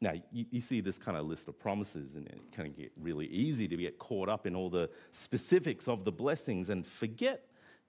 Now, 0.00 0.14
you, 0.32 0.46
you, 0.50 0.60
see 0.60 0.80
this 0.80 0.96
kind 0.96 1.18
of 1.18 1.26
list 1.26 1.46
of 1.48 1.58
promises, 1.58 2.14
and 2.14 2.26
it 2.26 2.40
can 2.52 2.72
get 2.72 2.90
really 2.98 3.26
easy 3.26 3.68
to 3.68 3.76
get 3.76 3.98
caught 3.98 4.28
up 4.30 4.46
in 4.46 4.56
all 4.56 4.70
the 4.70 4.88
specifics 5.10 5.88
of 5.88 6.04
the 6.04 6.12
blessings 6.12 6.70
and 6.70 6.86
forget 6.86 7.44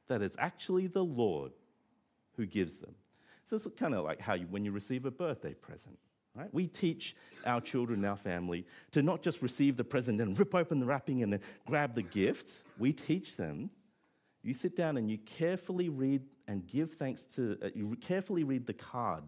that 0.08 0.22
it's 0.22 0.36
actually 0.38 0.88
the 0.88 1.06
Lord 1.06 1.52
who 2.42 2.48
gives 2.48 2.78
them. 2.78 2.96
So 3.48 3.56
it's 3.56 3.68
kind 3.78 3.94
of 3.94 4.04
like 4.04 4.20
how 4.20 4.34
you, 4.34 4.48
when 4.50 4.66
you 4.66 4.72
receive 4.72 5.06
a 5.06 5.12
birthday 5.12 5.54
present, 5.54 6.00
right? 6.36 6.52
We 6.52 6.66
teach 6.66 7.16
our 7.46 7.62
children, 7.62 8.04
our 8.04 8.18
family, 8.18 8.66
to 8.94 9.04
not 9.04 9.22
just 9.22 9.44
receive 9.44 9.78
the 9.78 9.84
present 9.84 10.20
and 10.20 10.38
rip 10.40 10.56
open 10.56 10.80
the 10.80 10.88
wrapping 10.88 11.22
and 11.22 11.34
then 11.34 11.42
grab 11.68 11.94
the 11.94 12.02
gift. 12.02 12.52
We 12.80 12.94
teach 12.94 13.36
them, 13.36 13.70
you 14.42 14.56
sit 14.56 14.76
down 14.76 14.98
and 14.98 15.12
you 15.12 15.20
carefully 15.20 15.90
read 15.90 16.24
and 16.48 16.66
give 16.66 16.94
thanks 16.94 17.26
to, 17.36 17.58
uh, 17.64 17.70
you 17.76 17.96
carefully 18.02 18.44
read 18.44 18.66
the 18.66 18.74
card. 18.74 19.24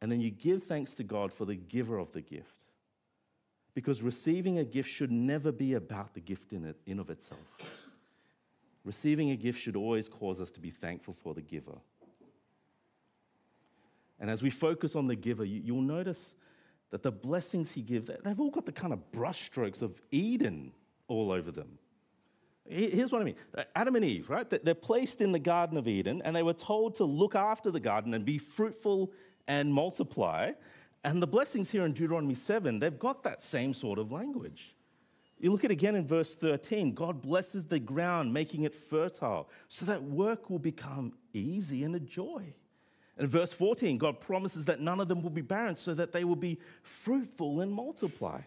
And 0.00 0.10
then 0.10 0.22
you 0.22 0.30
give 0.30 0.62
thanks 0.62 0.94
to 0.94 1.02
God 1.02 1.32
for 1.32 1.44
the 1.44 1.56
giver 1.56 1.98
of 1.98 2.12
the 2.12 2.22
gift. 2.22 2.64
Because 3.74 4.00
receiving 4.00 4.58
a 4.58 4.64
gift 4.64 4.88
should 4.88 5.10
never 5.10 5.52
be 5.52 5.74
about 5.74 6.14
the 6.14 6.20
gift 6.20 6.54
in, 6.54 6.64
it, 6.64 6.76
in 6.86 6.98
of 6.98 7.10
itself. 7.10 7.40
Receiving 8.84 9.30
a 9.30 9.36
gift 9.36 9.58
should 9.58 9.76
always 9.76 10.08
cause 10.08 10.40
us 10.40 10.50
to 10.50 10.60
be 10.60 10.70
thankful 10.70 11.14
for 11.14 11.34
the 11.34 11.40
giver. 11.40 11.78
And 14.20 14.30
as 14.30 14.42
we 14.42 14.50
focus 14.50 14.94
on 14.94 15.06
the 15.06 15.16
giver, 15.16 15.44
you, 15.44 15.74
will 15.74 15.82
notice 15.82 16.34
that 16.90 17.02
the 17.02 17.10
blessings 17.10 17.72
he 17.72 17.82
gives, 17.82 18.10
they've 18.24 18.40
all 18.40 18.50
got 18.50 18.66
the 18.66 18.72
kind 18.72 18.92
of 18.92 19.00
brushstrokes 19.12 19.82
of 19.82 20.00
Eden 20.10 20.72
all 21.08 21.32
over 21.32 21.50
them. 21.50 21.78
Here's 22.66 23.12
what 23.12 23.20
I 23.20 23.24
mean 23.24 23.34
Adam 23.76 23.96
and 23.96 24.04
Eve, 24.04 24.30
right? 24.30 24.48
They're 24.48 24.74
placed 24.74 25.20
in 25.20 25.32
the 25.32 25.38
Garden 25.38 25.76
of 25.76 25.86
Eden 25.86 26.22
and 26.24 26.34
they 26.34 26.42
were 26.42 26.54
told 26.54 26.94
to 26.96 27.04
look 27.04 27.34
after 27.34 27.70
the 27.70 27.80
garden 27.80 28.14
and 28.14 28.24
be 28.24 28.38
fruitful 28.38 29.12
and 29.46 29.72
multiply. 29.72 30.52
And 31.02 31.20
the 31.20 31.26
blessings 31.26 31.70
here 31.70 31.84
in 31.84 31.92
Deuteronomy 31.92 32.34
7, 32.34 32.78
they've 32.78 32.98
got 32.98 33.22
that 33.24 33.42
same 33.42 33.74
sort 33.74 33.98
of 33.98 34.10
language. 34.10 34.74
You 35.44 35.52
look 35.52 35.62
at 35.62 35.70
again 35.70 35.94
in 35.94 36.06
verse 36.06 36.34
13 36.34 36.94
God 36.94 37.20
blesses 37.20 37.64
the 37.66 37.78
ground, 37.78 38.32
making 38.32 38.62
it 38.62 38.74
fertile, 38.74 39.50
so 39.68 39.84
that 39.84 40.02
work 40.02 40.48
will 40.48 40.58
become 40.58 41.12
easy 41.34 41.84
and 41.84 41.94
a 41.94 42.00
joy. 42.00 42.54
And 43.18 43.28
verse 43.28 43.52
14, 43.52 43.98
God 43.98 44.22
promises 44.22 44.64
that 44.64 44.80
none 44.80 45.00
of 45.00 45.08
them 45.08 45.20
will 45.20 45.28
be 45.28 45.42
barren, 45.42 45.76
so 45.76 45.92
that 45.92 46.12
they 46.12 46.24
will 46.24 46.34
be 46.34 46.58
fruitful 46.82 47.60
and 47.60 47.70
multiply. 47.70 48.40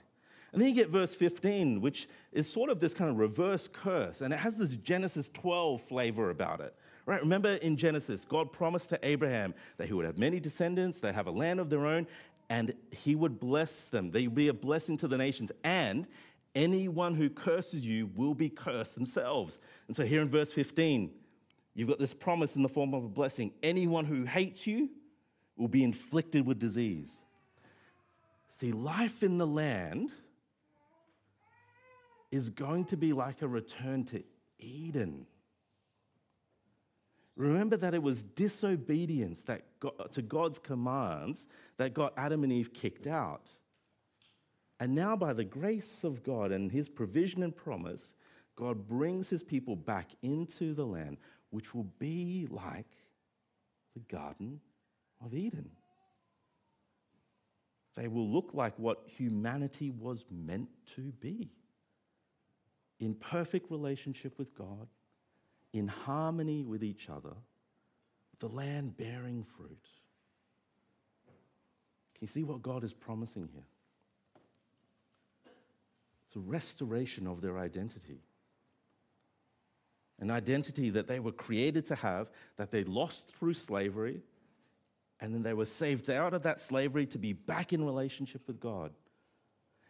And 0.51 0.59
then 0.59 0.69
you 0.69 0.73
get 0.73 0.89
verse 0.89 1.13
15, 1.13 1.81
which 1.81 2.09
is 2.31 2.51
sort 2.51 2.71
of 2.71 2.79
this 2.79 2.95
kind 2.95 3.11
of 3.11 3.19
reverse 3.19 3.69
curse, 3.71 4.21
and 4.21 4.33
it 4.33 4.37
has 4.37 4.55
this 4.55 4.71
Genesis 4.71 5.29
12 5.35 5.83
flavor 5.83 6.31
about 6.31 6.61
it. 6.61 6.73
Right? 7.05 7.21
Remember 7.21 7.57
in 7.57 7.77
Genesis, 7.77 8.25
God 8.25 8.51
promised 8.51 8.89
to 8.89 8.99
Abraham 9.03 9.53
that 9.77 9.85
he 9.85 9.93
would 9.93 10.05
have 10.05 10.17
many 10.17 10.39
descendants, 10.39 10.97
they 10.99 11.13
have 11.13 11.27
a 11.27 11.31
land 11.31 11.59
of 11.59 11.69
their 11.69 11.85
own, 11.85 12.07
and 12.49 12.73
he 12.89 13.13
would 13.13 13.39
bless 13.39 13.87
them. 13.87 14.09
They 14.09 14.25
would 14.25 14.33
be 14.33 14.47
a 14.47 14.53
blessing 14.53 14.97
to 14.97 15.07
the 15.07 15.17
nations, 15.17 15.51
and 15.63 16.07
anyone 16.57 17.15
who 17.15 17.29
curses 17.29 17.85
you 17.85 18.09
will 18.15 18.33
be 18.33 18.49
cursed 18.49 18.95
themselves. 18.95 19.59
And 19.87 19.95
so 19.95 20.03
here 20.03 20.21
in 20.21 20.29
verse 20.29 20.51
15, 20.51 21.11
You've 21.77 21.87
got 21.87 21.99
this 21.99 22.15
promise 22.15 22.55
in 22.55 22.63
the 22.63 22.69
form 22.69 22.95
of 22.95 23.03
a 23.03 23.07
blessing. 23.07 23.51
Anyone 23.61 24.05
who 24.05 24.23
hates 24.23 24.65
you 24.65 24.89
will 25.55 25.67
be 25.67 25.83
inflicted 25.83 26.43
with 26.43 26.57
disease. 26.57 27.23
See, 28.49 28.71
life 28.71 29.21
in 29.21 29.37
the 29.37 29.45
land 29.45 30.11
is 32.31 32.49
going 32.49 32.85
to 32.85 32.97
be 32.97 33.13
like 33.13 33.43
a 33.43 33.47
return 33.47 34.05
to 34.05 34.23
Eden. 34.57 35.27
Remember 37.35 37.77
that 37.77 37.93
it 37.93 38.01
was 38.01 38.23
disobedience 38.23 39.43
that 39.43 39.61
got, 39.79 40.13
to 40.13 40.23
God's 40.23 40.57
commands 40.57 41.47
that 41.77 41.93
got 41.93 42.11
Adam 42.17 42.43
and 42.43 42.51
Eve 42.51 42.73
kicked 42.73 43.05
out. 43.05 43.51
And 44.79 44.93
now, 44.93 45.15
by 45.15 45.33
the 45.33 45.43
grace 45.43 46.03
of 46.03 46.23
God 46.23 46.51
and 46.51 46.71
his 46.71 46.87
provision 46.87 47.41
and 47.41 47.55
promise, 47.55 48.13
God 48.55 48.87
brings 48.87 49.29
his 49.29 49.43
people 49.43 49.75
back 49.75 50.11
into 50.21 50.73
the 50.73 50.85
land, 50.85 51.17
which 51.49 51.73
will 51.73 51.91
be 51.97 52.47
like 52.49 52.85
the 53.93 54.01
Garden 54.01 54.59
of 55.23 55.33
Eden. 55.33 55.69
They 57.95 58.07
will 58.07 58.29
look 58.29 58.51
like 58.53 58.77
what 58.77 59.03
humanity 59.07 59.89
was 59.89 60.23
meant 60.29 60.69
to 60.95 61.11
be 61.19 61.49
in 62.99 63.15
perfect 63.15 63.71
relationship 63.71 64.37
with 64.37 64.55
God, 64.55 64.87
in 65.73 65.87
harmony 65.87 66.63
with 66.63 66.83
each 66.83 67.09
other, 67.09 67.33
the 68.39 68.47
land 68.47 68.97
bearing 68.97 69.43
fruit. 69.57 69.87
Can 72.13 72.21
you 72.21 72.27
see 72.27 72.43
what 72.43 72.61
God 72.61 72.83
is 72.83 72.93
promising 72.93 73.49
here? 73.51 73.65
It's 76.27 76.35
a 76.35 76.39
restoration 76.39 77.25
of 77.25 77.41
their 77.41 77.57
identity. 77.57 78.21
An 80.19 80.29
identity 80.31 80.89
that 80.91 81.07
they 81.07 81.19
were 81.19 81.31
created 81.31 81.85
to 81.87 81.95
have, 81.95 82.29
that 82.57 82.71
they 82.71 82.83
lost 82.83 83.31
through 83.33 83.53
slavery, 83.53 84.21
and 85.19 85.33
then 85.33 85.43
they 85.43 85.53
were 85.53 85.65
saved 85.65 86.09
out 86.09 86.33
of 86.33 86.43
that 86.43 86.59
slavery 86.59 87.05
to 87.07 87.17
be 87.17 87.33
back 87.33 87.73
in 87.73 87.83
relationship 87.83 88.41
with 88.47 88.59
God. 88.59 88.91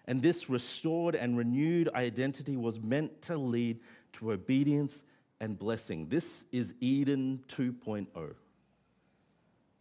And 0.06 0.21
this 0.21 0.50
restored 0.50 1.15
and 1.15 1.38
renewed 1.38 1.89
identity 1.93 2.56
was 2.56 2.80
meant 2.80 3.21
to 3.23 3.38
lead 3.38 3.80
to 4.13 4.32
obedience 4.32 5.04
and 5.39 5.58
blessing. 5.58 6.08
This 6.08 6.45
is 6.52 6.73
Eden 6.80 7.43
2.0. 7.50 8.08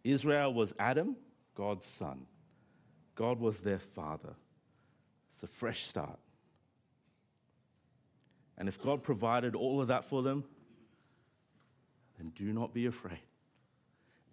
Israel 0.04 0.54
was 0.54 0.72
Adam, 0.78 1.16
God's 1.54 1.86
son. 1.86 2.26
God 3.14 3.40
was 3.40 3.60
their 3.60 3.78
father. 3.78 4.34
It's 5.34 5.42
a 5.42 5.48
fresh 5.48 5.84
start. 5.84 6.18
And 8.58 8.68
if 8.68 8.82
God 8.82 9.02
provided 9.02 9.54
all 9.54 9.80
of 9.80 9.88
that 9.88 10.04
for 10.04 10.22
them, 10.22 10.44
then 12.18 12.32
do 12.34 12.52
not 12.52 12.72
be 12.72 12.86
afraid. 12.86 13.20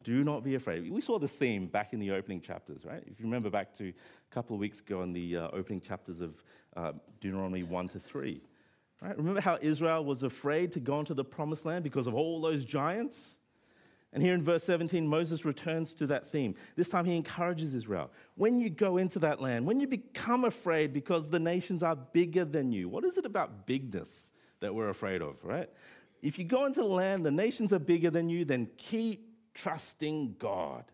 Do 0.04 0.24
not 0.24 0.44
be 0.44 0.56
afraid. 0.56 0.90
We 0.92 1.02
saw 1.02 1.18
this 1.18 1.36
theme 1.36 1.68
back 1.68 1.94
in 1.94 2.00
the 2.00 2.12
opening 2.12 2.42
chapters, 2.42 2.86
right? 2.86 3.04
If 3.06 3.20
you 3.20 3.26
remember 3.26 3.50
back 3.50 3.74
to 3.78 3.90
a 3.90 4.34
couple 4.34 4.56
of 4.56 4.60
weeks 4.60 4.80
ago 4.80 5.02
in 5.02 5.14
the 5.14 5.38
uh, 5.38 5.48
opening 5.54 5.82
chapters 5.82 6.20
of 6.20 6.36
uh, 6.76 6.92
Deuteronomy 7.22 7.64
1 7.64 7.90
to 7.90 8.00
3. 8.00 8.42
Right? 9.02 9.18
Remember 9.18 9.42
how 9.42 9.58
Israel 9.62 10.04
was 10.04 10.24
afraid 10.24 10.72
to 10.74 10.80
go 10.80 11.00
into 11.00 11.14
the 11.14 11.24
promised 11.24 11.66
land 11.66 11.84
because 11.84 12.08
of 12.08 12.16
all 12.16 12.42
those 12.42 12.66
giants? 12.66 13.38
And 14.14 14.22
here 14.22 14.36
in 14.36 14.44
verse 14.44 14.64
17, 14.66 15.08
Moses 15.08 15.44
returns 15.44 15.96
to 15.96 16.08
that 16.08 16.32
theme. 16.32 16.54
This 16.76 16.88
time 16.88 17.04
he 17.06 17.16
encourages 17.16 17.74
Israel. 17.74 18.12
When 18.36 18.60
you 18.60 18.70
go 18.70 18.98
into 18.98 19.18
that 19.20 19.42
land, 19.42 19.66
when 19.66 19.80
you 19.80 19.88
become 19.88 20.46
afraid 20.46 20.94
because 20.94 21.30
the 21.30 21.40
nations 21.40 21.82
are 21.82 21.96
bigger 21.96 22.46
than 22.46 22.72
you, 22.72 22.88
what 22.88 23.04
is 23.06 23.18
it 23.18 23.26
about 23.26 23.66
bigness 23.66 24.32
that 24.60 24.74
we're 24.74 24.90
afraid 24.90 25.24
of, 25.24 25.44
right? 25.44 25.68
If 26.22 26.38
you 26.38 26.46
go 26.46 26.66
into 26.66 26.82
the 26.82 26.88
land, 26.88 27.26
the 27.26 27.32
nations 27.32 27.74
are 27.74 27.80
bigger 27.80 28.12
than 28.12 28.30
you, 28.30 28.46
then 28.46 28.70
keep 28.78 29.28
trusting 29.56 30.36
God. 30.38 30.86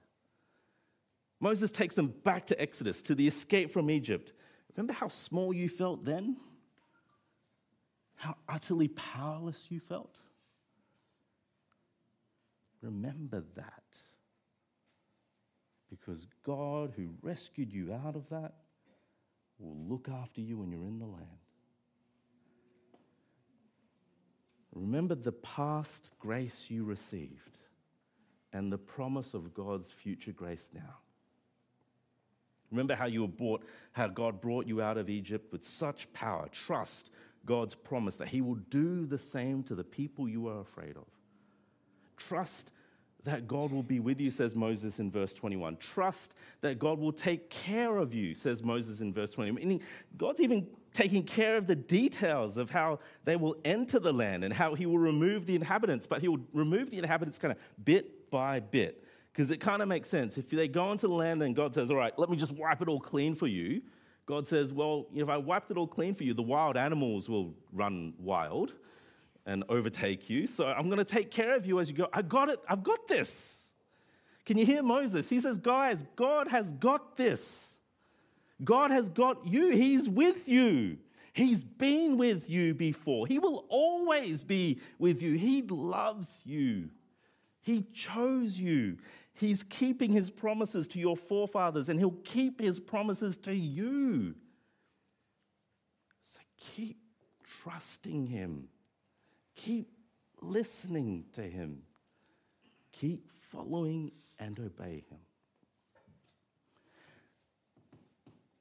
Moses 1.42 1.72
takes 1.72 1.96
them 1.96 2.14
back 2.24 2.46
to 2.48 2.60
Exodus, 2.60 3.02
to 3.04 3.16
the 3.16 3.28
escape 3.28 3.72
from 3.72 3.90
Egypt. 3.90 4.32
Remember 4.76 4.94
how 4.94 5.10
small 5.10 5.54
you 5.54 5.68
felt 5.68 6.06
then? 6.06 6.38
How 8.16 8.36
utterly 8.48 8.88
powerless 8.88 9.68
you 9.70 9.80
felt? 9.80 10.18
Remember 12.82 13.44
that. 13.56 13.84
Because 15.90 16.28
God, 16.46 16.94
who 16.96 17.10
rescued 17.22 17.74
you 17.74 17.94
out 17.94 18.16
of 18.16 18.30
that, 18.30 18.54
will 19.58 19.76
look 19.88 20.08
after 20.10 20.42
you 20.42 20.58
when 20.58 20.72
you're 20.72 20.86
in 20.86 21.00
the 21.00 21.06
land. 21.06 21.26
Remember 24.74 25.16
the 25.16 25.32
past 25.32 26.10
grace 26.20 26.68
you 26.70 26.84
received 26.84 27.58
and 28.54 28.72
the 28.72 28.78
promise 28.78 29.34
of 29.34 29.54
God's 29.54 29.90
future 29.90 30.32
grace 30.32 30.70
now. 30.74 30.98
Remember 32.72 32.96
how 32.96 33.06
you 33.06 33.22
were 33.22 33.28
brought, 33.28 33.64
how 33.94 34.08
God 34.08 34.42
brought 34.42 34.68
you 34.68 34.82
out 34.82 34.98
of 34.98 35.10
Egypt 35.10 35.52
with 35.52 35.66
such 35.66 36.12
power. 36.14 36.48
Trust 36.52 37.10
God's 37.46 37.74
promise 37.74 38.16
that 38.18 38.28
He 38.28 38.42
will 38.42 38.56
do 38.70 39.06
the 39.08 39.18
same 39.18 39.64
to 39.64 39.76
the 39.76 39.84
people 39.84 40.30
you 40.30 40.48
are 40.48 40.62
afraid 40.62 40.96
of. 40.96 41.08
Trust 42.20 42.72
that 43.26 43.48
God 43.48 43.72
will 43.72 43.84
be 43.84 44.00
with 44.00 44.20
you, 44.20 44.32
says 44.32 44.56
Moses 44.56 45.00
in 45.00 45.12
verse 45.12 45.34
21. 45.34 45.78
Trust 45.78 46.36
that 46.62 46.80
God 46.80 47.00
will 47.00 47.12
take 47.12 47.50
care 47.50 47.98
of 47.98 48.14
you, 48.14 48.34
says 48.34 48.64
Moses 48.64 49.02
in 49.02 49.14
verse 49.14 49.32
20. 49.32 49.52
Meaning, 49.52 49.82
God's 50.18 50.40
even 50.40 50.68
taking 50.94 51.24
care 51.24 51.58
of 51.58 51.68
the 51.68 51.76
details 51.76 52.58
of 52.58 52.70
how 52.70 53.00
they 53.26 53.36
will 53.36 53.58
enter 53.66 54.00
the 54.00 54.14
land 54.14 54.44
and 54.44 54.54
how 54.54 54.74
He 54.74 54.86
will 54.86 55.00
remove 55.00 55.46
the 55.46 55.56
inhabitants, 55.56 56.08
but 56.08 56.22
He 56.22 56.28
will 56.28 56.40
remove 56.54 56.90
the 56.92 56.98
inhabitants 56.98 57.38
kind 57.38 57.52
of 57.52 57.58
bit 57.84 58.30
by 58.32 58.60
bit. 58.60 59.04
Because 59.32 59.52
it 59.52 59.58
kind 59.58 59.82
of 59.82 59.88
makes 59.88 60.10
sense. 60.10 60.38
If 60.38 60.50
they 60.50 60.68
go 60.68 60.92
into 60.92 61.08
the 61.08 61.14
land, 61.14 61.42
and 61.44 61.56
God 61.56 61.74
says, 61.74 61.92
All 61.92 61.98
right, 61.98 62.18
let 62.18 62.30
me 62.30 62.38
just 62.38 62.54
wipe 62.54 62.82
it 62.82 62.88
all 62.88 63.00
clean 63.00 63.36
for 63.36 63.48
you. 63.48 63.82
God 64.26 64.48
says, 64.48 64.72
Well, 64.72 65.08
if 65.14 65.30
I 65.30 65.38
wiped 65.38 65.72
it 65.72 65.78
all 65.78 65.88
clean 65.88 66.14
for 66.14 66.24
you, 66.24 66.34
the 66.34 66.42
wild 66.42 66.78
animals 66.78 67.28
will 67.28 67.54
run 67.74 68.14
wild 68.18 68.74
and 69.46 69.64
overtake 69.70 70.30
you. 70.30 70.48
So 70.48 70.66
I'm 70.66 70.88
going 70.88 71.00
to 71.00 71.06
take 71.06 71.32
care 71.32 71.56
of 71.56 71.66
you 71.66 71.80
as 71.80 71.90
you 71.90 71.96
go. 71.96 72.08
I 72.14 72.22
got 72.22 72.50
it. 72.50 72.60
I've 72.68 72.84
got 72.84 73.08
this. 73.08 73.56
Can 74.46 74.58
you 74.58 74.66
hear 74.66 74.82
Moses? 74.84 75.30
He 75.30 75.40
says, 75.40 75.58
Guys, 75.58 76.04
God 76.16 76.48
has 76.48 76.72
got 76.74 77.18
this. 77.18 77.78
God 78.64 78.92
has 78.92 79.10
got 79.10 79.48
you. 79.48 79.70
He's 79.70 80.10
with 80.10 80.48
you. 80.48 80.98
He's 81.34 81.64
been 81.64 82.18
with 82.18 82.50
you 82.50 82.74
before. 82.74 83.28
He 83.28 83.40
will 83.40 83.66
always 83.70 84.44
be 84.44 84.82
with 84.98 85.22
you. 85.22 85.38
He 85.38 85.62
loves 85.62 86.40
you. 86.44 86.90
He 87.62 87.84
chose 87.94 88.58
you. 88.58 88.98
He's 89.34 89.64
keeping 89.64 90.12
his 90.12 90.30
promises 90.30 90.88
to 90.90 91.00
your 91.00 91.16
forefathers, 91.16 91.88
and 91.88 91.98
he'll 91.98 92.18
keep 92.24 92.60
his 92.60 92.80
promises 92.80 93.38
to 93.38 93.54
you. 93.54 94.36
So 96.26 96.40
keep 96.58 96.98
trusting 97.64 98.28
him. 98.28 98.68
Keep 99.66 99.92
listening 100.42 101.26
to 101.34 101.42
him. 101.42 101.82
Keep 102.94 103.28
following 103.52 104.12
and 104.40 104.58
obey 104.60 105.04
him. 105.10 105.20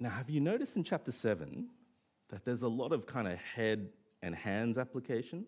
Now, 0.00 0.10
have 0.10 0.30
you 0.30 0.40
noticed 0.40 0.76
in 0.76 0.84
chapter 0.84 1.12
7 1.12 1.68
that 2.30 2.44
there's 2.44 2.62
a 2.62 2.68
lot 2.68 2.92
of 2.92 3.06
kind 3.06 3.28
of 3.28 3.38
head 3.38 3.88
and 4.22 4.34
hands 4.34 4.78
application? 4.78 5.44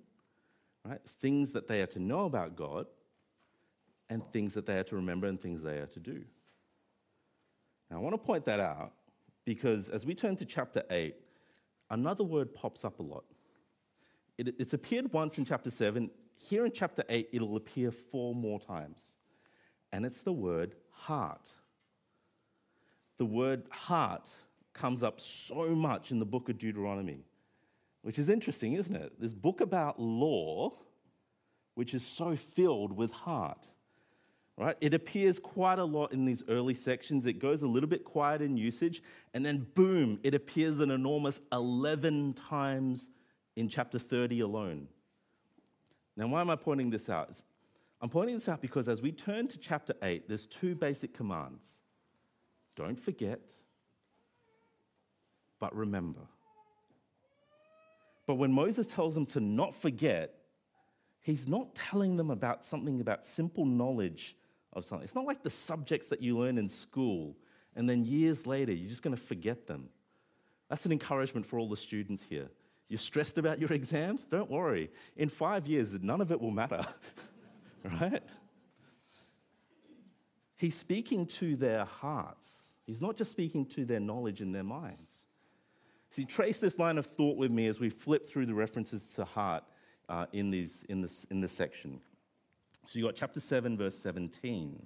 Right? 0.85 1.01
Things 1.21 1.53
that 1.53 1.69
they 1.69 1.83
are 1.83 1.87
to 1.89 1.99
know 1.99 2.27
about 2.27 2.57
God 2.57 2.87
and 4.09 4.23
things 4.33 4.55
that 4.55 4.67
they 4.67 4.79
are 4.79 4.85
to 4.85 4.97
remember 4.97 5.27
and 5.27 5.41
things 5.41 5.63
they 5.63 5.79
are 5.79 5.87
to 5.87 6.01
do. 6.01 6.23
Now, 7.91 7.97
I 7.97 8.01
want 8.01 8.15
to 8.15 8.19
point 8.19 8.45
that 8.45 8.61
out 8.61 8.93
because 9.45 9.89
as 9.89 10.07
we 10.07 10.15
turn 10.15 10.37
to 10.37 10.45
chapter 10.45 10.85
8, 10.91 11.15
another 11.91 12.25
word 12.25 12.55
pops 12.55 12.85
up 12.85 13.01
a 13.01 13.03
lot. 13.03 13.25
It, 14.41 14.55
it's 14.59 14.73
appeared 14.73 15.13
once 15.13 15.37
in 15.37 15.45
chapter 15.45 15.71
7. 15.71 16.11
Here 16.39 16.65
in 16.65 16.73
chapter 16.73 17.05
8, 17.11 17.29
it'll 17.31 17.57
appear 17.57 17.91
four 17.91 18.35
more 18.35 18.59
times. 18.59 19.17
And 19.93 20.07
it's 20.07 20.21
the 20.21 20.33
word 20.33 20.75
heart. 20.91 21.47
The 23.19 23.27
word 23.27 23.65
heart 23.69 24.27
comes 24.73 25.03
up 25.03 25.21
so 25.21 25.75
much 25.75 26.11
in 26.11 26.19
the 26.19 26.25
book 26.25 26.49
of 26.49 26.57
Deuteronomy, 26.57 27.27
which 28.01 28.19
is 28.19 28.31
interesting, 28.31 28.73
isn't 28.73 28.97
it? 28.97 29.21
This 29.21 29.35
book 29.35 29.61
about 29.61 30.01
law, 30.01 30.73
which 31.75 31.93
is 31.93 32.03
so 32.03 32.35
filled 32.35 32.97
with 32.97 33.11
heart. 33.11 33.69
Right? 34.57 34.77
It 34.81 34.95
appears 34.95 35.39
quite 35.39 35.79
a 35.79 35.85
lot 35.85 36.15
in 36.15 36.25
these 36.25 36.43
early 36.49 36.75
sections. 36.75 37.27
It 37.27 37.41
goes 37.41 37.61
a 37.61 37.67
little 37.67 37.91
bit 37.91 38.05
quiet 38.05 38.41
in 38.41 38.57
usage, 38.57 39.03
and 39.35 39.45
then 39.45 39.67
boom, 39.75 40.19
it 40.23 40.35
appears 40.35 40.81
an 40.81 40.91
enormous 40.91 41.41
11 41.53 42.35
times 42.49 43.11
in 43.57 43.69
chapter 43.69 43.99
30 43.99 44.41
alone. 44.41 44.89
Now, 46.17 46.29
why 46.29 46.41
am 46.41 46.51
I 46.51 46.57
pointing 46.57 46.91
this 46.91 47.09
out? 47.09 47.41
I'm 48.01 48.09
pointing 48.09 48.37
this 48.37 48.49
out 48.49 48.61
because 48.61 48.89
as 48.89 49.03
we 49.03 49.13
turn 49.13 49.49
to 49.49 49.59
chapter 49.59 49.95
8, 50.03 50.29
there's 50.29 50.47
two 50.47 50.75
basic 50.75 51.15
commands 51.15 51.81
don't 52.77 52.99
forget, 52.99 53.41
but 55.59 55.75
remember. 55.77 56.21
But 58.27 58.37
when 58.37 58.53
Moses 58.53 58.87
tells 58.87 59.15
them 59.15 59.27
to 59.27 59.41
not 59.41 59.75
forget, 59.75 60.41
He's 61.21 61.47
not 61.47 61.75
telling 61.75 62.17
them 62.17 62.31
about 62.31 62.65
something 62.65 63.01
about 63.01 63.27
simple 63.27 63.67
knowledge 63.67 64.37
of 64.73 64.85
something. 64.85 65.05
It's 65.05 65.15
not 65.15 65.27
like 65.27 65.43
the 65.43 65.51
subjects 65.51 66.09
that 66.09 66.23
you 66.23 66.39
learn 66.39 66.57
in 66.57 66.69
school 66.69 67.37
and 67.77 67.89
then 67.89 68.05
years 68.05 68.47
later 68.47 68.73
you're 68.73 68.89
just 68.89 69.03
going 69.03 69.17
to 69.17 69.23
forget 69.23 69.67
them. 69.67 69.89
That's 70.69 70.87
an 70.87 70.93
encouragement 70.93 71.47
for 71.47 71.59
all 71.59 71.69
the 71.69 71.77
students 71.77 72.23
here. 72.23 72.49
You're 72.91 72.99
stressed 72.99 73.39
about 73.39 73.61
your 73.61 73.73
exams? 73.73 74.25
Don't 74.25 74.51
worry. 74.51 74.91
In 75.17 75.29
five 75.29 75.67
years, 75.69 75.95
none 76.03 76.21
of 76.21 76.33
it 76.33 76.41
will 76.41 76.51
matter, 76.51 76.85
right? 78.01 78.23
He's 80.57 80.75
speaking 80.75 81.25
to 81.27 81.55
their 81.55 81.85
hearts. 81.85 82.75
He's 82.87 83.01
not 83.01 83.17
just 83.17 83.31
speaking 83.31 83.65
to 83.67 83.85
their 83.85 84.01
knowledge 84.01 84.41
in 84.41 84.51
their 84.51 84.65
minds. 84.65 85.25
See, 86.11 86.25
trace 86.25 86.59
this 86.59 86.81
line 86.81 86.99
of 86.99 87.07
thought 87.07 87.37
with 87.37 87.53
me 87.53 87.69
as 87.69 87.79
we 87.79 87.91
flip 87.91 88.29
through 88.29 88.47
the 88.47 88.55
references 88.55 89.07
to 89.15 89.25
heart 89.25 89.63
uh, 90.09 90.27
in, 90.33 90.51
these, 90.51 90.85
in, 90.89 91.01
this, 91.01 91.25
in 91.31 91.41
this 91.41 91.53
section. 91.53 92.01
So 92.87 92.99
you 92.99 93.05
got 93.05 93.15
chapter 93.15 93.39
7, 93.39 93.77
verse 93.79 93.97
17. 93.97 94.83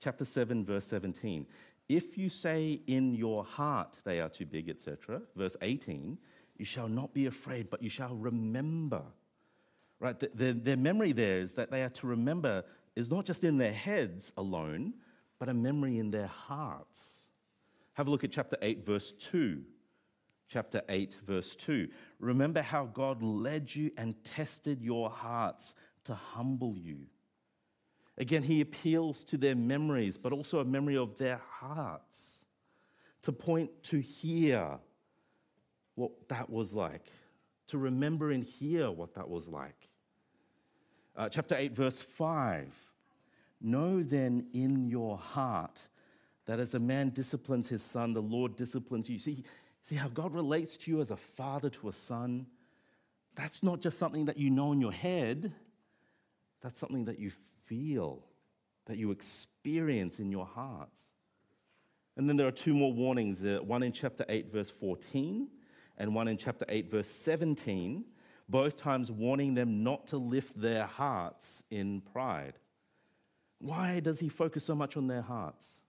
Chapter 0.00 0.24
7, 0.24 0.64
verse 0.64 0.86
17. 0.86 1.44
If 1.90 2.16
you 2.16 2.30
say 2.30 2.80
in 2.86 3.14
your 3.14 3.44
heart 3.44 3.98
they 4.04 4.20
are 4.20 4.30
too 4.30 4.46
big, 4.46 4.70
etc. 4.70 5.20
Verse 5.36 5.58
18, 5.60 6.16
you 6.56 6.64
shall 6.64 6.88
not 6.88 7.12
be 7.12 7.26
afraid, 7.26 7.70
but 7.70 7.82
you 7.82 7.88
shall 7.88 8.14
remember. 8.14 9.02
Right? 10.00 10.18
The, 10.18 10.30
the, 10.34 10.52
their 10.52 10.76
memory 10.76 11.12
there 11.12 11.40
is 11.40 11.54
that 11.54 11.70
they 11.70 11.82
are 11.82 11.90
to 11.90 12.06
remember 12.06 12.64
is 12.94 13.10
not 13.10 13.24
just 13.24 13.44
in 13.44 13.58
their 13.58 13.72
heads 13.72 14.32
alone, 14.36 14.94
but 15.38 15.48
a 15.48 15.54
memory 15.54 15.98
in 15.98 16.10
their 16.10 16.28
hearts. 16.28 17.00
Have 17.94 18.08
a 18.08 18.10
look 18.10 18.24
at 18.24 18.30
chapter 18.30 18.56
8, 18.60 18.84
verse 18.84 19.12
2. 19.12 19.62
Chapter 20.48 20.82
8, 20.88 21.16
verse 21.26 21.56
2. 21.56 21.88
Remember 22.20 22.62
how 22.62 22.86
God 22.86 23.22
led 23.22 23.74
you 23.74 23.90
and 23.96 24.14
tested 24.24 24.80
your 24.80 25.10
hearts 25.10 25.74
to 26.04 26.14
humble 26.14 26.76
you. 26.76 27.06
Again, 28.16 28.42
he 28.42 28.60
appeals 28.60 29.24
to 29.24 29.36
their 29.36 29.56
memories, 29.56 30.18
but 30.18 30.32
also 30.32 30.60
a 30.60 30.64
memory 30.64 30.96
of 30.96 31.16
their 31.18 31.40
hearts 31.50 32.46
to 33.22 33.32
point 33.32 33.70
to 33.84 33.98
hear 33.98 34.78
what 35.94 36.10
that 36.28 36.50
was 36.50 36.74
like, 36.74 37.06
to 37.68 37.78
remember 37.78 38.30
and 38.30 38.44
hear 38.44 38.90
what 38.90 39.14
that 39.14 39.28
was 39.28 39.48
like. 39.48 39.88
Uh, 41.16 41.28
chapter 41.28 41.56
8, 41.56 41.72
verse 41.72 42.00
5 42.00 42.68
Know 43.60 44.02
then 44.02 44.46
in 44.52 44.88
your 44.88 45.16
heart 45.16 45.78
that 46.46 46.60
as 46.60 46.74
a 46.74 46.78
man 46.78 47.10
disciplines 47.10 47.68
his 47.68 47.82
son, 47.82 48.12
the 48.12 48.20
Lord 48.20 48.56
disciplines 48.56 49.08
you. 49.08 49.18
See, 49.18 49.42
see 49.80 49.96
how 49.96 50.08
God 50.08 50.34
relates 50.34 50.76
to 50.78 50.90
you 50.90 51.00
as 51.00 51.10
a 51.10 51.16
father 51.16 51.70
to 51.70 51.88
a 51.88 51.92
son? 51.92 52.46
That's 53.36 53.62
not 53.62 53.80
just 53.80 53.98
something 53.98 54.26
that 54.26 54.36
you 54.36 54.50
know 54.50 54.72
in 54.72 54.80
your 54.80 54.92
head, 54.92 55.52
that's 56.60 56.78
something 56.78 57.06
that 57.06 57.18
you 57.18 57.30
feel, 57.64 58.22
that 58.86 58.98
you 58.98 59.10
experience 59.10 60.18
in 60.18 60.30
your 60.30 60.46
hearts. 60.46 61.00
And 62.16 62.28
then 62.28 62.36
there 62.36 62.46
are 62.46 62.52
two 62.52 62.74
more 62.74 62.92
warnings 62.92 63.44
uh, 63.44 63.58
one 63.62 63.82
in 63.82 63.92
chapter 63.92 64.24
8, 64.28 64.52
verse 64.52 64.70
14, 64.70 65.48
and 65.98 66.14
one 66.14 66.28
in 66.28 66.36
chapter 66.36 66.64
8, 66.68 66.90
verse 66.90 67.08
17, 67.08 68.04
both 68.48 68.76
times 68.76 69.10
warning 69.10 69.54
them 69.54 69.82
not 69.82 70.06
to 70.08 70.16
lift 70.16 70.60
their 70.60 70.86
hearts 70.86 71.62
in 71.70 72.00
pride. 72.12 72.54
Why 73.58 74.00
does 74.00 74.18
he 74.18 74.28
focus 74.28 74.64
so 74.64 74.74
much 74.74 74.96
on 74.96 75.06
their 75.06 75.22
hearts? 75.22 75.80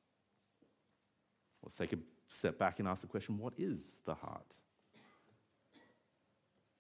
Let's 1.64 1.76
take 1.76 1.94
a 1.94 1.98
step 2.30 2.58
back 2.58 2.80
and 2.80 2.88
ask 2.88 3.02
the 3.02 3.08
question 3.08 3.38
what 3.38 3.54
is 3.58 4.00
the 4.06 4.14
heart? 4.14 4.54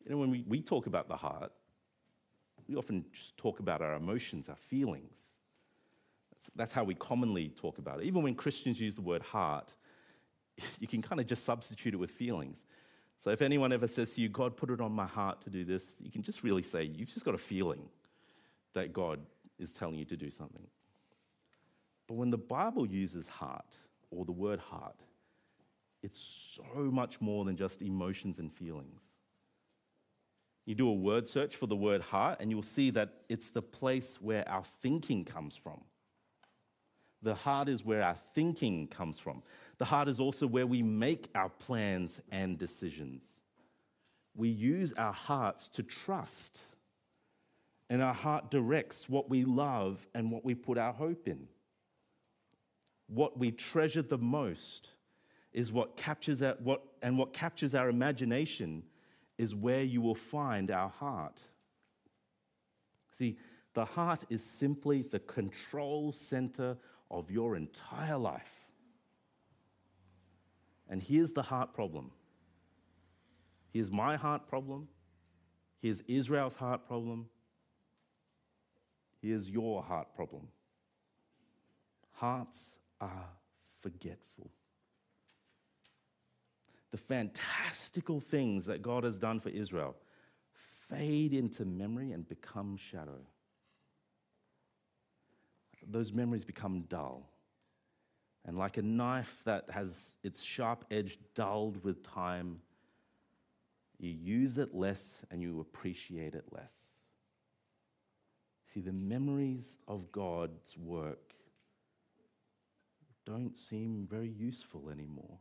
You 0.03 0.11
know, 0.11 0.17
when 0.17 0.29
we, 0.29 0.45
we 0.47 0.61
talk 0.61 0.85
about 0.85 1.07
the 1.07 1.17
heart, 1.17 1.51
we 2.67 2.75
often 2.75 3.05
just 3.11 3.35
talk 3.38 3.59
about 3.59 3.81
our 3.81 3.95
emotions, 3.95 4.49
our 4.49 4.55
feelings. 4.55 5.19
That's, 6.31 6.51
that's 6.55 6.73
how 6.73 6.83
we 6.83 6.93
commonly 6.95 7.49
talk 7.55 7.79
about 7.79 8.01
it. 8.01 8.05
Even 8.05 8.21
when 8.23 8.35
Christians 8.35 8.79
use 8.79 8.95
the 8.95 9.01
word 9.01 9.23
heart, 9.23 9.73
you 10.79 10.88
can 10.88 11.01
kind 11.01 11.19
of 11.19 11.27
just 11.27 11.43
substitute 11.43 11.93
it 11.93 11.97
with 11.97 12.11
feelings. 12.11 12.65
So 13.23 13.32
if 13.32 13.41
anyone 13.41 13.73
ever 13.73 13.88
says 13.88 14.13
to 14.13 14.21
you, 14.21 14.30
God 14.30 14.56
put 14.56 14.69
it 14.69 14.80
on 14.80 14.91
my 14.91 15.08
heart 15.08 15.41
to 15.41 15.49
do 15.49 15.65
this, 15.65 15.95
you 15.99 16.12
can 16.12 16.21
just 16.21 16.43
really 16.43 16.63
say, 16.63 16.84
you've 16.84 17.12
just 17.12 17.25
got 17.25 17.34
a 17.34 17.39
feeling 17.39 17.82
that 18.73 18.93
God 18.93 19.19
is 19.58 19.71
telling 19.71 19.95
you 19.95 20.06
to 20.06 20.17
do 20.17 20.30
something. 20.30 20.67
But 22.08 22.15
when 22.15 22.30
the 22.30 22.38
Bible 22.38 22.86
uses 22.86 23.28
heart, 23.28 23.73
or 24.12 24.25
the 24.25 24.32
word 24.32 24.60
heart, 24.60 25.01
it's 26.04 26.56
so 26.56 26.80
much 26.80 27.19
more 27.19 27.45
than 27.45 27.56
just 27.56 27.82
emotions 27.82 28.39
and 28.39 28.51
feelings. 28.51 29.01
You 30.65 30.75
do 30.75 30.88
a 30.88 30.93
word 30.93 31.28
search 31.28 31.56
for 31.56 31.67
the 31.67 31.75
word 31.75 32.01
heart, 32.01 32.39
and 32.39 32.49
you'll 32.49 32.63
see 32.63 32.91
that 32.91 33.10
it's 33.30 33.49
the 33.49 33.62
place 33.62 34.19
where 34.21 34.47
our 34.47 34.63
thinking 34.82 35.25
comes 35.25 35.56
from. 35.56 35.82
The 37.21 37.36
heart 37.36 37.69
is 37.69 37.84
where 37.84 38.04
our 38.04 38.17
thinking 38.34 38.88
comes 38.88 39.19
from. 39.19 39.41
The 39.77 39.85
heart 39.85 40.07
is 40.07 40.19
also 40.19 40.47
where 40.47 40.67
we 40.67 40.81
make 40.81 41.29
our 41.35 41.49
plans 41.49 42.21
and 42.31 42.57
decisions. 42.57 43.41
We 44.35 44.49
use 44.49 44.93
our 44.93 45.13
hearts 45.13 45.69
to 45.69 45.83
trust, 45.83 46.59
and 47.89 48.01
our 48.01 48.13
heart 48.13 48.51
directs 48.51 49.09
what 49.09 49.29
we 49.29 49.43
love 49.43 50.05
and 50.13 50.31
what 50.31 50.45
we 50.45 50.55
put 50.55 50.77
our 50.77 50.93
hope 50.93 51.27
in. 51.27 51.47
What 53.07 53.38
we 53.38 53.51
treasure 53.51 54.01
the 54.01 54.17
most 54.17 54.89
is 55.53 55.71
what 55.71 55.95
captures 55.95 56.41
our, 56.41 56.55
what, 56.63 56.81
and 57.01 57.17
what 57.17 57.33
captures 57.33 57.75
our 57.75 57.88
imagination 57.88 58.83
is 59.38 59.53
where 59.53 59.83
you 59.83 60.01
will 60.01 60.15
find 60.15 60.71
our 60.71 60.89
heart. 60.89 61.39
See, 63.13 63.38
the 63.73 63.85
heart 63.85 64.23
is 64.29 64.43
simply 64.43 65.01
the 65.01 65.19
control 65.19 66.11
center 66.11 66.77
of 67.11 67.29
your 67.29 67.55
entire 67.55 68.17
life. 68.17 68.64
And 70.89 71.02
here's 71.02 71.32
the 71.32 71.41
heart 71.41 71.74
problem. 71.74 72.12
Here's 73.74 73.91
my 73.91 74.15
heart 74.15 74.48
problem. 74.48 74.88
Here's 75.82 76.02
Israel's 76.08 76.56
heart 76.56 76.88
problem. 76.88 77.28
Here's 79.21 79.50
your 79.50 79.82
heart 79.82 80.15
problem. 80.15 80.48
Hearts 82.13 82.78
are 83.02 83.30
forgetful 83.82 84.50
the 86.95 87.02
fantastical 87.02 88.21
things 88.21 88.67
that 88.67 88.82
God 88.82 89.04
has 89.04 89.17
done 89.17 89.41
for 89.41 89.50
Israel 89.50 89.98
fade 90.89 91.34
into 91.34 91.65
memory 91.65 92.13
and 92.13 92.26
become 92.26 92.78
shadow. 92.78 93.19
Those 95.86 96.13
memories 96.13 96.45
become 96.45 96.86
dull. 96.88 97.30
And 98.45 98.58
like 98.58 98.77
a 98.77 98.81
knife 98.81 99.41
that 99.45 99.65
has 99.71 100.13
its 100.23 100.43
sharp 100.43 100.86
edge 100.91 101.17
dulled 101.34 101.84
with 101.84 102.03
time, 102.03 102.62
you 103.97 104.12
use 104.12 104.58
it 104.58 104.75
less 104.75 105.23
and 105.31 105.41
you 105.41 105.60
appreciate 105.60 106.36
it 106.36 106.45
less. 106.51 106.73
See, 108.73 108.81
the 108.81 108.91
memories 108.91 109.77
of 109.88 110.12
God's 110.12 110.77
work 110.77 111.34
don't 113.25 113.58
seem 113.58 114.08
very 114.10 114.29
useful 114.29 114.89
anymore. 114.91 115.39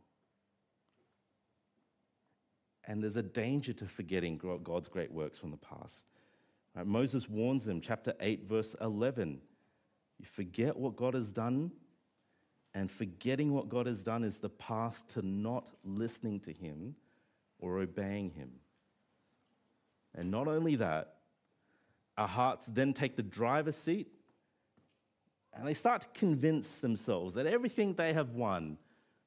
And 2.87 3.03
there's 3.03 3.17
a 3.17 3.23
danger 3.23 3.73
to 3.73 3.85
forgetting 3.85 4.39
God's 4.63 4.87
great 4.87 5.11
works 5.11 5.37
from 5.37 5.51
the 5.51 5.57
past. 5.57 6.05
Right, 6.75 6.85
Moses 6.85 7.29
warns 7.29 7.65
them, 7.65 7.81
chapter 7.81 8.13
8, 8.19 8.47
verse 8.47 8.75
11. 8.81 9.39
You 10.19 10.25
forget 10.25 10.75
what 10.75 10.95
God 10.95 11.13
has 11.13 11.31
done, 11.31 11.71
and 12.75 12.91
forgetting 12.91 13.53
what 13.53 13.69
God 13.69 13.87
has 13.87 14.03
done 14.03 14.25
is 14.25 14.37
the 14.37 14.49
path 14.49 15.01
to 15.13 15.21
not 15.21 15.71
listening 15.85 16.41
to 16.41 16.51
Him 16.51 16.95
or 17.57 17.79
obeying 17.79 18.31
Him. 18.31 18.51
And 20.13 20.29
not 20.29 20.49
only 20.49 20.75
that, 20.75 21.15
our 22.17 22.27
hearts 22.27 22.67
then 22.67 22.93
take 22.93 23.15
the 23.15 23.23
driver's 23.23 23.77
seat 23.77 24.07
and 25.53 25.65
they 25.65 25.73
start 25.73 26.01
to 26.01 26.07
convince 26.19 26.77
themselves 26.79 27.33
that 27.35 27.45
everything 27.45 27.93
they 27.93 28.11
have 28.11 28.31
won 28.31 28.77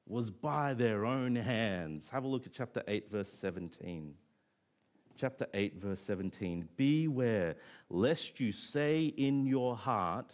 was 0.07 0.29
by 0.29 0.75
their 0.75 1.05
own 1.05 1.35
hands. 1.35 2.09
Have 2.09 2.25
a 2.25 2.27
look 2.27 2.45
at 2.45 2.53
chapter 2.53 2.83
8, 2.87 3.11
verse 3.11 3.29
17. 3.29 4.13
Chapter 5.15 5.47
8, 5.55 5.81
verse 5.81 5.99
17. 6.01 6.67
Beware 6.77 7.55
lest 7.89 8.39
you 8.39 8.51
say 8.51 9.05
in 9.05 9.47
your 9.47 9.75
heart, 9.75 10.33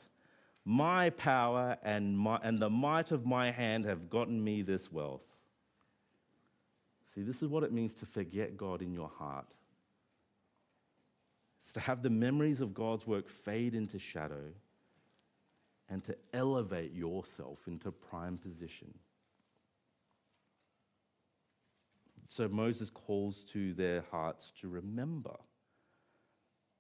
My 0.65 1.12
power 1.12 1.78
and, 1.84 2.17
my, 2.17 2.39
and 2.43 2.60
the 2.60 2.69
might 2.69 3.12
of 3.12 3.25
my 3.25 3.51
hand 3.51 3.86
have 3.86 4.10
gotten 4.10 4.43
me 4.43 4.63
this 4.63 4.91
wealth. 4.91 5.21
See, 7.13 7.21
this 7.21 7.43
is 7.43 7.49
what 7.49 7.63
it 7.63 7.71
means 7.71 7.93
to 7.95 8.06
forget 8.06 8.58
God 8.58 8.82
in 8.82 8.91
your 8.91 9.12
heart. 9.19 9.45
It's 11.62 11.71
to 11.73 11.80
have 11.80 12.01
the 12.01 12.10
memories 12.10 12.62
of 12.62 12.73
God's 12.73 13.06
work 13.06 13.30
fade 13.30 13.75
into 13.75 13.99
shadow 13.99 14.51
and 15.88 16.04
to 16.04 16.15
elevate 16.34 16.93
yourself 16.93 17.60
into 17.67 17.91
prime 17.91 18.38
position. 18.38 18.93
So 22.28 22.47
Moses 22.47 22.89
calls 22.89 23.43
to 23.54 23.73
their 23.75 24.04
hearts 24.12 24.51
to 24.62 24.67
remember. 24.67 25.36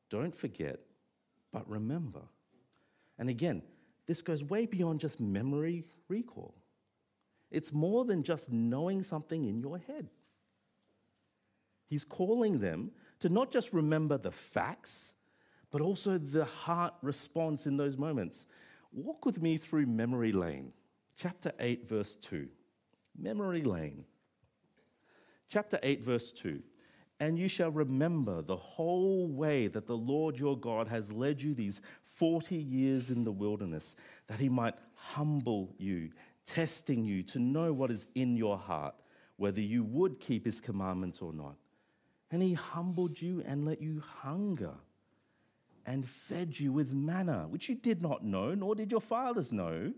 Don't 0.09 0.35
forget, 0.35 0.79
but 1.51 1.69
remember. 1.69 2.21
And 3.17 3.29
again, 3.29 3.61
this 4.07 4.21
goes 4.21 4.43
way 4.43 4.65
beyond 4.65 4.99
just 4.99 5.19
memory 5.19 5.85
recall. 6.07 6.55
It's 7.51 7.71
more 7.71 8.05
than 8.05 8.23
just 8.23 8.51
knowing 8.51 9.03
something 9.03 9.45
in 9.45 9.59
your 9.59 9.77
head. 9.77 10.09
He's 11.87 12.03
calling 12.03 12.59
them 12.59 12.91
to 13.19 13.29
not 13.29 13.51
just 13.51 13.73
remember 13.73 14.17
the 14.17 14.31
facts, 14.31 15.13
but 15.71 15.81
also 15.81 16.17
the 16.17 16.45
heart 16.45 16.93
response 17.01 17.67
in 17.67 17.77
those 17.77 17.97
moments. 17.97 18.45
Walk 18.91 19.25
with 19.25 19.41
me 19.41 19.57
through 19.57 19.85
memory 19.85 20.31
lane, 20.31 20.71
chapter 21.17 21.51
8, 21.59 21.87
verse 21.87 22.15
2. 22.15 22.47
Memory 23.17 23.63
lane. 23.63 24.05
Chapter 25.49 25.79
8, 25.83 26.03
verse 26.03 26.31
2. 26.31 26.61
And 27.19 27.39
you 27.39 27.47
shall 27.47 27.71
remember 27.71 28.41
the 28.41 28.55
whole 28.55 29.27
way 29.27 29.67
that 29.67 29.87
the 29.87 29.95
Lord 29.95 30.37
your 30.37 30.57
God 30.57 30.87
has 30.87 31.13
led 31.13 31.41
you 31.41 31.53
these 31.53 31.81
40 32.15 32.55
years 32.55 33.09
in 33.09 33.23
the 33.23 33.31
wilderness, 33.31 33.95
that 34.27 34.39
he 34.39 34.49
might 34.49 34.75
humble 34.95 35.73
you, 35.77 36.11
testing 36.45 37.05
you 37.05 37.23
to 37.23 37.39
know 37.39 37.73
what 37.73 37.91
is 37.91 38.07
in 38.15 38.35
your 38.37 38.57
heart, 38.57 38.95
whether 39.37 39.61
you 39.61 39.83
would 39.83 40.19
keep 40.19 40.45
his 40.45 40.61
commandments 40.61 41.19
or 41.19 41.33
not. 41.33 41.55
And 42.31 42.41
he 42.41 42.53
humbled 42.53 43.21
you 43.21 43.43
and 43.45 43.65
let 43.65 43.81
you 43.81 44.01
hunger 44.21 44.73
and 45.85 46.07
fed 46.09 46.59
you 46.59 46.71
with 46.71 46.91
manna, 46.91 47.45
which 47.49 47.69
you 47.69 47.75
did 47.75 48.01
not 48.01 48.23
know, 48.23 48.55
nor 48.55 48.75
did 48.75 48.91
your 48.91 49.01
fathers 49.01 49.51
know, 49.51 49.93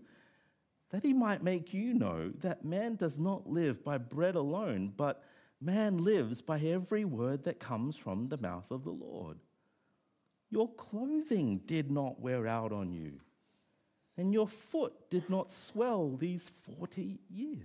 that 0.90 1.04
he 1.04 1.12
might 1.12 1.42
make 1.42 1.72
you 1.72 1.94
know 1.94 2.30
that 2.40 2.64
man 2.64 2.96
does 2.96 3.18
not 3.18 3.48
live 3.48 3.84
by 3.84 3.98
bread 3.98 4.34
alone, 4.34 4.92
but 4.96 5.22
man 5.60 5.98
lives 5.98 6.40
by 6.40 6.58
every 6.60 7.04
word 7.04 7.44
that 7.44 7.60
comes 7.60 7.96
from 7.96 8.28
the 8.28 8.38
mouth 8.38 8.70
of 8.70 8.84
the 8.84 8.90
Lord. 8.90 9.38
Your 10.50 10.72
clothing 10.74 11.60
did 11.66 11.90
not 11.90 12.20
wear 12.20 12.46
out 12.46 12.72
on 12.72 12.92
you, 12.92 13.20
and 14.16 14.32
your 14.32 14.48
foot 14.48 14.92
did 15.10 15.28
not 15.28 15.52
swell 15.52 16.16
these 16.16 16.48
40 16.66 17.20
years. 17.28 17.60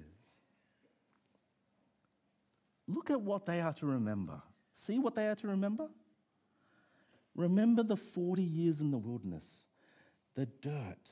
Look 2.87 3.09
at 3.09 3.21
what 3.21 3.45
they 3.45 3.61
are 3.61 3.73
to 3.73 3.85
remember. 3.85 4.41
See 4.73 4.99
what 4.99 5.15
they 5.15 5.27
are 5.27 5.35
to 5.35 5.47
remember? 5.47 5.87
Remember 7.35 7.83
the 7.83 7.95
40 7.95 8.43
years 8.43 8.81
in 8.81 8.91
the 8.91 8.97
wilderness, 8.97 9.45
the 10.35 10.45
dirt, 10.45 11.09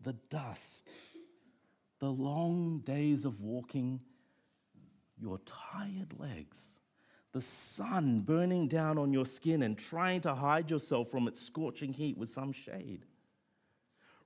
the 0.00 0.12
dust, 0.28 0.90
the 1.98 2.10
long 2.10 2.80
days 2.84 3.24
of 3.24 3.40
walking, 3.40 4.00
your 5.18 5.38
tired 5.46 6.14
legs, 6.18 6.58
the 7.32 7.40
sun 7.40 8.20
burning 8.20 8.66
down 8.68 8.98
on 8.98 9.12
your 9.12 9.26
skin 9.26 9.62
and 9.62 9.78
trying 9.78 10.20
to 10.22 10.34
hide 10.34 10.70
yourself 10.70 11.10
from 11.10 11.28
its 11.28 11.40
scorching 11.40 11.92
heat 11.92 12.18
with 12.18 12.28
some 12.28 12.52
shade. 12.52 13.06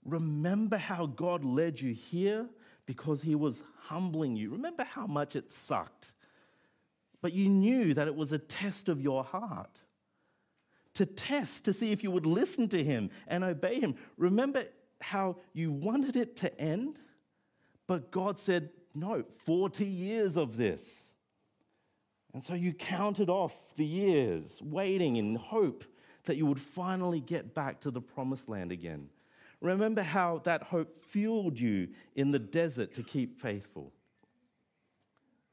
Remember 0.04 0.76
how 0.76 1.06
God 1.06 1.44
led 1.44 1.80
you 1.80 1.92
here 1.92 2.46
because 2.86 3.22
he 3.22 3.34
was 3.34 3.62
humbling 3.84 4.36
you. 4.36 4.50
Remember 4.50 4.84
how 4.84 5.06
much 5.06 5.36
it 5.36 5.52
sucked 5.52 6.14
but 7.24 7.32
you 7.32 7.48
knew 7.48 7.94
that 7.94 8.06
it 8.06 8.14
was 8.14 8.32
a 8.32 8.38
test 8.38 8.90
of 8.90 9.00
your 9.00 9.24
heart. 9.24 9.80
To 10.92 11.06
test, 11.06 11.64
to 11.64 11.72
see 11.72 11.90
if 11.90 12.02
you 12.04 12.10
would 12.10 12.26
listen 12.26 12.68
to 12.68 12.84
him 12.84 13.08
and 13.26 13.42
obey 13.42 13.80
him. 13.80 13.94
Remember 14.18 14.66
how 15.00 15.36
you 15.54 15.72
wanted 15.72 16.16
it 16.16 16.36
to 16.36 16.60
end, 16.60 17.00
but 17.86 18.10
God 18.10 18.38
said, 18.38 18.68
No, 18.94 19.24
40 19.46 19.86
years 19.86 20.36
of 20.36 20.58
this. 20.58 21.03
And 22.34 22.42
so 22.42 22.54
you 22.54 22.72
counted 22.72 23.30
off 23.30 23.54
the 23.76 23.86
years, 23.86 24.60
waiting 24.60 25.16
in 25.16 25.36
hope 25.36 25.84
that 26.24 26.36
you 26.36 26.46
would 26.46 26.60
finally 26.60 27.20
get 27.20 27.54
back 27.54 27.80
to 27.82 27.92
the 27.92 28.00
promised 28.00 28.48
land 28.48 28.72
again. 28.72 29.08
Remember 29.60 30.02
how 30.02 30.40
that 30.44 30.64
hope 30.64 31.04
fueled 31.06 31.58
you 31.58 31.88
in 32.16 32.32
the 32.32 32.38
desert 32.38 32.92
to 32.94 33.02
keep 33.04 33.40
faithful. 33.40 33.92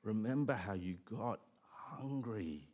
Remember 0.04 0.54
how 0.54 0.74
you 0.74 0.98
got 1.10 1.40
hungry. 1.70 2.68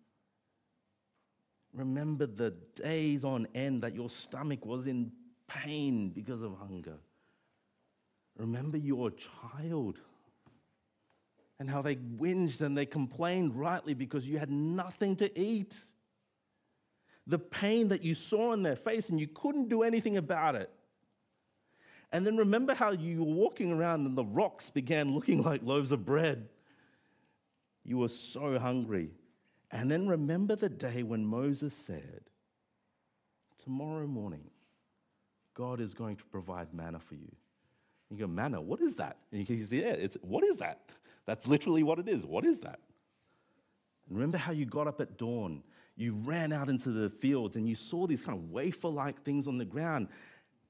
Remember 1.74 2.26
the 2.26 2.52
days 2.76 3.26
on 3.26 3.46
end 3.54 3.84
that 3.84 3.94
your 3.94 4.10
stomach 4.10 4.66
was 4.66 4.88
in 4.88 5.12
pain 5.48 6.10
because 6.10 6.42
of 6.42 6.58
hunger. 6.58 6.98
Remember 8.38 8.78
your 8.78 9.12
child 9.12 10.00
and 11.60 11.70
how 11.70 11.82
they 11.82 11.96
whinged 11.96 12.62
and 12.62 12.78
they 12.78 12.86
complained 12.86 13.56
rightly 13.56 13.94
because 13.94 14.28
you 14.28 14.38
had 14.38 14.52
nothing 14.52 15.16
to 15.18 15.40
eat. 15.40 15.76
The 17.26 17.40
pain 17.40 17.90
that 17.90 18.04
you 18.04 18.16
saw 18.16 18.54
in 18.54 18.64
their 18.64 18.76
face 18.76 19.10
and 19.10 19.20
you 19.20 19.28
couldn't 19.28 19.70
do 19.70 19.84
anything 19.84 20.18
about 20.18 20.56
it. 20.56 20.72
And 22.12 22.26
then 22.26 22.38
remember 22.38 22.74
how 22.74 22.92
you 22.92 23.24
were 23.24 23.34
walking 23.34 23.72
around 23.72 24.06
and 24.06 24.18
the 24.18 24.24
rocks 24.24 24.70
began 24.70 25.14
looking 25.14 25.44
like 25.44 25.62
loaves 25.64 25.92
of 25.92 26.06
bread. 26.06 26.48
You 27.84 27.98
were 27.98 28.08
so 28.08 28.58
hungry. 28.60 29.12
And 29.72 29.92
then 29.92 30.08
remember 30.08 30.56
the 30.56 30.70
day 30.70 31.04
when 31.04 31.26
Moses 31.26 31.74
said, 31.74 32.22
Tomorrow 33.64 34.08
morning, 34.08 34.50
God 35.54 35.82
is 35.82 35.94
going 35.94 36.16
to 36.18 36.24
provide 36.26 36.74
manna 36.74 37.00
for 37.00 37.16
you. 37.16 37.36
You 38.10 38.18
go, 38.18 38.28
manna, 38.28 38.62
what 38.62 38.80
is 38.80 38.96
that? 38.96 39.18
And 39.32 39.50
you 39.50 39.66
say, 39.66 39.78
yeah, 39.78 39.88
it's, 39.88 40.16
what 40.22 40.46
is 40.46 40.58
that? 40.58 40.80
That's 41.28 41.46
literally 41.46 41.84
what 41.84 42.00
it 42.00 42.08
is. 42.08 42.26
What 42.26 42.46
is 42.46 42.60
that? 42.62 42.80
Remember 44.10 44.38
how 44.38 44.54
you 44.54 44.66
got 44.66 44.88
up 44.88 45.02
at 45.02 45.18
dawn, 45.18 45.62
you 45.98 46.14
ran 46.14 46.54
out 46.54 46.70
into 46.70 46.92
the 46.92 47.10
fields 47.10 47.58
and 47.58 47.68
you 47.68 47.76
saw 47.76 48.08
these 48.08 48.22
kind 48.22 48.38
of 48.38 48.50
wafer 48.50 48.88
like 48.88 49.22
things 49.24 49.48
on 49.48 49.58
the 49.58 49.66
ground 49.66 50.08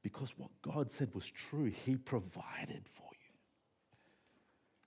because 0.02 0.34
what 0.38 0.50
God 0.62 0.91
said 0.91 1.13
was 1.13 1.30
true. 1.50 1.65
He 1.65 1.96
provided 1.96 2.84
for 2.96 3.10
you. 3.12 3.36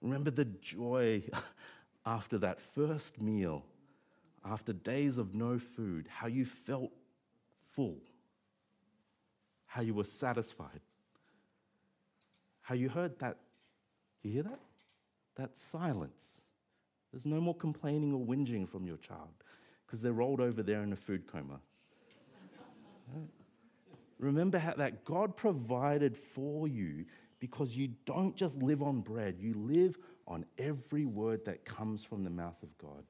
Remember 0.00 0.30
the 0.30 0.46
joy 0.46 1.22
after 2.06 2.38
that 2.38 2.58
first 2.74 3.20
meal, 3.20 3.64
after 4.44 4.72
days 4.72 5.18
of 5.18 5.34
no 5.34 5.58
food, 5.58 6.08
how 6.08 6.26
you 6.26 6.44
felt 6.44 6.90
full, 7.72 7.98
how 9.66 9.82
you 9.82 9.94
were 9.94 10.04
satisfied, 10.04 10.80
how 12.62 12.74
you 12.74 12.88
heard 12.88 13.18
that. 13.20 13.36
You 14.22 14.32
hear 14.32 14.42
that? 14.42 14.60
That 15.40 15.56
silence. 15.56 16.42
There's 17.10 17.24
no 17.24 17.40
more 17.40 17.54
complaining 17.54 18.12
or 18.12 18.20
whinging 18.20 18.68
from 18.68 18.86
your 18.86 18.98
child 18.98 19.30
because 19.86 20.02
they're 20.02 20.12
rolled 20.12 20.38
over 20.38 20.62
there 20.62 20.82
in 20.82 20.92
a 20.92 20.96
food 20.96 21.26
coma. 21.26 21.60
right? 23.14 23.26
Remember 24.18 24.58
how 24.58 24.74
that 24.74 25.06
God 25.06 25.34
provided 25.38 26.14
for 26.14 26.68
you 26.68 27.06
because 27.38 27.74
you 27.74 27.88
don't 28.04 28.36
just 28.36 28.58
live 28.58 28.82
on 28.82 29.00
bread, 29.00 29.36
you 29.40 29.54
live 29.54 29.96
on 30.28 30.44
every 30.58 31.06
word 31.06 31.46
that 31.46 31.64
comes 31.64 32.04
from 32.04 32.22
the 32.22 32.28
mouth 32.28 32.62
of 32.62 32.76
God. 32.76 33.02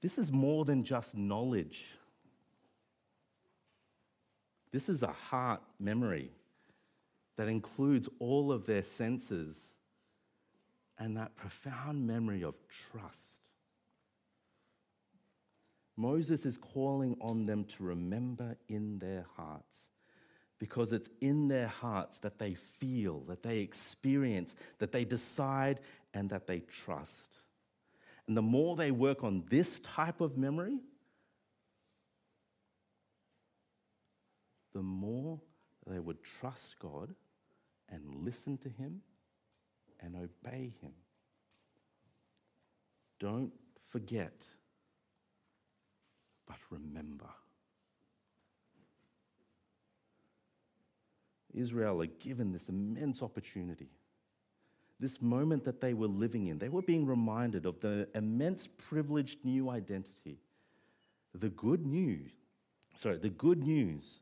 This 0.00 0.18
is 0.18 0.30
more 0.30 0.64
than 0.64 0.84
just 0.84 1.16
knowledge. 1.16 1.84
This 4.70 4.88
is 4.88 5.02
a 5.02 5.12
heart 5.12 5.62
memory 5.80 6.30
that 7.42 7.48
includes 7.48 8.08
all 8.20 8.52
of 8.52 8.66
their 8.66 8.84
senses 8.84 9.74
and 10.96 11.16
that 11.16 11.34
profound 11.34 12.06
memory 12.06 12.44
of 12.44 12.54
trust. 12.92 13.40
Moses 15.96 16.46
is 16.46 16.56
calling 16.56 17.16
on 17.20 17.46
them 17.46 17.64
to 17.64 17.82
remember 17.82 18.56
in 18.68 19.00
their 19.00 19.26
hearts 19.36 19.88
because 20.60 20.92
it's 20.92 21.08
in 21.20 21.48
their 21.48 21.66
hearts 21.66 22.20
that 22.20 22.38
they 22.38 22.54
feel, 22.54 23.24
that 23.26 23.42
they 23.42 23.58
experience, 23.58 24.54
that 24.78 24.92
they 24.92 25.04
decide, 25.04 25.80
and 26.14 26.30
that 26.30 26.46
they 26.46 26.60
trust. 26.84 27.40
And 28.28 28.36
the 28.36 28.42
more 28.42 28.76
they 28.76 28.92
work 28.92 29.24
on 29.24 29.42
this 29.50 29.80
type 29.80 30.20
of 30.20 30.38
memory, 30.38 30.78
the 34.72 34.82
more 34.82 35.40
they 35.88 35.98
would 35.98 36.22
trust 36.22 36.78
God 36.78 37.12
and 37.92 38.24
listen 38.24 38.56
to 38.58 38.68
Him 38.68 39.02
and 40.00 40.16
obey 40.16 40.74
Him. 40.80 40.92
Don't 43.20 43.52
forget, 43.88 44.44
but 46.46 46.56
remember. 46.70 47.28
Israel 51.54 52.00
are 52.00 52.06
given 52.06 52.50
this 52.50 52.68
immense 52.68 53.22
opportunity. 53.22 53.90
This 54.98 55.20
moment 55.20 55.64
that 55.64 55.80
they 55.80 55.94
were 55.94 56.06
living 56.06 56.46
in, 56.46 56.58
they 56.58 56.70
were 56.70 56.82
being 56.82 57.06
reminded 57.06 57.66
of 57.66 57.78
the 57.80 58.08
immense 58.14 58.66
privileged 58.66 59.44
new 59.44 59.68
identity. 59.68 60.38
The 61.34 61.50
good 61.50 61.84
news, 61.84 62.30
sorry, 62.96 63.18
the 63.18 63.28
good 63.28 63.62
news 63.62 64.21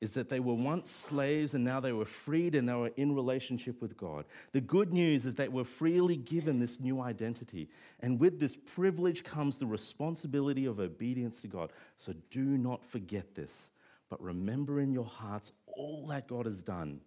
is 0.00 0.12
that 0.12 0.28
they 0.28 0.40
were 0.40 0.54
once 0.54 0.90
slaves 0.90 1.54
and 1.54 1.64
now 1.64 1.80
they 1.80 1.92
were 1.92 2.04
freed 2.04 2.54
and 2.54 2.68
they 2.68 2.74
were 2.74 2.92
in 2.96 3.14
relationship 3.14 3.80
with 3.80 3.96
God. 3.96 4.26
The 4.52 4.60
good 4.60 4.92
news 4.92 5.24
is 5.24 5.34
that 5.36 5.50
we're 5.50 5.64
freely 5.64 6.16
given 6.16 6.58
this 6.58 6.78
new 6.78 7.00
identity. 7.00 7.68
And 8.00 8.20
with 8.20 8.38
this 8.38 8.56
privilege 8.56 9.24
comes 9.24 9.56
the 9.56 9.66
responsibility 9.66 10.66
of 10.66 10.80
obedience 10.80 11.40
to 11.40 11.48
God. 11.48 11.70
So 11.96 12.12
do 12.30 12.42
not 12.42 12.84
forget 12.84 13.34
this, 13.34 13.70
but 14.10 14.20
remember 14.20 14.80
in 14.80 14.92
your 14.92 15.06
hearts 15.06 15.52
all 15.66 16.06
that 16.08 16.28
God 16.28 16.44
has 16.44 16.62
done 16.62 17.00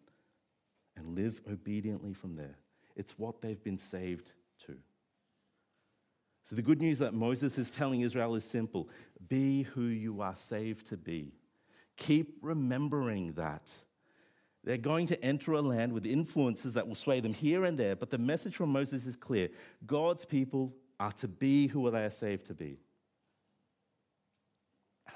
and 0.97 1.15
live 1.15 1.41
obediently 1.49 2.13
from 2.13 2.35
there. 2.35 2.57
It's 2.95 3.19
what 3.19 3.41
they've 3.41 3.63
been 3.63 3.77
saved 3.77 4.31
to. 4.65 4.75
So 6.49 6.55
the 6.55 6.63
good 6.63 6.81
news 6.81 6.97
that 6.97 7.13
Moses 7.13 7.59
is 7.59 7.69
telling 7.69 8.01
Israel 8.01 8.33
is 8.33 8.43
simple 8.43 8.89
be 9.27 9.61
who 9.61 9.83
you 9.83 10.21
are 10.21 10.35
saved 10.35 10.87
to 10.87 10.97
be. 10.97 11.31
Keep 11.99 12.39
remembering 12.41 13.33
that. 13.33 13.69
They're 14.63 14.77
going 14.77 15.07
to 15.07 15.23
enter 15.23 15.53
a 15.53 15.61
land 15.61 15.93
with 15.93 16.05
influences 16.05 16.73
that 16.73 16.87
will 16.87 16.95
sway 16.95 17.19
them 17.19 17.33
here 17.33 17.65
and 17.65 17.77
there, 17.77 17.95
but 17.95 18.09
the 18.09 18.17
message 18.17 18.55
from 18.55 18.71
Moses 18.71 19.05
is 19.05 19.15
clear 19.15 19.49
God's 19.85 20.25
people 20.25 20.73
are 20.99 21.11
to 21.13 21.27
be 21.27 21.67
who 21.67 21.89
they 21.91 22.03
are 22.03 22.09
saved 22.09 22.45
to 22.47 22.53
be. 22.53 22.79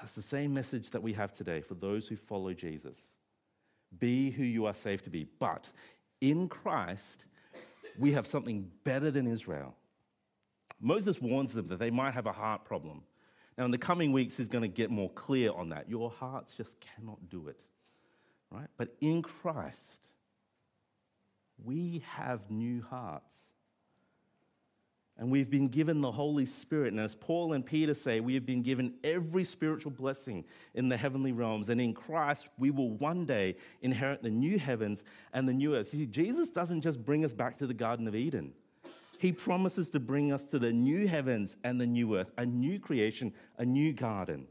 That's 0.00 0.14
the 0.14 0.22
same 0.22 0.52
message 0.52 0.90
that 0.90 1.02
we 1.02 1.12
have 1.14 1.32
today 1.32 1.60
for 1.60 1.74
those 1.74 2.08
who 2.08 2.16
follow 2.16 2.52
Jesus. 2.52 2.98
Be 3.98 4.30
who 4.30 4.42
you 4.42 4.66
are 4.66 4.74
saved 4.74 5.04
to 5.04 5.10
be. 5.10 5.26
But 5.38 5.70
in 6.20 6.48
Christ, 6.48 7.26
we 7.98 8.12
have 8.12 8.26
something 8.26 8.70
better 8.82 9.10
than 9.10 9.26
Israel. 9.26 9.74
Moses 10.80 11.20
warns 11.20 11.52
them 11.54 11.68
that 11.68 11.78
they 11.78 11.90
might 11.90 12.12
have 12.12 12.26
a 12.26 12.32
heart 12.32 12.64
problem. 12.64 13.02
Now, 13.56 13.64
in 13.64 13.70
the 13.70 13.78
coming 13.78 14.12
weeks, 14.12 14.36
he's 14.36 14.48
going 14.48 14.62
to 14.62 14.68
get 14.68 14.90
more 14.90 15.10
clear 15.10 15.52
on 15.52 15.68
that. 15.68 15.88
Your 15.88 16.10
hearts 16.10 16.54
just 16.56 16.76
cannot 16.80 17.30
do 17.30 17.48
it, 17.48 17.60
right? 18.50 18.66
But 18.76 18.94
in 19.00 19.22
Christ, 19.22 20.08
we 21.62 22.02
have 22.16 22.50
new 22.50 22.82
hearts. 22.82 23.34
And 25.16 25.30
we've 25.30 25.48
been 25.48 25.68
given 25.68 26.00
the 26.00 26.10
Holy 26.10 26.44
Spirit. 26.44 26.92
And 26.92 27.00
as 27.00 27.14
Paul 27.14 27.52
and 27.52 27.64
Peter 27.64 27.94
say, 27.94 28.18
we 28.18 28.34
have 28.34 28.44
been 28.44 28.62
given 28.62 28.94
every 29.04 29.44
spiritual 29.44 29.92
blessing 29.92 30.44
in 30.74 30.88
the 30.88 30.96
heavenly 30.96 31.30
realms. 31.30 31.68
And 31.68 31.80
in 31.80 31.94
Christ, 31.94 32.48
we 32.58 32.72
will 32.72 32.90
one 32.90 33.24
day 33.24 33.54
inherit 33.80 34.24
the 34.24 34.30
new 34.30 34.58
heavens 34.58 35.04
and 35.32 35.48
the 35.48 35.52
new 35.52 35.76
earth. 35.76 35.90
See, 35.90 36.06
Jesus 36.06 36.50
doesn't 36.50 36.80
just 36.80 37.04
bring 37.04 37.24
us 37.24 37.32
back 37.32 37.58
to 37.58 37.68
the 37.68 37.74
Garden 37.74 38.08
of 38.08 38.16
Eden. 38.16 38.52
He 39.18 39.32
promises 39.32 39.88
to 39.90 40.00
bring 40.00 40.32
us 40.32 40.44
to 40.46 40.58
the 40.58 40.72
new 40.72 41.06
heavens 41.06 41.56
and 41.64 41.80
the 41.80 41.86
new 41.86 42.16
earth, 42.16 42.32
a 42.38 42.46
new 42.46 42.78
creation, 42.78 43.32
a 43.58 43.64
new 43.64 43.92
garden. 43.92 44.46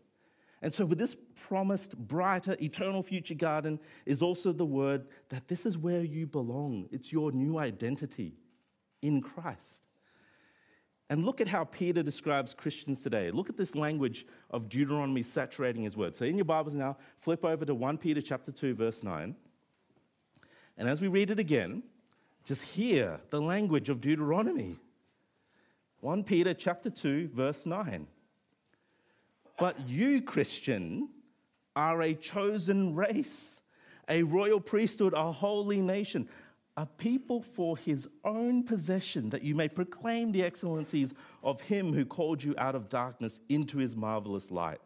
And 0.62 0.74
so, 0.74 0.86
with 0.86 0.98
this 0.98 1.18
promised 1.48 1.98
brighter, 1.98 2.56
eternal 2.62 3.04
future 3.04 3.34
garden, 3.34 3.80
is 4.06 4.22
also 4.22 4.54
the 4.54 4.66
word 4.66 5.08
that 5.28 5.48
this 5.50 5.66
is 5.66 5.78
where 5.78 6.04
you 6.04 6.26
belong. 6.26 6.88
It's 6.90 7.12
your 7.12 7.34
new 7.34 7.60
identity 7.60 8.38
in 9.02 9.22
Christ. 9.22 9.84
And 11.10 11.26
look 11.26 11.42
at 11.42 11.50
how 11.50 11.66
Peter 11.66 12.02
describes 12.02 12.54
Christians 12.54 13.02
today. 13.02 13.30
Look 13.30 13.50
at 13.50 13.58
this 13.58 13.76
language 13.76 14.26
of 14.52 14.70
Deuteronomy 14.70 15.22
saturating 15.22 15.84
his 15.84 15.98
word. 15.98 16.16
So, 16.16 16.24
in 16.24 16.38
your 16.38 16.46
Bibles 16.46 16.76
now, 16.76 16.98
flip 17.20 17.44
over 17.44 17.66
to 17.66 17.76
1 17.76 17.98
Peter 17.98 18.22
chapter 18.22 18.54
2, 18.54 18.74
verse 18.74 19.04
9. 19.04 19.36
And 20.78 20.90
as 20.90 21.02
we 21.02 21.10
read 21.10 21.30
it 21.30 21.40
again, 21.40 21.84
just 22.46 22.62
hear 22.62 23.20
the 23.30 23.42
language 23.42 23.90
of 23.90 24.02
Deuteronomy. 24.02 24.78
1 26.02 26.24
Peter 26.24 26.54
chapter 26.54 26.90
2 26.90 27.30
verse 27.34 27.66
9. 27.66 28.08
But 29.58 29.88
you 29.88 30.22
Christian 30.22 31.10
are 31.76 32.02
a 32.02 32.14
chosen 32.14 32.96
race, 32.96 33.62
a 34.10 34.24
royal 34.24 34.60
priesthood, 34.60 35.14
a 35.14 35.32
holy 35.32 35.80
nation, 35.80 36.28
a 36.76 36.86
people 36.86 37.42
for 37.42 37.78
his 37.78 38.08
own 38.26 38.64
possession, 38.64 39.30
that 39.30 39.44
you 39.44 39.56
may 39.56 39.70
proclaim 39.70 40.32
the 40.32 40.44
excellencies 40.44 41.14
of 41.44 41.62
him 41.62 41.94
who 41.94 42.04
called 42.04 42.44
you 42.44 42.54
out 42.58 42.76
of 42.76 42.90
darkness 42.90 43.40
into 43.48 43.78
his 43.78 43.96
marvelous 43.96 44.52
light. 44.52 44.82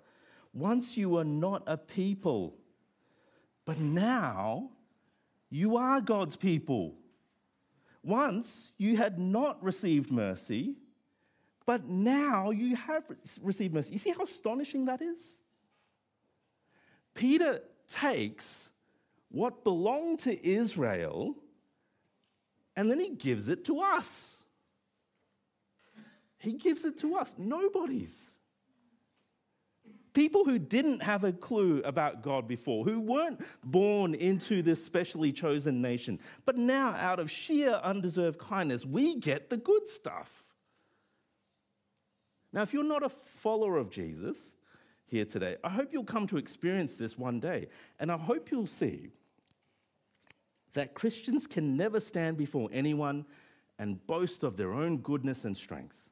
Once 0.54 0.98
you 0.98 1.10
were 1.10 1.24
not 1.24 1.64
a 1.66 1.78
people, 1.78 2.56
but 3.66 3.80
now 3.80 4.70
you 5.50 5.78
are 5.78 6.02
God's 6.02 6.36
people. 6.36 6.96
Once 8.08 8.72
you 8.78 8.96
had 8.96 9.20
not 9.20 9.62
received 9.62 10.10
mercy, 10.10 10.76
but 11.66 11.86
now 11.86 12.52
you 12.52 12.74
have 12.74 13.04
received 13.42 13.74
mercy. 13.74 13.92
You 13.92 13.98
see 13.98 14.12
how 14.12 14.24
astonishing 14.24 14.86
that 14.86 15.02
is? 15.02 15.42
Peter 17.14 17.60
takes 17.90 18.70
what 19.28 19.66
belonged 19.66 20.20
to 20.20 20.48
Israel 20.48 21.36
and 22.78 22.90
then 22.90 23.00
he 23.00 23.10
gives 23.10 23.50
it 23.50 23.66
to 23.66 23.82
us. 23.82 24.38
He 26.38 26.54
gives 26.54 26.86
it 26.86 26.98
to 27.00 27.18
us, 27.18 27.36
nobody's. 27.38 28.30
People 30.18 30.46
who 30.46 30.58
didn't 30.58 31.04
have 31.04 31.24
a 31.24 31.32
clue 31.32 31.80
about 31.86 32.24
God 32.24 32.48
before, 32.48 32.84
who 32.84 33.00
weren't 33.00 33.40
born 33.64 34.16
into 34.16 34.64
this 34.64 34.84
specially 34.84 35.32
chosen 35.32 35.80
nation, 35.80 36.20
but 36.44 36.58
now, 36.58 36.96
out 36.96 37.20
of 37.20 37.30
sheer 37.30 37.74
undeserved 37.84 38.40
kindness, 38.40 38.84
we 38.84 39.20
get 39.20 39.52
the 39.52 39.58
good 39.58 39.88
stuff. 39.88 40.44
Now, 42.52 42.64
if 42.64 42.74
you're 42.74 42.84
not 42.84 43.04
a 43.04 43.10
follower 43.10 43.78
of 43.78 43.92
Jesus 43.92 44.56
here 45.06 45.24
today, 45.24 45.58
I 45.64 45.70
hope 45.70 45.90
you'll 45.94 46.04
come 46.04 46.26
to 46.30 46.38
experience 46.38 46.94
this 46.94 47.16
one 47.16 47.40
day. 47.40 47.68
And 48.00 48.12
I 48.12 48.18
hope 48.18 48.50
you'll 48.50 48.66
see 48.66 49.12
that 50.74 50.96
Christians 50.96 51.46
can 51.46 51.78
never 51.78 52.00
stand 52.00 52.38
before 52.38 52.70
anyone 52.74 53.24
and 53.78 54.04
boast 54.08 54.42
of 54.42 54.58
their 54.58 54.74
own 54.74 54.98
goodness 54.98 55.46
and 55.46 55.56
strength. 55.56 56.10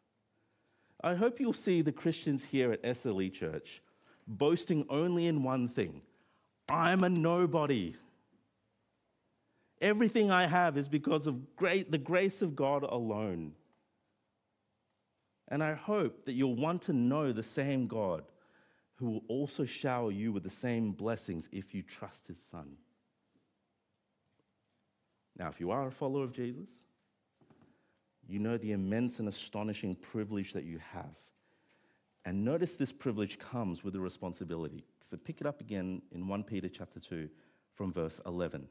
I 1.02 1.16
hope 1.16 1.40
you'll 1.40 1.54
see 1.54 1.82
the 1.82 1.92
Christians 1.92 2.44
here 2.44 2.72
at 2.72 2.84
SLE 2.84 3.34
Church 3.34 3.82
boasting 4.28 4.86
only 4.90 5.28
in 5.28 5.44
one 5.44 5.70
thing 5.70 6.02
I'm 6.68 7.04
a 7.04 7.10
nobody. 7.10 7.96
Everything 9.82 10.32
I 10.32 10.48
have 10.48 10.78
is 10.78 10.90
because 10.90 11.28
of 11.28 11.56
great, 11.56 11.92
the 11.92 11.98
grace 11.98 12.42
of 12.42 12.56
God 12.56 12.84
alone. 12.84 13.54
And 15.50 15.64
I 15.64 15.74
hope 15.74 16.26
that 16.26 16.34
you'll 16.34 16.56
want 16.56 16.84
to 16.84 16.94
know 16.94 17.32
the 17.32 17.44
same 17.44 17.86
God 17.86 18.24
who 18.96 19.12
will 19.12 19.24
also 19.28 19.66
shower 19.66 20.12
you 20.12 20.32
with 20.32 20.44
the 20.44 20.50
same 20.50 20.92
blessings 20.92 21.50
if 21.52 21.76
you 21.76 21.84
trust 21.84 22.26
his 22.28 22.40
Son. 22.50 22.78
Now, 25.38 25.50
if 25.50 25.60
you 25.60 25.70
are 25.72 25.88
a 25.88 25.92
follower 25.92 26.24
of 26.24 26.32
Jesus, 26.32 26.70
you 28.28 28.40
know 28.40 28.58
the 28.58 28.72
immense 28.72 29.20
and 29.20 29.28
astonishing 29.28 29.96
privilege 29.96 30.54
that 30.54 30.64
you 30.64 30.80
have 30.94 31.14
and 32.26 32.44
notice 32.44 32.76
this 32.76 32.92
privilege 32.92 33.38
comes 33.38 33.84
with 33.84 33.96
a 33.96 34.00
responsibility. 34.00 34.84
So 35.00 35.16
pick 35.16 35.42
it 35.42 35.48
up 35.48 35.62
again 35.62 36.02
in 36.12 36.28
1 36.28 36.44
Peter 36.44 36.68
chapter 36.68 37.00
2 37.00 37.30
from 37.76 37.94
verse 37.94 38.20
11. 38.26 38.68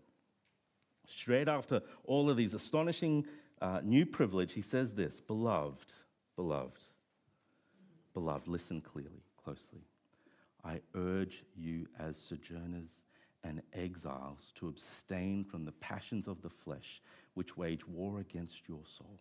Straight 1.07 1.49
after 1.49 1.81
all 2.05 2.29
of 2.29 2.37
these 2.37 2.55
astonishing 2.55 3.25
uh, 3.63 3.81
new 3.85 4.05
privilege, 4.05 4.53
he 4.55 4.61
says 4.61 4.93
this 4.93 5.21
Beloved, 5.21 5.93
beloved, 6.35 6.85
beloved, 8.13 8.49
listen 8.49 8.81
clearly, 8.81 9.23
closely. 9.43 9.87
I 10.65 10.81
urge 10.97 11.45
you 11.55 11.87
as 11.99 12.17
sojourners 12.17 13.05
and 13.45 13.63
exiles 13.73 14.53
to 14.57 14.69
abstain 14.69 15.45
from 15.45 15.65
the 15.65 15.73
passions 15.73 16.27
of 16.27 16.43
the 16.43 16.51
flesh 16.51 17.03
which 17.35 17.57
wage 17.57 17.87
war 17.87 18.19
against 18.19 18.67
your 18.67 18.83
soul. 18.99 19.21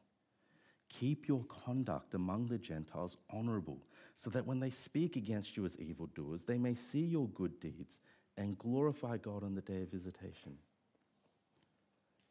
Keep 0.90 1.28
your 1.28 1.44
conduct 1.66 2.14
among 2.14 2.48
the 2.48 2.58
Gentiles 2.58 3.18
honorable 3.30 3.80
so 4.16 4.30
that 4.30 4.45
when 4.45 4.59
they 4.59 4.70
speak 4.70 5.16
against 5.16 5.57
you 5.57 5.66
as 5.66 5.78
evildoers, 5.80 6.43
they 6.43 6.57
may 6.57 6.74
see 6.74 7.01
your 7.01 7.28
good 7.30 7.59
deeds 7.59 7.99
and 8.38 8.57
glorify 8.57 9.18
God 9.18 9.43
on 9.43 9.55
the 9.55 9.61
day 9.61 9.82
of 9.82 9.89
visitation. 9.89 10.57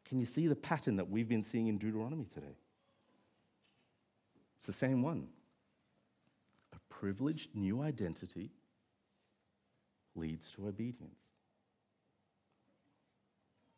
Can 0.05 0.19
you 0.19 0.25
see 0.25 0.47
the 0.47 0.55
pattern 0.55 0.97
that 0.97 1.09
we've 1.09 1.29
been 1.29 1.43
seeing 1.43 1.67
in 1.67 1.77
Deuteronomy 1.77 2.25
today? 2.25 2.57
It's 4.57 4.67
the 4.67 4.73
same 4.73 5.01
one. 5.01 5.27
A 6.73 6.77
privileged 6.89 7.55
new 7.55 7.81
identity 7.81 8.51
leads 10.15 10.51
to 10.51 10.67
obedience. 10.67 11.31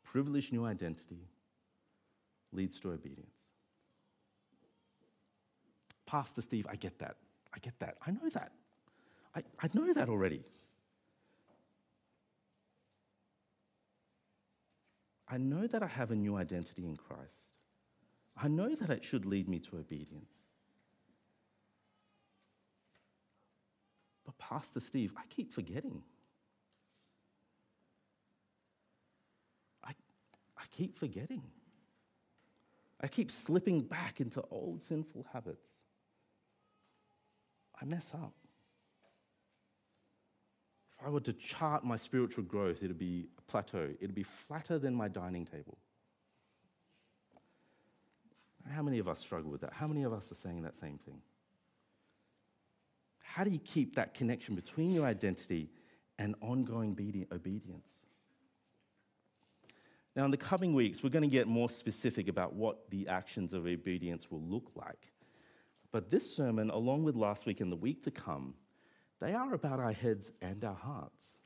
Privileged 0.04 0.52
new 0.54 0.66
identity 0.66 1.28
leads 2.52 2.80
to 2.80 2.92
obedience. 2.92 3.50
Pastor 6.06 6.42
Steve, 6.42 6.68
I 6.70 6.76
get 6.76 7.00
that. 7.00 7.18
I 7.56 7.60
get 7.60 7.80
that. 7.80 7.96
I 8.06 8.12
know 8.12 8.30
that. 8.34 8.52
I, 9.34 9.44
I 9.62 9.70
know 9.74 9.94
that 9.94 10.10
already. 10.10 10.44
I 15.28 15.38
know 15.38 15.66
that 15.66 15.82
I 15.82 15.88
have 15.88 16.12
a 16.12 16.16
new 16.16 16.36
identity 16.36 16.86
in 16.86 16.98
Christ. 16.98 17.48
I 18.38 18.48
know 18.48 18.76
that 18.76 18.90
it 18.90 19.04
should 19.04 19.26
lead 19.26 19.48
me 19.48 19.60
to 19.60 19.78
obedience. 19.78 20.34
But, 24.26 24.38
Pastor 24.38 24.80
Steve, 24.80 25.14
I 25.18 25.24
keep 25.30 25.54
forgetting. 25.54 26.04
I, 29.84 29.92
I 30.58 30.64
keep 30.72 30.98
forgetting. 30.98 31.44
I 33.02 33.08
keep 33.08 33.32
slipping 33.32 33.82
back 33.82 34.20
into 34.20 34.44
old 34.52 34.84
sinful 34.84 35.26
habits. 35.32 35.70
I 37.82 37.86
mess 37.86 38.08
up. 38.14 38.34
If 41.00 41.06
I 41.06 41.10
were 41.10 41.20
to 41.22 41.34
chart 41.34 41.84
my 41.84 41.98
spiritual 41.98 42.44
growth, 42.44 42.78
it'd 42.82 42.98
be 42.98 43.28
a 43.38 43.42
plateau. 43.42 43.90
It'd 44.00 44.16
be 44.16 44.24
flatter 44.24 44.80
than 44.80 44.96
my 44.96 45.08
dining 45.08 45.46
table. 45.46 45.78
How 48.72 48.82
many 48.82 49.00
of 49.00 49.08
us 49.08 49.20
struggle 49.20 49.52
with 49.52 49.62
that? 49.62 49.74
How 49.74 49.88
many 49.88 50.04
of 50.04 50.14
us 50.14 50.32
are 50.32 50.36
saying 50.36 50.64
that 50.64 50.76
same 50.76 50.98
thing? 50.98 51.22
How 53.20 53.44
do 53.44 53.52
you 53.52 53.60
keep 53.60 53.96
that 53.96 54.14
connection 54.14 54.56
between 54.56 54.92
your 54.92 55.06
identity 55.06 55.70
and 56.18 56.36
ongoing 56.42 56.92
obedience? 57.32 57.92
Now, 60.16 60.24
in 60.24 60.32
the 60.32 60.38
coming 60.38 60.74
weeks, 60.74 61.04
we're 61.04 61.10
going 61.10 61.30
to 61.30 61.30
get 61.30 61.46
more 61.46 61.70
specific 61.70 62.30
about 62.30 62.54
what 62.54 62.90
the 62.90 63.10
actions 63.10 63.54
of 63.54 63.66
obedience 63.68 64.32
will 64.32 64.42
look 64.42 64.72
like. 64.76 65.12
But 65.96 66.12
this 66.12 66.30
sermon, 66.30 66.72
along 66.72 67.06
with 67.06 67.16
last 67.16 67.46
week 67.46 67.62
and 67.62 67.72
the 67.72 67.78
week 67.78 68.04
to 68.04 68.12
come, 68.12 68.54
they 69.22 69.34
are 69.34 69.54
about 69.54 69.80
our 69.80 69.94
heads 69.94 70.30
and 70.42 70.62
our 70.66 70.76
hearts. 70.76 71.38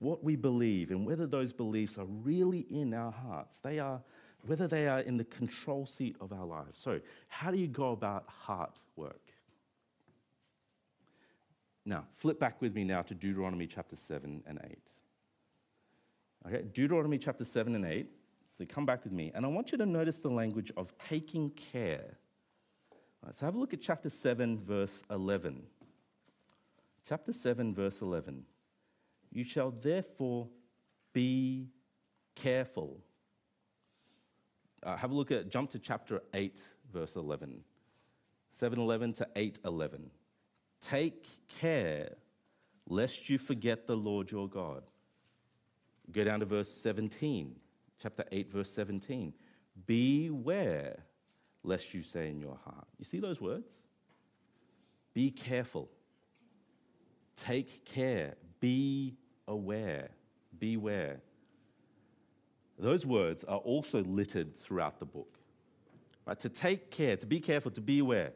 What 0.00 0.24
we 0.24 0.34
believe 0.34 0.90
and 0.90 1.06
whether 1.06 1.24
those 1.24 1.52
beliefs 1.52 1.98
are 1.98 2.04
really 2.04 2.66
in 2.68 2.92
our 2.92 3.12
hearts. 3.12 3.58
They 3.58 3.78
are 3.78 4.02
whether 4.44 4.66
they 4.66 4.88
are 4.88 4.98
in 5.02 5.18
the 5.18 5.24
control 5.24 5.86
seat 5.86 6.16
of 6.20 6.32
our 6.32 6.44
lives. 6.44 6.80
So, 6.80 6.98
how 7.28 7.52
do 7.52 7.58
you 7.58 7.68
go 7.68 7.92
about 7.92 8.24
heart 8.26 8.80
work? 8.96 9.30
Now, 11.84 12.06
flip 12.16 12.40
back 12.40 12.60
with 12.60 12.74
me 12.74 12.82
now 12.82 13.02
to 13.02 13.14
Deuteronomy 13.14 13.68
chapter 13.68 13.94
7 13.94 14.42
and 14.48 14.58
8. 14.64 14.78
Okay, 16.48 16.64
Deuteronomy 16.72 17.18
chapter 17.18 17.44
7 17.44 17.76
and 17.76 17.84
8. 17.84 18.08
So 18.50 18.64
come 18.64 18.84
back 18.84 19.04
with 19.04 19.12
me. 19.12 19.30
And 19.32 19.46
I 19.46 19.48
want 19.48 19.70
you 19.70 19.78
to 19.78 19.86
notice 19.86 20.18
the 20.18 20.28
language 20.28 20.72
of 20.76 20.98
taking 20.98 21.50
care. 21.50 22.18
Right, 23.26 23.36
so 23.36 23.44
have 23.44 23.56
a 23.56 23.58
look 23.58 23.74
at 23.74 23.82
chapter 23.82 24.08
7, 24.08 24.60
verse 24.60 25.02
11. 25.10 25.62
Chapter 27.06 27.32
7, 27.32 27.74
verse 27.74 28.00
11. 28.00 28.44
You 29.32 29.44
shall 29.44 29.72
therefore 29.72 30.48
be 31.12 31.68
careful 32.34 33.00
uh, 34.86 34.96
have 34.96 35.10
a 35.10 35.14
look 35.14 35.32
at, 35.32 35.48
jump 35.48 35.68
to 35.70 35.78
chapter 35.80 36.22
8, 36.32 36.58
verse 36.92 37.16
11. 37.16 37.60
711 38.52 39.14
to 39.14 39.28
811. 39.34 40.10
Take 40.80 41.26
care 41.48 42.10
lest 42.88 43.28
you 43.28 43.36
forget 43.36 43.86
the 43.86 43.96
Lord 43.96 44.30
your 44.30 44.48
God. 44.48 44.84
Go 46.12 46.22
down 46.22 46.38
to 46.40 46.46
verse 46.46 46.70
17, 46.70 47.56
chapter 48.00 48.24
8, 48.30 48.52
verse 48.52 48.70
17. 48.70 49.32
Beware 49.86 50.98
lest 51.66 51.94
you 51.94 52.02
say 52.02 52.28
in 52.28 52.40
your 52.40 52.58
heart. 52.64 52.86
You 52.98 53.04
see 53.04 53.20
those 53.20 53.40
words? 53.40 53.74
Be 55.14 55.30
careful. 55.30 55.88
Take 57.36 57.84
care. 57.84 58.34
Be 58.60 59.16
aware. 59.48 60.10
Beware. 60.58 61.20
Those 62.78 63.06
words 63.06 63.44
are 63.44 63.58
also 63.58 64.02
littered 64.04 64.60
throughout 64.60 64.98
the 64.98 65.06
book. 65.06 65.38
Right? 66.26 66.38
To 66.40 66.48
take 66.48 66.90
care, 66.90 67.16
to 67.16 67.26
be 67.26 67.40
careful, 67.40 67.70
to 67.72 67.80
be 67.80 68.00
aware. 68.00 68.32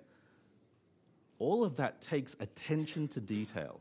All 1.38 1.64
of 1.64 1.76
that 1.76 2.00
takes 2.00 2.36
attention 2.40 3.08
to 3.08 3.20
detail. 3.20 3.80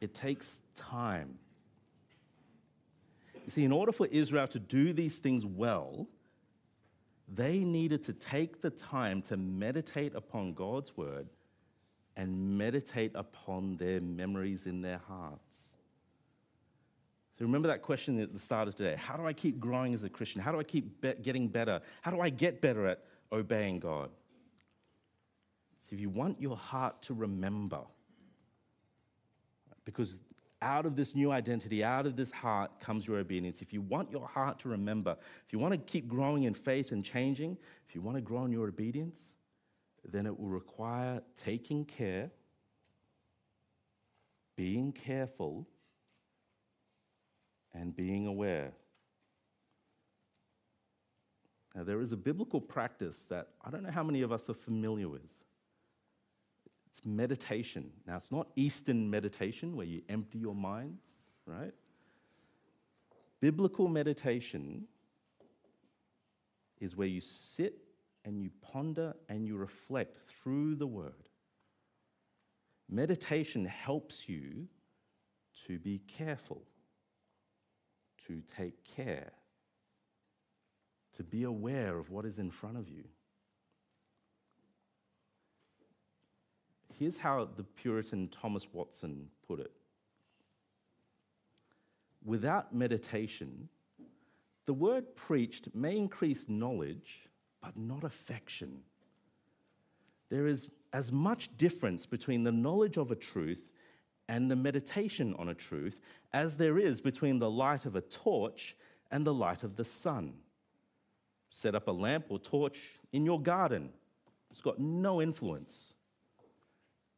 It 0.00 0.14
takes 0.14 0.60
time. 0.76 1.38
You 3.44 3.50
see, 3.50 3.64
in 3.64 3.72
order 3.72 3.92
for 3.92 4.06
Israel 4.06 4.46
to 4.48 4.58
do 4.58 4.92
these 4.92 5.18
things 5.18 5.44
well, 5.44 6.06
they 7.32 7.58
needed 7.58 8.04
to 8.04 8.12
take 8.12 8.60
the 8.60 8.70
time 8.70 9.22
to 9.22 9.36
meditate 9.36 10.14
upon 10.14 10.52
God's 10.54 10.96
word 10.96 11.28
and 12.16 12.58
meditate 12.58 13.12
upon 13.14 13.76
their 13.76 14.00
memories 14.00 14.66
in 14.66 14.82
their 14.82 15.00
hearts. 15.06 15.70
So 17.38 17.44
remember 17.46 17.68
that 17.68 17.82
question 17.82 18.20
at 18.20 18.32
the 18.32 18.38
start 18.38 18.68
of 18.68 18.74
today 18.74 18.96
How 18.96 19.16
do 19.16 19.26
I 19.26 19.32
keep 19.32 19.58
growing 19.60 19.94
as 19.94 20.04
a 20.04 20.10
Christian? 20.10 20.40
How 20.40 20.52
do 20.52 20.58
I 20.58 20.64
keep 20.64 21.00
be- 21.00 21.14
getting 21.22 21.48
better? 21.48 21.80
How 22.02 22.10
do 22.10 22.20
I 22.20 22.28
get 22.28 22.60
better 22.60 22.86
at 22.86 23.04
obeying 23.32 23.78
God? 23.78 24.10
So 25.82 25.94
if 25.94 26.00
you 26.00 26.10
want 26.10 26.40
your 26.40 26.56
heart 26.56 27.00
to 27.02 27.14
remember, 27.14 27.80
because 29.84 30.18
out 30.62 30.84
of 30.84 30.94
this 30.94 31.14
new 31.14 31.32
identity, 31.32 31.82
out 31.82 32.06
of 32.06 32.16
this 32.16 32.30
heart 32.30 32.70
comes 32.80 33.06
your 33.06 33.18
obedience. 33.18 33.62
If 33.62 33.72
you 33.72 33.80
want 33.80 34.10
your 34.10 34.26
heart 34.26 34.58
to 34.60 34.68
remember, 34.68 35.16
if 35.46 35.52
you 35.52 35.58
want 35.58 35.72
to 35.72 35.78
keep 35.78 36.08
growing 36.08 36.44
in 36.44 36.54
faith 36.54 36.92
and 36.92 37.04
changing, 37.04 37.56
if 37.88 37.94
you 37.94 38.02
want 38.02 38.16
to 38.16 38.20
grow 38.20 38.44
in 38.44 38.52
your 38.52 38.68
obedience, 38.68 39.34
then 40.04 40.26
it 40.26 40.38
will 40.38 40.48
require 40.48 41.22
taking 41.36 41.84
care, 41.84 42.30
being 44.56 44.92
careful, 44.92 45.66
and 47.72 47.94
being 47.94 48.26
aware. 48.26 48.72
Now, 51.74 51.84
there 51.84 52.00
is 52.00 52.12
a 52.12 52.16
biblical 52.16 52.60
practice 52.60 53.24
that 53.28 53.48
I 53.64 53.70
don't 53.70 53.82
know 53.82 53.92
how 53.92 54.02
many 54.02 54.22
of 54.22 54.32
us 54.32 54.48
are 54.50 54.54
familiar 54.54 55.08
with. 55.08 55.22
It's 56.90 57.04
meditation. 57.04 57.90
Now, 58.06 58.16
it's 58.16 58.32
not 58.32 58.48
Eastern 58.56 59.10
meditation 59.10 59.76
where 59.76 59.86
you 59.86 60.02
empty 60.08 60.38
your 60.38 60.54
minds, 60.54 61.02
right? 61.46 61.72
Biblical 63.40 63.88
meditation 63.88 64.86
is 66.80 66.96
where 66.96 67.08
you 67.08 67.20
sit 67.20 67.74
and 68.24 68.40
you 68.40 68.50
ponder 68.60 69.14
and 69.28 69.46
you 69.46 69.56
reflect 69.56 70.18
through 70.28 70.74
the 70.74 70.86
word. 70.86 71.12
Meditation 72.88 73.64
helps 73.64 74.28
you 74.28 74.66
to 75.66 75.78
be 75.78 76.00
careful 76.08 76.62
to 78.26 78.42
take 78.56 78.84
care, 78.84 79.30
to 81.16 81.22
be 81.22 81.44
aware 81.44 81.98
of 81.98 82.10
what 82.10 82.24
is 82.24 82.38
in 82.38 82.50
front 82.50 82.76
of 82.76 82.88
you. 82.88 83.04
Here's 87.00 87.16
how 87.16 87.48
the 87.56 87.64
Puritan 87.64 88.28
Thomas 88.28 88.66
Watson 88.74 89.28
put 89.48 89.58
it 89.58 89.72
Without 92.22 92.74
meditation, 92.74 93.70
the 94.66 94.74
word 94.74 95.16
preached 95.16 95.74
may 95.74 95.96
increase 95.96 96.44
knowledge, 96.46 97.30
but 97.62 97.74
not 97.74 98.04
affection. 98.04 98.82
There 100.28 100.46
is 100.46 100.68
as 100.92 101.10
much 101.10 101.56
difference 101.56 102.04
between 102.04 102.44
the 102.44 102.52
knowledge 102.52 102.98
of 102.98 103.10
a 103.10 103.16
truth 103.16 103.70
and 104.28 104.50
the 104.50 104.56
meditation 104.56 105.34
on 105.38 105.48
a 105.48 105.54
truth 105.54 105.98
as 106.34 106.56
there 106.56 106.78
is 106.78 107.00
between 107.00 107.38
the 107.38 107.50
light 107.50 107.86
of 107.86 107.96
a 107.96 108.02
torch 108.02 108.76
and 109.10 109.26
the 109.26 109.32
light 109.32 109.62
of 109.62 109.76
the 109.76 109.86
sun. 109.86 110.34
Set 111.48 111.74
up 111.74 111.88
a 111.88 111.92
lamp 111.92 112.26
or 112.28 112.38
torch 112.38 112.78
in 113.10 113.24
your 113.24 113.40
garden, 113.40 113.88
it's 114.50 114.60
got 114.60 114.78
no 114.78 115.22
influence. 115.22 115.89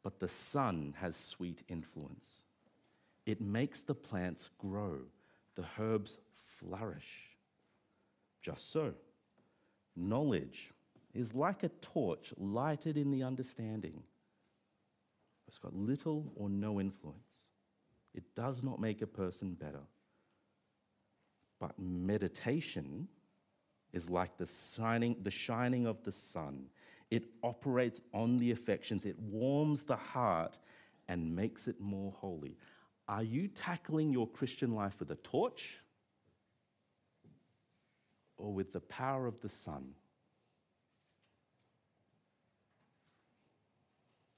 But 0.02 0.18
the 0.18 0.28
sun 0.28 0.94
has 0.98 1.16
sweet 1.16 1.62
influence. 1.68 2.42
It 3.24 3.40
makes 3.40 3.82
the 3.82 3.94
plants 3.94 4.50
grow, 4.58 4.98
the 5.54 5.64
herbs 5.78 6.18
flourish. 6.58 7.28
Just 8.42 8.72
so, 8.72 8.92
knowledge 9.94 10.70
is 11.14 11.34
like 11.34 11.62
a 11.62 11.68
torch 11.68 12.32
lighted 12.36 12.96
in 12.96 13.10
the 13.10 13.22
understanding 13.22 14.02
it's 15.52 15.58
got 15.58 15.76
little 15.76 16.32
or 16.34 16.48
no 16.48 16.80
influence. 16.80 17.50
It 18.14 18.24
does 18.34 18.62
not 18.62 18.80
make 18.80 19.02
a 19.02 19.06
person 19.06 19.52
better. 19.52 19.82
But 21.60 21.78
meditation 21.78 23.06
is 23.92 24.08
like 24.08 24.38
the 24.38 24.46
shining, 24.46 25.16
the 25.22 25.30
shining 25.30 25.86
of 25.86 26.02
the 26.04 26.12
sun. 26.12 26.64
It 27.12 27.24
operates 27.42 28.00
on 28.14 28.38
the 28.38 28.52
affections, 28.52 29.04
it 29.04 29.18
warms 29.18 29.82
the 29.82 29.96
heart 29.96 30.56
and 31.08 31.36
makes 31.36 31.68
it 31.68 31.78
more 31.78 32.10
holy. 32.16 32.56
Are 33.06 33.22
you 33.22 33.48
tackling 33.48 34.10
your 34.10 34.26
Christian 34.26 34.74
life 34.74 34.94
with 34.98 35.10
a 35.10 35.16
torch 35.16 35.76
or 38.38 38.54
with 38.54 38.72
the 38.72 38.80
power 38.80 39.26
of 39.26 39.38
the 39.42 39.50
sun? 39.50 39.90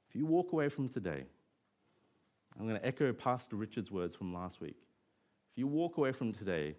If 0.09 0.17
you 0.17 0.27
walk 0.27 0.53
away 0.53 0.69
from 0.69 0.89
today, 0.89 1.27
I'm 2.59 2.67
going 2.67 2.81
to 2.81 2.85
echo 2.85 3.13
Pastor 3.13 3.55
Richard's 3.55 3.93
words 3.93 4.17
from 4.17 4.35
last 4.35 4.61
week. 4.61 4.79
If 5.53 5.59
you 5.59 5.69
walk 5.69 5.97
away 5.97 6.11
from 6.11 6.33
today 6.33 6.75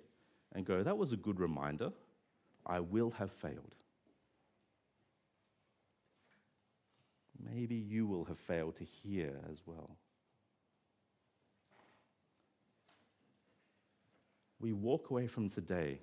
and 0.53 0.65
go, 0.65 0.83
that 0.83 0.97
was 0.97 1.13
a 1.13 1.17
good 1.17 1.39
reminder, 1.39 1.93
I 2.65 2.81
will 2.81 3.11
have 3.11 3.31
failed. 3.31 3.75
Maybe 7.43 7.75
you 7.75 8.07
will 8.07 8.25
have 8.25 8.39
failed 8.39 8.75
to 8.77 8.83
hear 8.83 9.39
as 9.51 9.61
well. 9.65 9.97
we 14.65 14.73
walk 14.73 15.11
away 15.11 15.27
from 15.27 15.47
today, 15.47 15.99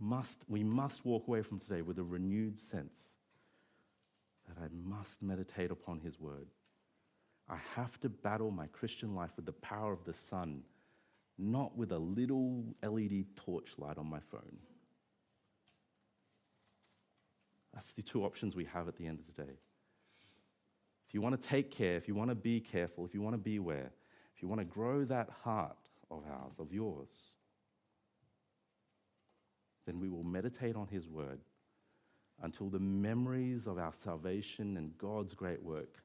must, 0.00 0.46
we 0.48 0.64
must 0.64 1.04
walk 1.04 1.28
away 1.28 1.42
from 1.42 1.58
today 1.58 1.82
with 1.82 1.98
a 1.98 2.02
renewed 2.02 2.58
sense 2.58 3.10
that 4.48 4.56
I 4.62 4.68
must 4.72 5.22
meditate 5.22 5.70
upon 5.70 6.00
His 6.00 6.18
Word. 6.18 6.46
I 7.50 7.58
have 7.76 8.00
to 8.00 8.08
battle 8.08 8.50
my 8.50 8.66
Christian 8.68 9.14
life 9.14 9.32
with 9.36 9.44
the 9.44 9.52
power 9.52 9.92
of 9.92 10.06
the 10.06 10.14
sun, 10.14 10.62
not 11.36 11.76
with 11.76 11.92
a 11.92 11.98
little 11.98 12.64
LED 12.82 13.26
torchlight 13.36 13.98
on 13.98 14.06
my 14.08 14.20
phone. 14.30 14.56
That's 17.74 17.92
the 17.92 18.02
two 18.02 18.24
options 18.24 18.54
we 18.54 18.64
have 18.66 18.88
at 18.88 18.96
the 18.96 19.06
end 19.06 19.18
of 19.18 19.26
the 19.26 19.42
day. 19.42 19.58
If 21.08 21.14
you 21.14 21.20
want 21.20 21.40
to 21.40 21.48
take 21.48 21.70
care, 21.70 21.96
if 21.96 22.08
you 22.08 22.14
want 22.14 22.30
to 22.30 22.34
be 22.34 22.60
careful, 22.60 23.04
if 23.04 23.14
you 23.14 23.20
want 23.20 23.34
to 23.34 23.38
beware, 23.38 23.90
if 24.34 24.42
you 24.42 24.48
want 24.48 24.60
to 24.60 24.64
grow 24.64 25.04
that 25.04 25.28
heart 25.42 25.76
of 26.10 26.22
ours, 26.30 26.54
of 26.58 26.72
yours, 26.72 27.10
then 29.86 30.00
we 30.00 30.08
will 30.08 30.24
meditate 30.24 30.76
on 30.76 30.86
His 30.86 31.08
word 31.08 31.40
until 32.42 32.68
the 32.68 32.78
memories 32.78 33.66
of 33.66 33.78
our 33.78 33.92
salvation 33.92 34.76
and 34.76 34.96
God's 34.98 35.34
great 35.34 35.62
work 35.62 36.02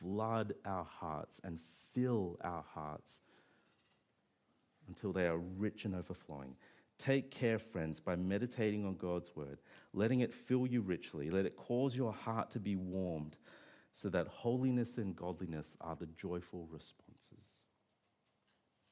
flood 0.00 0.54
our 0.64 0.84
hearts 0.84 1.40
and 1.44 1.58
fill 1.94 2.38
our 2.42 2.64
hearts 2.74 3.22
until 4.88 5.12
they 5.12 5.26
are 5.26 5.38
rich 5.38 5.84
and 5.84 5.94
overflowing. 5.94 6.54
Take 7.02 7.32
care, 7.32 7.58
friends, 7.58 7.98
by 7.98 8.14
meditating 8.14 8.84
on 8.84 8.94
God's 8.94 9.34
word, 9.34 9.58
letting 9.92 10.20
it 10.20 10.32
fill 10.32 10.68
you 10.68 10.82
richly. 10.82 11.30
Let 11.30 11.46
it 11.46 11.56
cause 11.56 11.96
your 11.96 12.12
heart 12.12 12.52
to 12.52 12.60
be 12.60 12.76
warmed 12.76 13.36
so 13.92 14.08
that 14.10 14.28
holiness 14.28 14.98
and 14.98 15.16
godliness 15.16 15.76
are 15.80 15.96
the 15.96 16.06
joyful 16.16 16.68
responses. 16.70 17.11